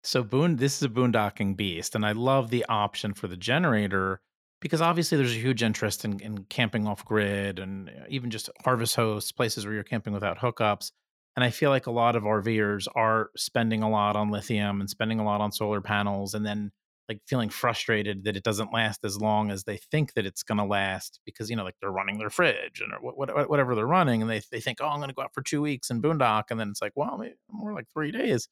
So 0.05 0.23
boon 0.23 0.57
this 0.57 0.77
is 0.77 0.83
a 0.83 0.89
boondocking 0.89 1.57
beast, 1.57 1.95
and 1.95 2.07
I 2.07 2.13
love 2.13 2.51
the 2.51 2.65
option 2.69 3.13
for 3.15 3.29
the 3.29 3.37
generator 3.37 4.21
because 4.63 4.81
obviously 4.81 5.19
there's 5.19 5.35
a 5.35 5.41
huge 5.41 5.63
interest 5.63 6.05
in, 6.05 6.21
in 6.21 6.45
camping 6.45 6.87
off 6.87 7.05
grid 7.05 7.59
and 7.59 7.91
uh, 7.91 8.05
even 8.09 8.31
just 8.31 8.49
harvest 8.65 8.95
hosts, 8.95 9.33
places 9.33 9.67
where 9.67 9.75
you're 9.75 9.83
camping 9.83 10.13
without 10.15 10.39
hookups. 10.39 10.93
And 11.35 11.45
I 11.45 11.51
feel 11.51 11.71
like 11.71 11.87
a 11.87 11.91
lot 11.91 12.15
of 12.15 12.23
RVers 12.23 12.87
are 12.95 13.31
spending 13.37 13.83
a 13.83 13.91
lot 13.91 14.15
on 14.17 14.31
lithium 14.31 14.81
and 14.81 14.89
spending 14.89 15.19
a 15.19 15.25
lot 15.25 15.41
on 15.41 15.51
solar 15.51 15.81
panels 15.81 16.35
and 16.35 16.47
then 16.47 16.71
like 17.09 17.21
feeling 17.27 17.49
frustrated 17.49 18.25
that 18.25 18.37
it 18.37 18.45
doesn't 18.45 18.73
last 18.73 19.05
as 19.05 19.21
long 19.21 19.51
as 19.51 19.65
they 19.65 19.79
think 19.91 20.15
that 20.15 20.27
it's 20.27 20.45
going 20.45 20.59
to 20.59 20.65
last 20.65 21.19
because 21.27 21.51
you 21.51 21.57
know 21.57 21.65
like 21.65 21.75
they're 21.81 21.91
running 21.91 22.19
their 22.19 22.31
fridge 22.31 22.81
and 22.81 22.93
whatever 23.01 23.75
they're 23.75 23.87
running 23.87 24.23
and 24.23 24.31
they, 24.31 24.41
they 24.53 24.61
think 24.61 24.79
oh 24.81 24.87
i'm 24.87 24.99
going 24.99 25.09
to 25.09 25.15
go 25.15 25.23
out 25.23 25.35
for 25.35 25.43
two 25.43 25.61
weeks 25.61 25.91
and 25.91 26.01
boondock 26.01 26.45
and 26.51 26.61
then 26.61 26.69
it's 26.69 26.81
like 26.81 26.93
well 26.95 27.21
more 27.51 27.75
like 27.75 27.87
three 27.93 28.13
days 28.13 28.49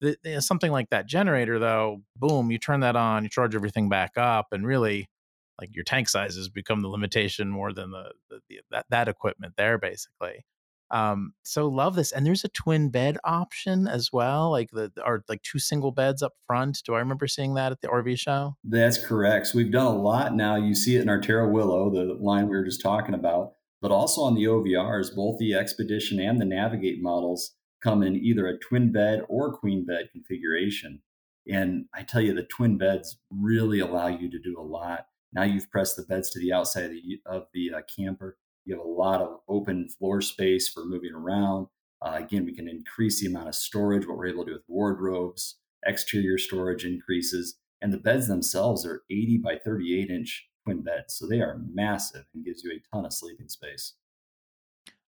the, 0.00 0.16
the, 0.24 0.40
something 0.40 0.72
like 0.72 0.88
that 0.88 1.06
generator 1.06 1.58
though 1.58 2.00
boom 2.16 2.50
you 2.50 2.58
turn 2.58 2.80
that 2.80 2.96
on 2.96 3.22
you 3.22 3.28
charge 3.28 3.54
everything 3.54 3.90
back 3.90 4.12
up 4.16 4.46
and 4.50 4.66
really 4.66 5.06
like 5.60 5.74
your 5.74 5.84
tank 5.84 6.08
sizes 6.08 6.48
become 6.48 6.80
the 6.80 6.88
limitation 6.88 7.48
more 7.48 7.72
than 7.72 7.90
the, 7.90 8.12
the, 8.28 8.40
the 8.48 8.60
that, 8.70 8.86
that 8.90 9.08
equipment 9.08 9.54
there 9.56 9.78
basically 9.78 10.44
um 10.90 11.32
so 11.44 11.68
love 11.68 11.94
this 11.94 12.10
and 12.10 12.26
there's 12.26 12.44
a 12.44 12.48
twin 12.48 12.88
bed 12.88 13.16
option 13.24 13.86
as 13.86 14.10
well 14.12 14.50
like 14.50 14.70
the 14.72 14.90
are 15.04 15.22
like 15.28 15.42
two 15.42 15.58
single 15.58 15.92
beds 15.92 16.22
up 16.22 16.32
front 16.46 16.82
do 16.84 16.94
i 16.94 16.98
remember 16.98 17.26
seeing 17.26 17.54
that 17.54 17.72
at 17.72 17.80
the 17.80 17.88
rv 17.88 18.18
show 18.18 18.56
that's 18.64 18.98
correct 18.98 19.46
so 19.46 19.58
we've 19.58 19.72
done 19.72 19.86
a 19.86 19.96
lot 19.96 20.34
now 20.34 20.56
you 20.56 20.74
see 20.74 20.96
it 20.96 21.02
in 21.02 21.08
our 21.08 21.20
terra 21.20 21.48
willow 21.48 21.90
the 21.90 22.14
line 22.20 22.48
we 22.48 22.56
were 22.56 22.64
just 22.64 22.82
talking 22.82 23.14
about 23.14 23.52
but 23.80 23.92
also 23.92 24.22
on 24.22 24.34
the 24.34 24.44
ovrs 24.44 25.14
both 25.14 25.38
the 25.38 25.54
expedition 25.54 26.18
and 26.18 26.40
the 26.40 26.44
navigate 26.44 27.00
models 27.00 27.54
come 27.80 28.02
in 28.02 28.16
either 28.16 28.46
a 28.46 28.58
twin 28.58 28.92
bed 28.92 29.22
or 29.28 29.52
queen 29.52 29.84
bed 29.84 30.10
configuration. 30.12 31.00
And 31.48 31.86
I 31.94 32.02
tell 32.02 32.20
you, 32.20 32.34
the 32.34 32.42
twin 32.42 32.76
beds 32.76 33.18
really 33.30 33.80
allow 33.80 34.08
you 34.08 34.30
to 34.30 34.38
do 34.38 34.56
a 34.58 34.62
lot. 34.62 35.06
Now 35.32 35.44
you've 35.44 35.70
pressed 35.70 35.96
the 35.96 36.02
beds 36.02 36.30
to 36.30 36.40
the 36.40 36.52
outside 36.52 36.84
of 36.84 36.90
the, 36.90 37.20
of 37.26 37.46
the 37.54 37.72
uh, 37.76 37.80
camper. 37.96 38.36
You 38.64 38.76
have 38.76 38.84
a 38.84 38.88
lot 38.88 39.20
of 39.20 39.40
open 39.48 39.88
floor 39.88 40.20
space 40.20 40.68
for 40.68 40.84
moving 40.84 41.12
around. 41.12 41.66
Uh, 42.02 42.14
again, 42.14 42.44
we 42.44 42.54
can 42.54 42.68
increase 42.68 43.20
the 43.20 43.26
amount 43.26 43.48
of 43.48 43.54
storage, 43.54 44.06
what 44.06 44.16
we're 44.16 44.26
able 44.26 44.44
to 44.44 44.50
do 44.50 44.54
with 44.54 44.64
wardrobes, 44.68 45.56
exterior 45.86 46.38
storage 46.38 46.84
increases, 46.84 47.56
and 47.82 47.92
the 47.92 47.98
beds 47.98 48.28
themselves 48.28 48.86
are 48.86 49.02
80 49.10 49.38
by 49.38 49.58
38 49.64 50.10
inch 50.10 50.48
twin 50.64 50.82
beds. 50.82 51.14
So 51.14 51.26
they 51.26 51.40
are 51.40 51.60
massive 51.72 52.24
and 52.34 52.44
gives 52.44 52.62
you 52.62 52.72
a 52.72 52.94
ton 52.94 53.06
of 53.06 53.12
sleeping 53.12 53.48
space. 53.48 53.94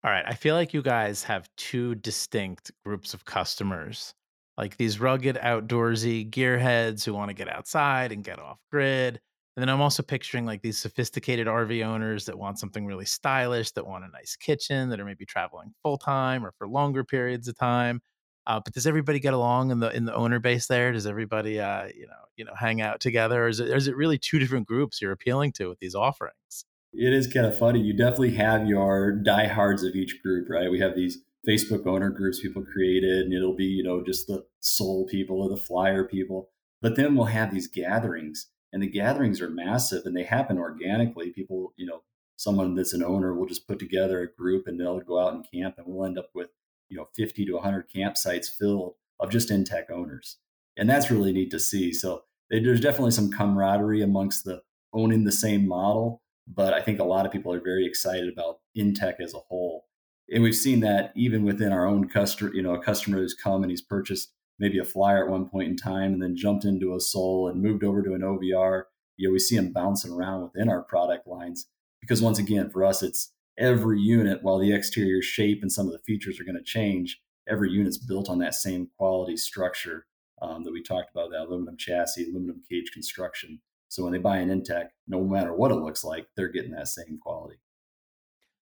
All 0.04 0.10
right. 0.10 0.24
I 0.26 0.34
feel 0.34 0.54
like 0.54 0.74
you 0.74 0.82
guys 0.82 1.22
have 1.24 1.48
two 1.56 1.94
distinct 1.96 2.72
groups 2.84 3.14
of 3.14 3.24
customers 3.24 4.14
like 4.58 4.76
these 4.76 5.00
rugged, 5.00 5.36
outdoorsy 5.36 6.28
gearheads 6.28 7.04
who 7.04 7.14
want 7.14 7.30
to 7.30 7.34
get 7.34 7.48
outside 7.48 8.12
and 8.12 8.24
get 8.24 8.38
off 8.38 8.58
grid. 8.70 9.20
And 9.56 9.62
then 9.62 9.68
I'm 9.68 9.82
also 9.82 10.02
picturing 10.02 10.46
like 10.46 10.62
these 10.62 10.78
sophisticated 10.78 11.46
RV 11.46 11.84
owners 11.84 12.24
that 12.24 12.38
want 12.38 12.58
something 12.58 12.86
really 12.86 13.04
stylish, 13.04 13.72
that 13.72 13.86
want 13.86 14.04
a 14.04 14.08
nice 14.08 14.34
kitchen, 14.34 14.88
that 14.88 14.98
are 14.98 15.04
maybe 15.04 15.26
traveling 15.26 15.74
full 15.82 15.98
time 15.98 16.44
or 16.44 16.52
for 16.52 16.66
longer 16.66 17.04
periods 17.04 17.48
of 17.48 17.58
time. 17.58 18.00
Uh, 18.46 18.60
but 18.64 18.72
does 18.72 18.86
everybody 18.86 19.20
get 19.20 19.34
along 19.34 19.70
in 19.70 19.78
the 19.78 19.94
in 19.94 20.04
the 20.04 20.14
owner 20.14 20.40
base 20.40 20.66
there? 20.66 20.90
Does 20.92 21.06
everybody 21.06 21.60
uh, 21.60 21.88
you 21.94 22.06
know 22.06 22.24
you 22.36 22.44
know 22.44 22.54
hang 22.58 22.80
out 22.80 23.00
together? 23.00 23.44
Or 23.44 23.48
is 23.48 23.60
it 23.60 23.68
is 23.68 23.86
it 23.86 23.96
really 23.96 24.18
two 24.18 24.38
different 24.38 24.66
groups 24.66 25.00
you're 25.00 25.12
appealing 25.12 25.52
to 25.52 25.68
with 25.68 25.78
these 25.78 25.94
offerings? 25.94 26.64
It 26.92 27.12
is 27.12 27.26
kind 27.26 27.46
of 27.46 27.56
funny. 27.56 27.80
You 27.80 27.96
definitely 27.96 28.34
have 28.34 28.66
your 28.66 29.12
diehards 29.12 29.82
of 29.82 29.94
each 29.94 30.22
group, 30.22 30.48
right? 30.50 30.70
We 30.70 30.80
have 30.80 30.94
these 30.94 31.18
Facebook 31.48 31.86
owner 31.86 32.10
groups 32.10 32.40
people 32.40 32.64
created, 32.64 33.24
and 33.24 33.32
it'll 33.32 33.56
be, 33.56 33.64
you 33.64 33.82
know, 33.82 34.02
just 34.04 34.26
the 34.26 34.44
Sol 34.60 35.06
people 35.06 35.42
or 35.42 35.48
the 35.48 35.56
flyer 35.56 36.04
people. 36.04 36.50
But 36.80 36.96
then 36.96 37.14
we'll 37.14 37.26
have 37.26 37.52
these 37.52 37.68
gatherings, 37.68 38.48
and 38.72 38.82
the 38.82 38.88
gatherings 38.88 39.40
are 39.40 39.50
massive 39.50 40.06
and 40.06 40.16
they 40.16 40.22
happen 40.24 40.58
organically. 40.58 41.30
People, 41.30 41.72
you 41.76 41.86
know, 41.86 42.02
someone 42.36 42.74
that's 42.74 42.92
an 42.92 43.02
owner 43.02 43.34
will 43.34 43.46
just 43.46 43.66
put 43.66 43.78
together 43.78 44.20
a 44.20 44.32
group 44.32 44.66
and 44.66 44.80
they'll 44.80 45.00
go 45.00 45.18
out 45.18 45.34
and 45.34 45.46
camp, 45.52 45.76
and 45.78 45.86
we'll 45.86 46.06
end 46.06 46.18
up 46.18 46.30
with, 46.34 46.48
you 46.88 46.96
know, 46.96 47.08
50 47.14 47.44
to 47.46 47.52
100 47.54 47.90
campsites 47.90 48.46
filled 48.48 48.94
of 49.20 49.30
just 49.30 49.50
Intech 49.50 49.90
owners. 49.90 50.38
And 50.76 50.88
that's 50.88 51.10
really 51.10 51.32
neat 51.32 51.50
to 51.50 51.60
see. 51.60 51.92
So 51.92 52.22
there's 52.50 52.80
definitely 52.80 53.12
some 53.12 53.30
camaraderie 53.30 54.02
amongst 54.02 54.44
the 54.44 54.62
owning 54.92 55.24
the 55.24 55.32
same 55.32 55.66
model 55.66 56.22
but 56.46 56.74
I 56.74 56.80
think 56.80 56.98
a 56.98 57.04
lot 57.04 57.26
of 57.26 57.32
people 57.32 57.52
are 57.52 57.60
very 57.60 57.86
excited 57.86 58.32
about 58.32 58.58
Intech 58.76 59.20
as 59.20 59.34
a 59.34 59.38
whole. 59.38 59.86
And 60.32 60.42
we've 60.42 60.56
seen 60.56 60.80
that 60.80 61.12
even 61.14 61.44
within 61.44 61.72
our 61.72 61.86
own 61.86 62.08
customer, 62.08 62.52
you 62.54 62.62
know, 62.62 62.74
a 62.74 62.82
customer 62.82 63.18
who's 63.18 63.34
come 63.34 63.62
and 63.62 63.70
he's 63.70 63.82
purchased 63.82 64.32
maybe 64.62 64.78
a 64.78 64.84
flyer 64.84 65.24
at 65.24 65.30
one 65.30 65.48
point 65.48 65.68
in 65.68 65.76
time 65.76 66.12
and 66.12 66.22
then 66.22 66.36
jumped 66.36 66.64
into 66.64 66.94
a 66.94 67.00
Sol 67.00 67.48
and 67.48 67.60
moved 67.60 67.82
over 67.82 68.00
to 68.00 68.14
an 68.14 68.20
OVR. 68.20 68.84
You 69.16 69.28
know, 69.28 69.32
we 69.32 69.40
see 69.40 69.56
them 69.56 69.72
bouncing 69.72 70.12
around 70.12 70.44
within 70.44 70.68
our 70.68 70.82
product 70.82 71.26
lines 71.26 71.66
because 72.00 72.22
once 72.22 72.38
again, 72.38 72.70
for 72.70 72.84
us, 72.84 73.02
it's 73.02 73.32
every 73.58 74.00
unit, 74.00 74.38
while 74.42 74.60
the 74.60 74.72
exterior 74.72 75.20
shape 75.20 75.62
and 75.62 75.72
some 75.72 75.86
of 75.86 75.92
the 75.92 75.98
features 75.98 76.40
are 76.40 76.44
going 76.44 76.56
to 76.56 76.62
change, 76.62 77.20
every 77.48 77.70
unit's 77.70 77.98
built 77.98 78.30
on 78.30 78.38
that 78.38 78.54
same 78.54 78.88
quality 78.96 79.36
structure 79.36 80.06
um, 80.40 80.62
that 80.62 80.72
we 80.72 80.80
talked 80.80 81.10
about, 81.10 81.30
that 81.32 81.42
aluminum 81.42 81.76
chassis, 81.76 82.30
aluminum 82.30 82.62
cage 82.70 82.92
construction. 82.92 83.60
So 83.88 84.04
when 84.04 84.12
they 84.12 84.18
buy 84.18 84.38
an 84.38 84.48
Intech, 84.48 84.90
no 85.08 85.24
matter 85.24 85.52
what 85.52 85.72
it 85.72 85.76
looks 85.76 86.04
like, 86.04 86.28
they're 86.36 86.48
getting 86.48 86.70
that 86.70 86.88
same 86.88 87.18
quality. 87.20 87.56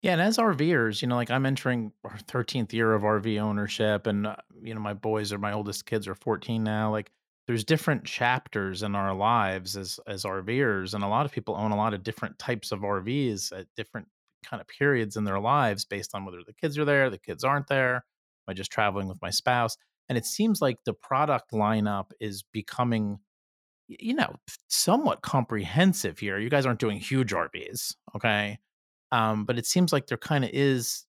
Yeah, 0.03 0.13
and 0.13 0.21
as 0.21 0.37
RVers, 0.39 1.01
you 1.01 1.09
know, 1.09 1.15
like 1.15 1.31
I'm 1.31 1.47
entering 1.47 1.93
our 2.05 2.19
13th 2.27 2.73
year 2.73 2.93
of 2.95 3.03
RV 3.03 3.41
ownership, 3.41 4.07
and 4.07 4.27
uh, 4.27 4.37
you 4.63 4.75
know, 4.75 4.81
my 4.81 4.95
boys 4.95 5.33
or 5.33 5.39
my 5.39 5.53
oldest 5.53 5.87
kids 5.87 6.09
are 6.09 6.15
14 6.15 6.63
now. 6.63 6.91
Like, 6.91 7.11
there's 7.47 7.65
different 7.65 8.05
chapters 8.05 8.83
in 8.83 8.95
our 8.95 9.15
lives 9.15 9.77
as 9.77 9.99
as 10.07 10.25
RVers, 10.25 10.95
and 10.95 11.05
a 11.05 11.09
lot 11.09 11.27
of 11.27 11.33
people 11.33 11.57
own 11.57 11.73
a 11.73 11.77
lot 11.77 11.95
of 11.95 12.03
different 12.03 12.39
types 12.39 12.73
of 12.73 12.81
RVs 12.81 13.53
at 13.59 13.67
different 13.77 14.09
kind 14.45 14.61
of 14.61 14.67
periods 14.69 15.17
in 15.17 15.25
their 15.25 15.39
lives 15.41 15.85
based 15.85 16.15
on 16.15 16.25
whether 16.25 16.43
the 16.45 16.53
kids 16.55 16.77
are 16.79 16.85
there, 16.85 17.11
the 17.11 17.19
kids 17.19 17.45
aren't 17.45 17.69
there. 17.69 17.97
Am 17.97 18.03
I 18.49 18.55
just 18.55 18.73
traveling 18.73 19.09
with 19.09 19.23
my 19.23 19.31
spouse? 19.31 19.77
And 20.09 20.19
it 20.19 20.27
seems 20.27 20.61
like 20.61 20.79
the 20.85 20.95
product 20.95 21.53
lineup 21.53 22.11
is 22.21 22.43
becoming 22.53 23.19
you 23.89 24.15
know, 24.15 24.35
somewhat 24.69 25.23
comprehensive 25.23 26.19
here. 26.19 26.39
You 26.39 26.49
guys 26.51 26.67
aren't 26.67 26.81
doing 26.81 26.99
huge 26.99 27.33
RVs, 27.33 27.95
okay? 28.17 28.59
Um, 29.13 29.45
but 29.45 29.59
it 29.59 29.67
seems 29.67 29.93
like 29.93 30.07
there 30.07 30.19
kind 30.19 30.43
of 30.43 30.51
is 30.53 31.05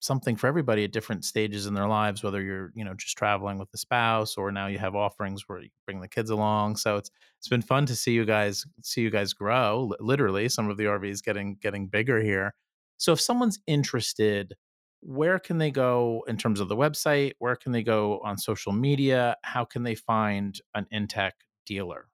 something 0.00 0.36
for 0.36 0.48
everybody 0.48 0.84
at 0.84 0.92
different 0.92 1.24
stages 1.24 1.66
in 1.66 1.72
their 1.72 1.88
lives, 1.88 2.22
whether 2.22 2.42
you're, 2.42 2.70
you 2.74 2.84
know, 2.84 2.92
just 2.94 3.16
traveling 3.16 3.58
with 3.58 3.70
the 3.70 3.78
spouse 3.78 4.36
or 4.36 4.52
now 4.52 4.66
you 4.66 4.78
have 4.78 4.94
offerings 4.94 5.44
where 5.46 5.62
you 5.62 5.70
bring 5.86 6.00
the 6.00 6.08
kids 6.08 6.28
along. 6.28 6.76
So 6.76 6.96
it's 6.96 7.10
it's 7.38 7.48
been 7.48 7.62
fun 7.62 7.86
to 7.86 7.96
see 7.96 8.12
you 8.12 8.26
guys 8.26 8.66
see 8.82 9.00
you 9.00 9.10
guys 9.10 9.32
grow. 9.32 9.92
Literally, 10.00 10.48
some 10.48 10.68
of 10.68 10.76
the 10.76 10.84
RVs 10.84 11.22
getting 11.22 11.56
getting 11.62 11.86
bigger 11.86 12.20
here. 12.20 12.54
So 12.98 13.12
if 13.12 13.20
someone's 13.20 13.58
interested, 13.66 14.54
where 15.00 15.38
can 15.38 15.58
they 15.58 15.70
go 15.70 16.24
in 16.28 16.36
terms 16.36 16.60
of 16.60 16.68
the 16.68 16.76
website? 16.76 17.32
Where 17.38 17.56
can 17.56 17.72
they 17.72 17.82
go 17.82 18.20
on 18.24 18.36
social 18.36 18.72
media? 18.72 19.36
How 19.42 19.64
can 19.64 19.84
they 19.84 19.94
find 19.94 20.60
an 20.74 20.86
Intech 20.92 21.32
dealer? 21.66 22.08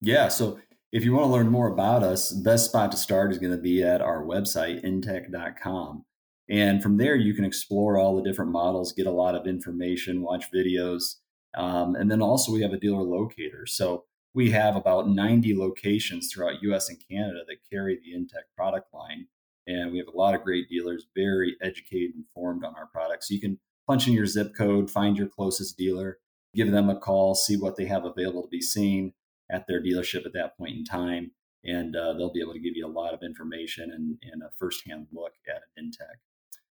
Yeah. 0.00 0.28
So 0.28 0.58
if 0.96 1.04
you 1.04 1.12
want 1.12 1.24
to 1.24 1.30
learn 1.30 1.50
more 1.50 1.68
about 1.68 2.02
us, 2.02 2.30
the 2.30 2.42
best 2.42 2.64
spot 2.64 2.90
to 2.90 2.96
start 2.96 3.30
is 3.30 3.38
going 3.38 3.52
to 3.52 3.58
be 3.58 3.82
at 3.82 4.00
our 4.00 4.24
website, 4.24 4.82
intech.com. 4.82 6.06
And 6.48 6.82
from 6.82 6.96
there, 6.96 7.14
you 7.14 7.34
can 7.34 7.44
explore 7.44 7.98
all 7.98 8.16
the 8.16 8.22
different 8.22 8.50
models, 8.50 8.94
get 8.94 9.06
a 9.06 9.10
lot 9.10 9.34
of 9.34 9.46
information, 9.46 10.22
watch 10.22 10.46
videos. 10.50 11.16
Um, 11.54 11.96
and 11.96 12.10
then 12.10 12.22
also, 12.22 12.50
we 12.50 12.62
have 12.62 12.72
a 12.72 12.78
dealer 12.78 13.02
locator. 13.02 13.66
So 13.66 14.04
we 14.32 14.50
have 14.52 14.74
about 14.74 15.06
90 15.06 15.54
locations 15.54 16.32
throughout 16.32 16.62
US 16.62 16.88
and 16.88 16.96
Canada 17.10 17.40
that 17.46 17.70
carry 17.70 17.98
the 17.98 18.18
Intech 18.18 18.48
product 18.56 18.94
line. 18.94 19.26
And 19.66 19.92
we 19.92 19.98
have 19.98 20.08
a 20.08 20.16
lot 20.16 20.34
of 20.34 20.44
great 20.44 20.66
dealers, 20.70 21.08
very 21.14 21.56
educated 21.60 22.14
and 22.14 22.24
informed 22.24 22.64
on 22.64 22.74
our 22.74 22.86
products. 22.86 23.28
So 23.28 23.34
you 23.34 23.40
can 23.42 23.58
punch 23.86 24.08
in 24.08 24.14
your 24.14 24.24
zip 24.24 24.54
code, 24.56 24.90
find 24.90 25.18
your 25.18 25.28
closest 25.28 25.76
dealer, 25.76 26.20
give 26.54 26.70
them 26.70 26.88
a 26.88 26.98
call, 26.98 27.34
see 27.34 27.58
what 27.58 27.76
they 27.76 27.84
have 27.84 28.06
available 28.06 28.44
to 28.44 28.48
be 28.48 28.62
seen 28.62 29.12
at 29.50 29.66
their 29.66 29.82
dealership 29.82 30.26
at 30.26 30.32
that 30.34 30.56
point 30.56 30.76
in 30.76 30.84
time. 30.84 31.30
And 31.64 31.96
uh, 31.96 32.12
they'll 32.12 32.32
be 32.32 32.40
able 32.40 32.52
to 32.52 32.60
give 32.60 32.76
you 32.76 32.86
a 32.86 32.88
lot 32.88 33.12
of 33.12 33.22
information 33.22 33.90
and, 33.90 34.16
and 34.32 34.42
a 34.42 34.50
firsthand 34.56 35.08
look 35.12 35.32
at 35.48 35.62
an 35.76 35.90
Intech. 35.90 36.18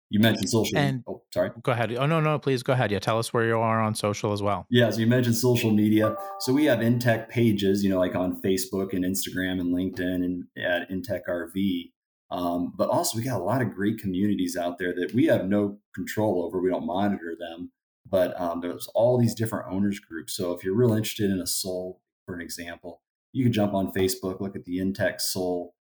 You 0.09 0.19
mentioned 0.19 0.49
social. 0.49 0.77
And 0.77 1.03
oh, 1.07 1.21
sorry. 1.31 1.51
Go 1.61 1.71
ahead. 1.71 1.95
Oh 1.95 2.07
no, 2.07 2.19
no, 2.19 2.39
please 2.39 2.63
go 2.63 2.73
ahead. 2.73 2.91
Yeah, 2.91 2.97
tell 2.97 3.19
us 3.19 3.31
where 3.31 3.45
you 3.45 3.59
are 3.59 3.79
on 3.79 3.93
social 3.93 4.33
as 4.33 4.41
well. 4.41 4.65
Yeah, 4.71 4.89
so 4.89 4.99
you 4.99 5.07
mentioned 5.07 5.35
social 5.35 5.69
media. 5.69 6.15
So 6.39 6.51
we 6.51 6.65
have 6.65 6.79
Intech 6.79 7.29
pages, 7.29 7.83
you 7.83 7.91
know, 7.91 7.99
like 7.99 8.15
on 8.15 8.41
Facebook 8.41 8.93
and 8.93 9.05
Instagram 9.05 9.59
and 9.59 9.75
LinkedIn 9.75 10.25
and 10.25 10.45
at 10.57 10.89
Intech 10.89 11.21
RV. 11.29 11.91
Um, 12.31 12.73
but 12.75 12.89
also, 12.89 13.17
we 13.17 13.23
got 13.23 13.39
a 13.39 13.43
lot 13.43 13.61
of 13.61 13.73
great 13.73 13.99
communities 13.99 14.57
out 14.57 14.79
there 14.79 14.93
that 14.95 15.13
we 15.13 15.25
have 15.25 15.47
no 15.47 15.77
control 15.93 16.43
over. 16.43 16.59
We 16.59 16.69
don't 16.69 16.85
monitor 16.85 17.35
them, 17.39 17.71
but 18.07 18.39
um, 18.39 18.61
there's 18.61 18.87
all 18.95 19.19
these 19.19 19.35
different 19.35 19.71
owners 19.71 19.99
groups. 19.99 20.35
So 20.35 20.53
if 20.53 20.63
you're 20.63 20.75
real 20.75 20.93
interested 20.93 21.29
in 21.29 21.39
a 21.39 21.47
Sol 21.47 22.01
for 22.29 22.35
an 22.35 22.41
example, 22.41 23.01
you 23.33 23.43
can 23.43 23.51
jump 23.51 23.73
on 23.73 23.91
Facebook, 23.91 24.39
look 24.39 24.55
at 24.55 24.63
the 24.63 24.77
Intech 24.77 25.19
Sol 25.19 25.73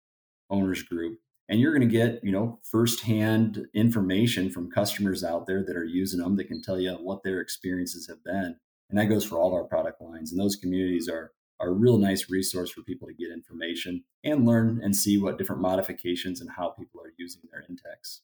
owners 0.49 0.83
group, 0.83 1.19
and 1.47 1.61
you're 1.61 1.77
going 1.77 1.87
to 1.87 1.95
get, 1.95 2.25
you 2.25 2.33
know, 2.33 2.59
firsthand 2.63 3.67
information 3.75 4.49
from 4.49 4.71
customers 4.71 5.23
out 5.23 5.47
there 5.47 5.63
that 5.63 5.77
are 5.77 5.85
using 5.85 6.21
them 6.21 6.37
that 6.37 6.49
can 6.49 6.63
tell 6.63 6.81
you 6.81 6.93
what 6.93 7.23
their 7.23 7.41
experiences 7.41 8.07
have 8.09 8.25
been. 8.25 8.57
And 8.89 8.99
that 8.99 9.11
goes 9.11 9.27
for 9.27 9.37
all 9.37 9.49
of 9.49 9.53
our 9.53 9.65
product 9.65 10.01
lines. 10.01 10.33
And 10.33 10.41
those 10.41 10.57
communities 10.57 11.07
are, 11.07 11.33
are 11.61 11.69
a 11.69 11.75
real 11.75 11.99
nice 11.99 12.31
resource 12.31 12.71
for 12.71 12.81
people 12.81 13.07
to 13.09 13.13
get 13.13 13.31
information 13.31 14.05
and 14.25 14.47
learn 14.47 14.81
and 14.83 14.97
see 14.97 15.19
what 15.21 15.37
different 15.37 15.61
modifications 15.61 16.41
and 16.41 16.49
how 16.57 16.71
people 16.71 17.03
are 17.03 17.13
using 17.19 17.43
their 17.53 17.63
Intechs. 17.71 18.21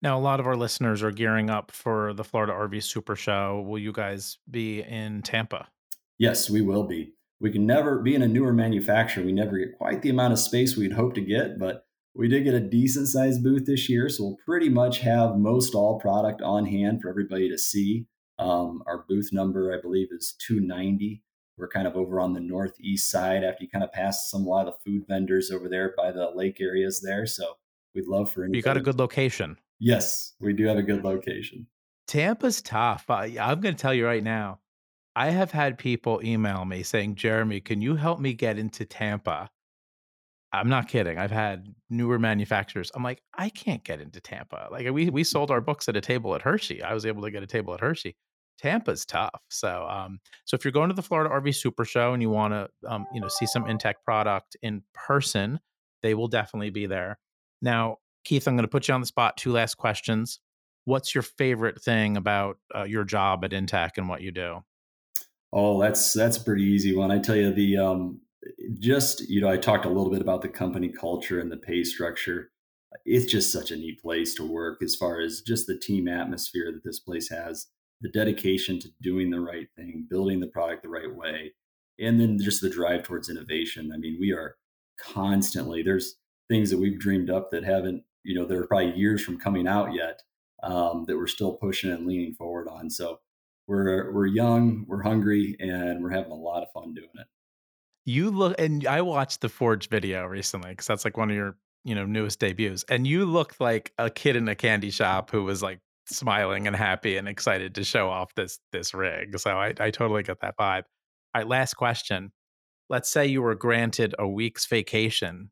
Now, 0.00 0.18
a 0.18 0.20
lot 0.20 0.40
of 0.40 0.46
our 0.46 0.56
listeners 0.56 1.02
are 1.02 1.10
gearing 1.10 1.50
up 1.50 1.72
for 1.72 2.14
the 2.14 2.24
Florida 2.24 2.54
RV 2.54 2.82
Super 2.82 3.16
Show. 3.16 3.60
Will 3.66 3.78
you 3.78 3.92
guys 3.92 4.38
be 4.50 4.80
in 4.80 5.20
Tampa? 5.20 5.68
Yes, 6.22 6.48
we 6.48 6.60
will 6.60 6.84
be. 6.84 7.14
We 7.40 7.50
can 7.50 7.66
never, 7.66 7.98
be 7.98 8.14
in 8.14 8.22
a 8.22 8.28
newer 8.28 8.52
manufacturer, 8.52 9.24
we 9.24 9.32
never 9.32 9.58
get 9.58 9.76
quite 9.76 10.02
the 10.02 10.10
amount 10.10 10.32
of 10.32 10.38
space 10.38 10.76
we'd 10.76 10.92
hope 10.92 11.14
to 11.14 11.20
get, 11.20 11.58
but 11.58 11.84
we 12.14 12.28
did 12.28 12.44
get 12.44 12.54
a 12.54 12.60
decent 12.60 13.08
sized 13.08 13.42
booth 13.42 13.66
this 13.66 13.88
year. 13.88 14.08
So 14.08 14.22
we'll 14.22 14.36
pretty 14.46 14.68
much 14.68 15.00
have 15.00 15.36
most 15.36 15.74
all 15.74 15.98
product 15.98 16.40
on 16.40 16.66
hand 16.66 17.02
for 17.02 17.08
everybody 17.08 17.48
to 17.48 17.58
see. 17.58 18.06
Um, 18.38 18.84
our 18.86 19.04
booth 19.08 19.30
number, 19.32 19.76
I 19.76 19.80
believe, 19.80 20.10
is 20.12 20.36
290. 20.46 21.24
We're 21.58 21.66
kind 21.66 21.88
of 21.88 21.96
over 21.96 22.20
on 22.20 22.34
the 22.34 22.40
northeast 22.40 23.10
side 23.10 23.42
after 23.42 23.64
you 23.64 23.68
kind 23.68 23.82
of 23.82 23.90
pass 23.90 24.30
some 24.30 24.42
a 24.42 24.48
lot 24.48 24.68
of 24.68 24.74
the 24.74 24.92
food 24.92 25.08
vendors 25.08 25.50
over 25.50 25.68
there 25.68 25.92
by 25.96 26.12
the 26.12 26.30
lake 26.32 26.60
areas 26.60 27.00
there. 27.00 27.26
So 27.26 27.56
we'd 27.96 28.06
love 28.06 28.30
for 28.30 28.44
anybody. 28.44 28.58
You 28.58 28.62
got 28.62 28.76
a 28.76 28.80
good 28.80 29.00
location. 29.00 29.58
Yes, 29.80 30.34
we 30.38 30.52
do 30.52 30.66
have 30.66 30.78
a 30.78 30.84
good 30.84 31.02
location. 31.02 31.66
Tampa's 32.06 32.62
tough. 32.62 33.10
I, 33.10 33.36
I'm 33.40 33.60
going 33.60 33.74
to 33.74 33.82
tell 33.82 33.92
you 33.92 34.06
right 34.06 34.22
now. 34.22 34.60
I 35.14 35.30
have 35.30 35.50
had 35.50 35.78
people 35.78 36.20
email 36.24 36.64
me 36.64 36.82
saying, 36.82 37.16
Jeremy, 37.16 37.60
can 37.60 37.82
you 37.82 37.96
help 37.96 38.18
me 38.18 38.32
get 38.32 38.58
into 38.58 38.84
Tampa? 38.84 39.50
I'm 40.54 40.68
not 40.68 40.88
kidding. 40.88 41.18
I've 41.18 41.30
had 41.30 41.74
newer 41.88 42.18
manufacturers. 42.18 42.90
I'm 42.94 43.02
like, 43.02 43.22
I 43.34 43.48
can't 43.48 43.82
get 43.84 44.00
into 44.00 44.20
Tampa. 44.20 44.68
Like 44.70 44.90
we 44.90 45.08
we 45.08 45.24
sold 45.24 45.50
our 45.50 45.62
books 45.62 45.88
at 45.88 45.96
a 45.96 46.00
table 46.00 46.34
at 46.34 46.42
Hershey. 46.42 46.82
I 46.82 46.92
was 46.92 47.06
able 47.06 47.22
to 47.22 47.30
get 47.30 47.42
a 47.42 47.46
table 47.46 47.72
at 47.74 47.80
Hershey. 47.80 48.16
Tampa's 48.58 49.06
tough. 49.06 49.40
So 49.48 49.86
um 49.88 50.20
so 50.44 50.54
if 50.54 50.64
you're 50.64 50.72
going 50.72 50.88
to 50.90 50.94
the 50.94 51.02
Florida 51.02 51.30
RV 51.30 51.54
Super 51.54 51.84
Show 51.86 52.12
and 52.12 52.22
you 52.22 52.28
want 52.28 52.52
to 52.52 52.68
um 52.86 53.06
you 53.14 53.20
know 53.20 53.28
see 53.28 53.46
some 53.46 53.64
Intech 53.64 53.94
product 54.04 54.56
in 54.62 54.82
person, 54.94 55.58
they 56.02 56.14
will 56.14 56.28
definitely 56.28 56.70
be 56.70 56.86
there. 56.86 57.18
Now, 57.62 57.98
Keith, 58.24 58.46
I'm 58.46 58.54
going 58.54 58.64
to 58.64 58.68
put 58.68 58.88
you 58.88 58.94
on 58.94 59.00
the 59.00 59.06
spot. 59.06 59.36
Two 59.36 59.52
last 59.52 59.76
questions. 59.76 60.40
What's 60.84 61.14
your 61.14 61.22
favorite 61.22 61.80
thing 61.80 62.16
about 62.16 62.58
uh, 62.74 62.84
your 62.84 63.04
job 63.04 63.44
at 63.44 63.52
Intech 63.52 63.92
and 63.96 64.08
what 64.08 64.20
you 64.20 64.32
do? 64.32 64.62
Oh, 65.52 65.80
that's 65.80 66.12
that's 66.12 66.36
a 66.38 66.44
pretty 66.44 66.64
easy 66.64 66.94
one. 66.94 67.10
I 67.10 67.18
tell 67.18 67.36
you, 67.36 67.52
the 67.52 67.76
um, 67.78 68.20
just 68.78 69.28
you 69.28 69.40
know, 69.40 69.48
I 69.48 69.56
talked 69.56 69.84
a 69.84 69.88
little 69.88 70.10
bit 70.10 70.22
about 70.22 70.42
the 70.42 70.48
company 70.48 70.88
culture 70.88 71.40
and 71.40 71.50
the 71.52 71.56
pay 71.56 71.84
structure. 71.84 72.50
It's 73.04 73.30
just 73.30 73.52
such 73.52 73.70
a 73.70 73.76
neat 73.76 74.00
place 74.02 74.34
to 74.36 74.46
work, 74.46 74.82
as 74.82 74.96
far 74.96 75.20
as 75.20 75.42
just 75.42 75.66
the 75.66 75.78
team 75.78 76.08
atmosphere 76.08 76.70
that 76.72 76.84
this 76.84 77.00
place 77.00 77.28
has, 77.30 77.66
the 78.00 78.10
dedication 78.10 78.78
to 78.80 78.88
doing 79.00 79.30
the 79.30 79.40
right 79.40 79.68
thing, 79.76 80.06
building 80.10 80.40
the 80.40 80.46
product 80.48 80.82
the 80.82 80.88
right 80.88 81.14
way, 81.14 81.52
and 81.98 82.20
then 82.20 82.38
just 82.38 82.60
the 82.60 82.70
drive 82.70 83.02
towards 83.02 83.28
innovation. 83.30 83.92
I 83.94 83.98
mean, 83.98 84.18
we 84.20 84.32
are 84.32 84.56
constantly 85.00 85.82
there's 85.82 86.16
things 86.48 86.70
that 86.70 86.78
we've 86.78 86.98
dreamed 86.98 87.30
up 87.30 87.50
that 87.50 87.64
haven't 87.64 88.04
you 88.24 88.34
know, 88.34 88.46
they're 88.46 88.66
probably 88.66 88.92
years 88.92 89.22
from 89.22 89.38
coming 89.38 89.66
out 89.66 89.94
yet 89.94 90.22
um, 90.62 91.04
that 91.06 91.16
we're 91.16 91.26
still 91.26 91.52
pushing 91.54 91.90
and 91.90 92.06
leaning 92.06 92.34
forward 92.34 92.68
on. 92.68 92.88
So 92.90 93.20
we're 93.72 94.12
we're 94.12 94.26
young, 94.26 94.84
we're 94.86 95.02
hungry, 95.02 95.56
and 95.58 96.02
we're 96.02 96.10
having 96.10 96.30
a 96.30 96.36
lot 96.36 96.62
of 96.62 96.70
fun 96.72 96.92
doing 96.92 97.08
it. 97.14 97.26
You 98.04 98.30
look, 98.30 98.54
and 98.58 98.86
I 98.86 99.00
watched 99.00 99.40
the 99.40 99.48
Forge 99.48 99.88
video 99.88 100.26
recently 100.26 100.70
because 100.70 100.86
that's 100.86 101.04
like 101.04 101.16
one 101.16 101.30
of 101.30 101.36
your 101.36 101.56
you 101.84 101.94
know 101.94 102.04
newest 102.04 102.38
debuts, 102.38 102.84
and 102.90 103.06
you 103.06 103.24
looked 103.24 103.60
like 103.60 103.92
a 103.98 104.10
kid 104.10 104.36
in 104.36 104.46
a 104.48 104.54
candy 104.54 104.90
shop 104.90 105.30
who 105.30 105.42
was 105.42 105.62
like 105.62 105.80
smiling 106.06 106.66
and 106.66 106.76
happy 106.76 107.16
and 107.16 107.26
excited 107.28 107.74
to 107.76 107.84
show 107.84 108.10
off 108.10 108.34
this 108.34 108.58
this 108.72 108.92
rig. 108.92 109.38
So 109.38 109.52
I, 109.52 109.72
I 109.80 109.90
totally 109.90 110.22
get 110.22 110.40
that 110.42 110.56
vibe. 110.58 110.82
All 111.34 111.40
right, 111.40 111.48
last 111.48 111.74
question. 111.74 112.32
Let's 112.90 113.10
say 113.10 113.26
you 113.26 113.40
were 113.40 113.54
granted 113.54 114.14
a 114.18 114.28
week's 114.28 114.66
vacation 114.66 115.50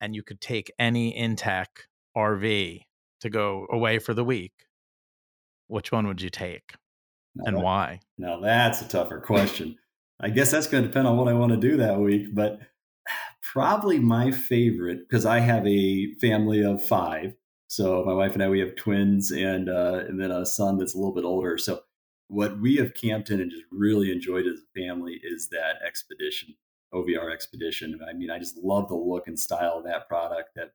and 0.00 0.16
you 0.16 0.24
could 0.24 0.40
take 0.40 0.72
any 0.80 1.16
Intech 1.16 1.66
RV 2.16 2.80
to 3.20 3.30
go 3.30 3.68
away 3.70 4.00
for 4.00 4.14
the 4.14 4.24
week, 4.24 4.52
which 5.68 5.92
one 5.92 6.08
would 6.08 6.20
you 6.20 6.30
take 6.30 6.74
now 7.34 7.44
and 7.46 7.56
that, 7.56 7.62
why? 7.62 8.00
Now 8.18 8.40
that's 8.40 8.82
a 8.82 8.88
tougher 8.88 9.20
question. 9.20 9.78
I 10.20 10.30
guess 10.30 10.50
that's 10.50 10.66
going 10.66 10.82
to 10.82 10.88
depend 10.88 11.08
on 11.08 11.16
what 11.16 11.28
I 11.28 11.32
want 11.32 11.52
to 11.52 11.58
do 11.58 11.76
that 11.78 11.98
week, 11.98 12.34
but 12.34 12.60
probably 13.42 13.98
my 13.98 14.30
favorite 14.30 15.08
because 15.08 15.26
I 15.26 15.40
have 15.40 15.66
a 15.66 16.14
family 16.14 16.64
of 16.64 16.84
five. 16.84 17.34
So 17.68 18.04
my 18.04 18.12
wife 18.12 18.34
and 18.34 18.42
I, 18.42 18.48
we 18.48 18.60
have 18.60 18.76
twins 18.76 19.30
and 19.30 19.68
uh, 19.68 20.04
and 20.08 20.20
then 20.20 20.30
a 20.30 20.46
son 20.46 20.78
that's 20.78 20.94
a 20.94 20.98
little 20.98 21.14
bit 21.14 21.24
older. 21.24 21.58
So 21.58 21.80
what 22.28 22.60
we 22.60 22.76
have 22.76 22.94
camped 22.94 23.30
in 23.30 23.40
and 23.40 23.50
just 23.50 23.64
really 23.70 24.10
enjoyed 24.10 24.46
as 24.46 24.58
a 24.58 24.80
family 24.80 25.20
is 25.22 25.48
that 25.50 25.76
expedition, 25.86 26.54
OVR 26.94 27.32
expedition. 27.32 27.98
I 28.08 28.14
mean, 28.14 28.30
I 28.30 28.38
just 28.38 28.56
love 28.56 28.88
the 28.88 28.94
look 28.94 29.26
and 29.26 29.38
style 29.38 29.78
of 29.78 29.84
that 29.84 30.08
product. 30.08 30.50
That 30.56 30.72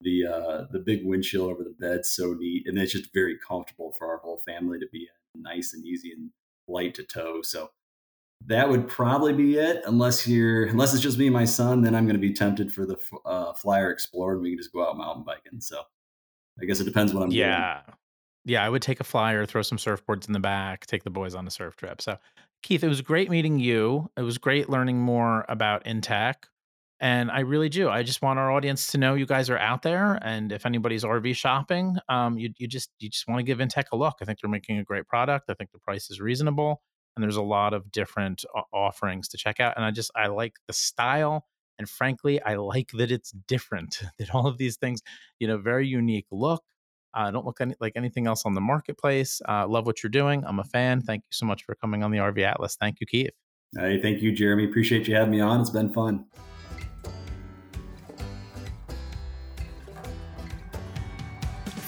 the 0.00 0.26
uh, 0.26 0.64
the 0.70 0.78
big 0.78 1.04
windshield 1.04 1.50
over 1.50 1.64
the 1.64 1.74
bed 1.78 2.04
so 2.06 2.34
neat, 2.34 2.66
and 2.66 2.78
it's 2.78 2.92
just 2.92 3.12
very 3.12 3.36
comfortable 3.38 3.92
for 3.98 4.08
our 4.08 4.18
whole 4.18 4.42
family 4.46 4.78
to 4.78 4.86
be 4.92 5.00
in, 5.00 5.19
nice 5.42 5.74
and 5.74 5.84
easy 5.84 6.12
and 6.12 6.30
light 6.68 6.94
to 6.94 7.04
tow. 7.04 7.42
So 7.42 7.70
that 8.46 8.68
would 8.68 8.88
probably 8.88 9.32
be 9.32 9.58
it, 9.58 9.82
unless 9.86 10.26
you're 10.26 10.64
unless 10.64 10.94
it's 10.94 11.02
just 11.02 11.18
me 11.18 11.26
and 11.26 11.34
my 11.34 11.44
son. 11.44 11.82
Then 11.82 11.94
I'm 11.94 12.04
going 12.04 12.16
to 12.16 12.20
be 12.20 12.32
tempted 12.32 12.72
for 12.72 12.86
the 12.86 12.96
uh, 13.24 13.52
Flyer 13.52 13.90
Explorer, 13.90 14.34
and 14.34 14.42
we 14.42 14.50
can 14.50 14.58
just 14.58 14.72
go 14.72 14.88
out 14.88 14.96
mountain 14.96 15.24
biking. 15.24 15.60
So 15.60 15.82
I 16.60 16.64
guess 16.64 16.80
it 16.80 16.84
depends 16.84 17.12
what 17.12 17.22
I'm 17.22 17.30
yeah. 17.30 17.82
Doing. 17.86 17.96
Yeah, 18.46 18.64
I 18.64 18.70
would 18.70 18.82
take 18.82 19.00
a 19.00 19.04
flyer, 19.04 19.44
throw 19.44 19.60
some 19.60 19.76
surfboards 19.76 20.26
in 20.26 20.32
the 20.32 20.40
back, 20.40 20.86
take 20.86 21.04
the 21.04 21.10
boys 21.10 21.34
on 21.34 21.46
a 21.46 21.50
surf 21.50 21.76
trip. 21.76 22.00
So, 22.00 22.16
Keith, 22.62 22.82
it 22.82 22.88
was 22.88 23.02
great 23.02 23.28
meeting 23.28 23.58
you. 23.58 24.10
It 24.16 24.22
was 24.22 24.38
great 24.38 24.70
learning 24.70 24.98
more 24.98 25.44
about 25.48 25.84
Intech. 25.84 26.36
And 27.00 27.30
I 27.30 27.40
really 27.40 27.70
do. 27.70 27.88
I 27.88 28.02
just 28.02 28.20
want 28.20 28.38
our 28.38 28.52
audience 28.52 28.88
to 28.88 28.98
know 28.98 29.14
you 29.14 29.24
guys 29.24 29.48
are 29.48 29.56
out 29.56 29.80
there, 29.80 30.18
and 30.20 30.52
if 30.52 30.66
anybody's 30.66 31.02
RV 31.02 31.34
shopping, 31.34 31.96
um, 32.10 32.36
you 32.36 32.50
you 32.58 32.68
just 32.68 32.90
you 32.98 33.08
just 33.08 33.26
want 33.26 33.38
to 33.38 33.42
give 33.42 33.58
Intech 33.58 33.86
a 33.92 33.96
look. 33.96 34.16
I 34.20 34.26
think 34.26 34.38
they're 34.40 34.50
making 34.50 34.78
a 34.78 34.84
great 34.84 35.06
product. 35.06 35.48
I 35.48 35.54
think 35.54 35.70
the 35.72 35.78
price 35.78 36.10
is 36.10 36.20
reasonable, 36.20 36.82
and 37.16 37.22
there's 37.22 37.36
a 37.36 37.42
lot 37.42 37.72
of 37.72 37.90
different 37.90 38.44
offerings 38.72 39.28
to 39.28 39.38
check 39.38 39.60
out. 39.60 39.74
And 39.76 39.84
I 39.84 39.92
just 39.92 40.10
I 40.14 40.26
like 40.26 40.56
the 40.66 40.74
style, 40.74 41.46
and 41.78 41.88
frankly, 41.88 42.42
I 42.42 42.56
like 42.56 42.90
that 42.92 43.10
it's 43.10 43.30
different. 43.48 44.02
that 44.18 44.34
all 44.34 44.46
of 44.46 44.58
these 44.58 44.76
things, 44.76 45.00
you 45.38 45.48
know, 45.48 45.56
very 45.56 45.88
unique 45.88 46.26
look. 46.30 46.62
Uh, 47.14 47.30
don't 47.30 47.46
look 47.46 47.60
any, 47.60 47.74
like 47.80 47.94
anything 47.96 48.26
else 48.26 48.44
on 48.44 48.54
the 48.54 48.60
marketplace. 48.60 49.40
Uh, 49.48 49.66
love 49.66 49.86
what 49.86 50.02
you're 50.02 50.10
doing. 50.10 50.44
I'm 50.44 50.60
a 50.60 50.64
fan. 50.64 51.00
Thank 51.00 51.22
you 51.22 51.32
so 51.32 51.46
much 51.46 51.64
for 51.64 51.74
coming 51.74 52.04
on 52.04 52.10
the 52.10 52.18
RV 52.18 52.40
Atlas. 52.42 52.76
Thank 52.78 53.00
you, 53.00 53.06
Keith. 53.06 53.32
Hey, 53.76 54.00
thank 54.00 54.20
you, 54.20 54.32
Jeremy. 54.32 54.64
Appreciate 54.64 55.08
you 55.08 55.14
having 55.14 55.30
me 55.30 55.40
on. 55.40 55.60
It's 55.60 55.70
been 55.70 55.92
fun. 55.92 56.26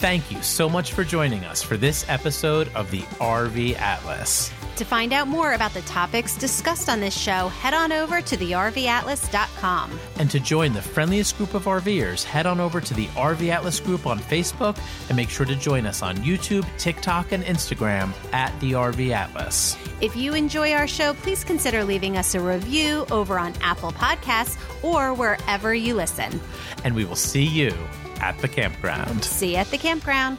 Thank 0.03 0.33
you 0.33 0.43
so 0.43 0.69
much 0.69 0.95
for 0.95 1.05
joining 1.05 1.45
us 1.45 1.63
for 1.63 1.77
this 1.77 2.05
episode 2.09 2.69
of 2.75 2.91
the 2.91 3.03
RV 3.21 3.77
Atlas. 3.77 4.51
To 4.77 4.85
find 4.87 5.13
out 5.13 5.29
more 5.29 5.53
about 5.53 5.75
the 5.75 5.83
topics 5.83 6.35
discussed 6.37 6.89
on 6.89 6.99
this 6.99 7.17
show, 7.17 7.49
head 7.49 7.75
on 7.75 7.93
over 7.93 8.23
to 8.23 8.37
thervatlas.com. 8.37 10.01
And 10.19 10.31
to 10.31 10.41
join 10.41 10.73
the 10.73 10.81
friendliest 10.81 11.37
group 11.37 11.55
of 11.55 11.65
RVers, 11.65 12.25
head 12.25 12.47
on 12.47 12.59
over 12.59 12.81
to 12.81 12.95
the 12.95 13.07
RV 13.09 13.49
Atlas 13.49 13.81
group 13.81 14.07
on 14.07 14.19
Facebook 14.19 14.79
and 15.09 15.17
make 15.17 15.29
sure 15.29 15.45
to 15.45 15.55
join 15.55 15.85
us 15.85 16.03
on 16.03 16.17
YouTube, 16.19 16.67
TikTok, 16.79 17.33
and 17.33 17.45
Instagram 17.45 18.13
at 18.33 18.59
the 18.61 18.73
RV 18.73 19.11
Atlas. 19.11 19.77
If 20.01 20.17
you 20.17 20.35
enjoy 20.35 20.73
our 20.73 20.89
show, 20.89 21.15
please 21.15 21.45
consider 21.45 21.85
leaving 21.85 22.17
us 22.17 22.35
a 22.35 22.41
review 22.41 23.07
over 23.11 23.39
on 23.39 23.55
Apple 23.61 23.93
Podcasts 23.93 24.57
or 24.83 25.13
wherever 25.13 25.75
you 25.75 25.95
listen. 25.95 26.41
And 26.83 26.95
we 26.95 27.05
will 27.05 27.15
see 27.15 27.45
you 27.45 27.75
at 28.21 28.39
the 28.39 28.49
campground. 28.49 29.23
See 29.23 29.53
you 29.53 29.57
at 29.59 29.71
the 29.71 29.79
campground. 29.79 30.39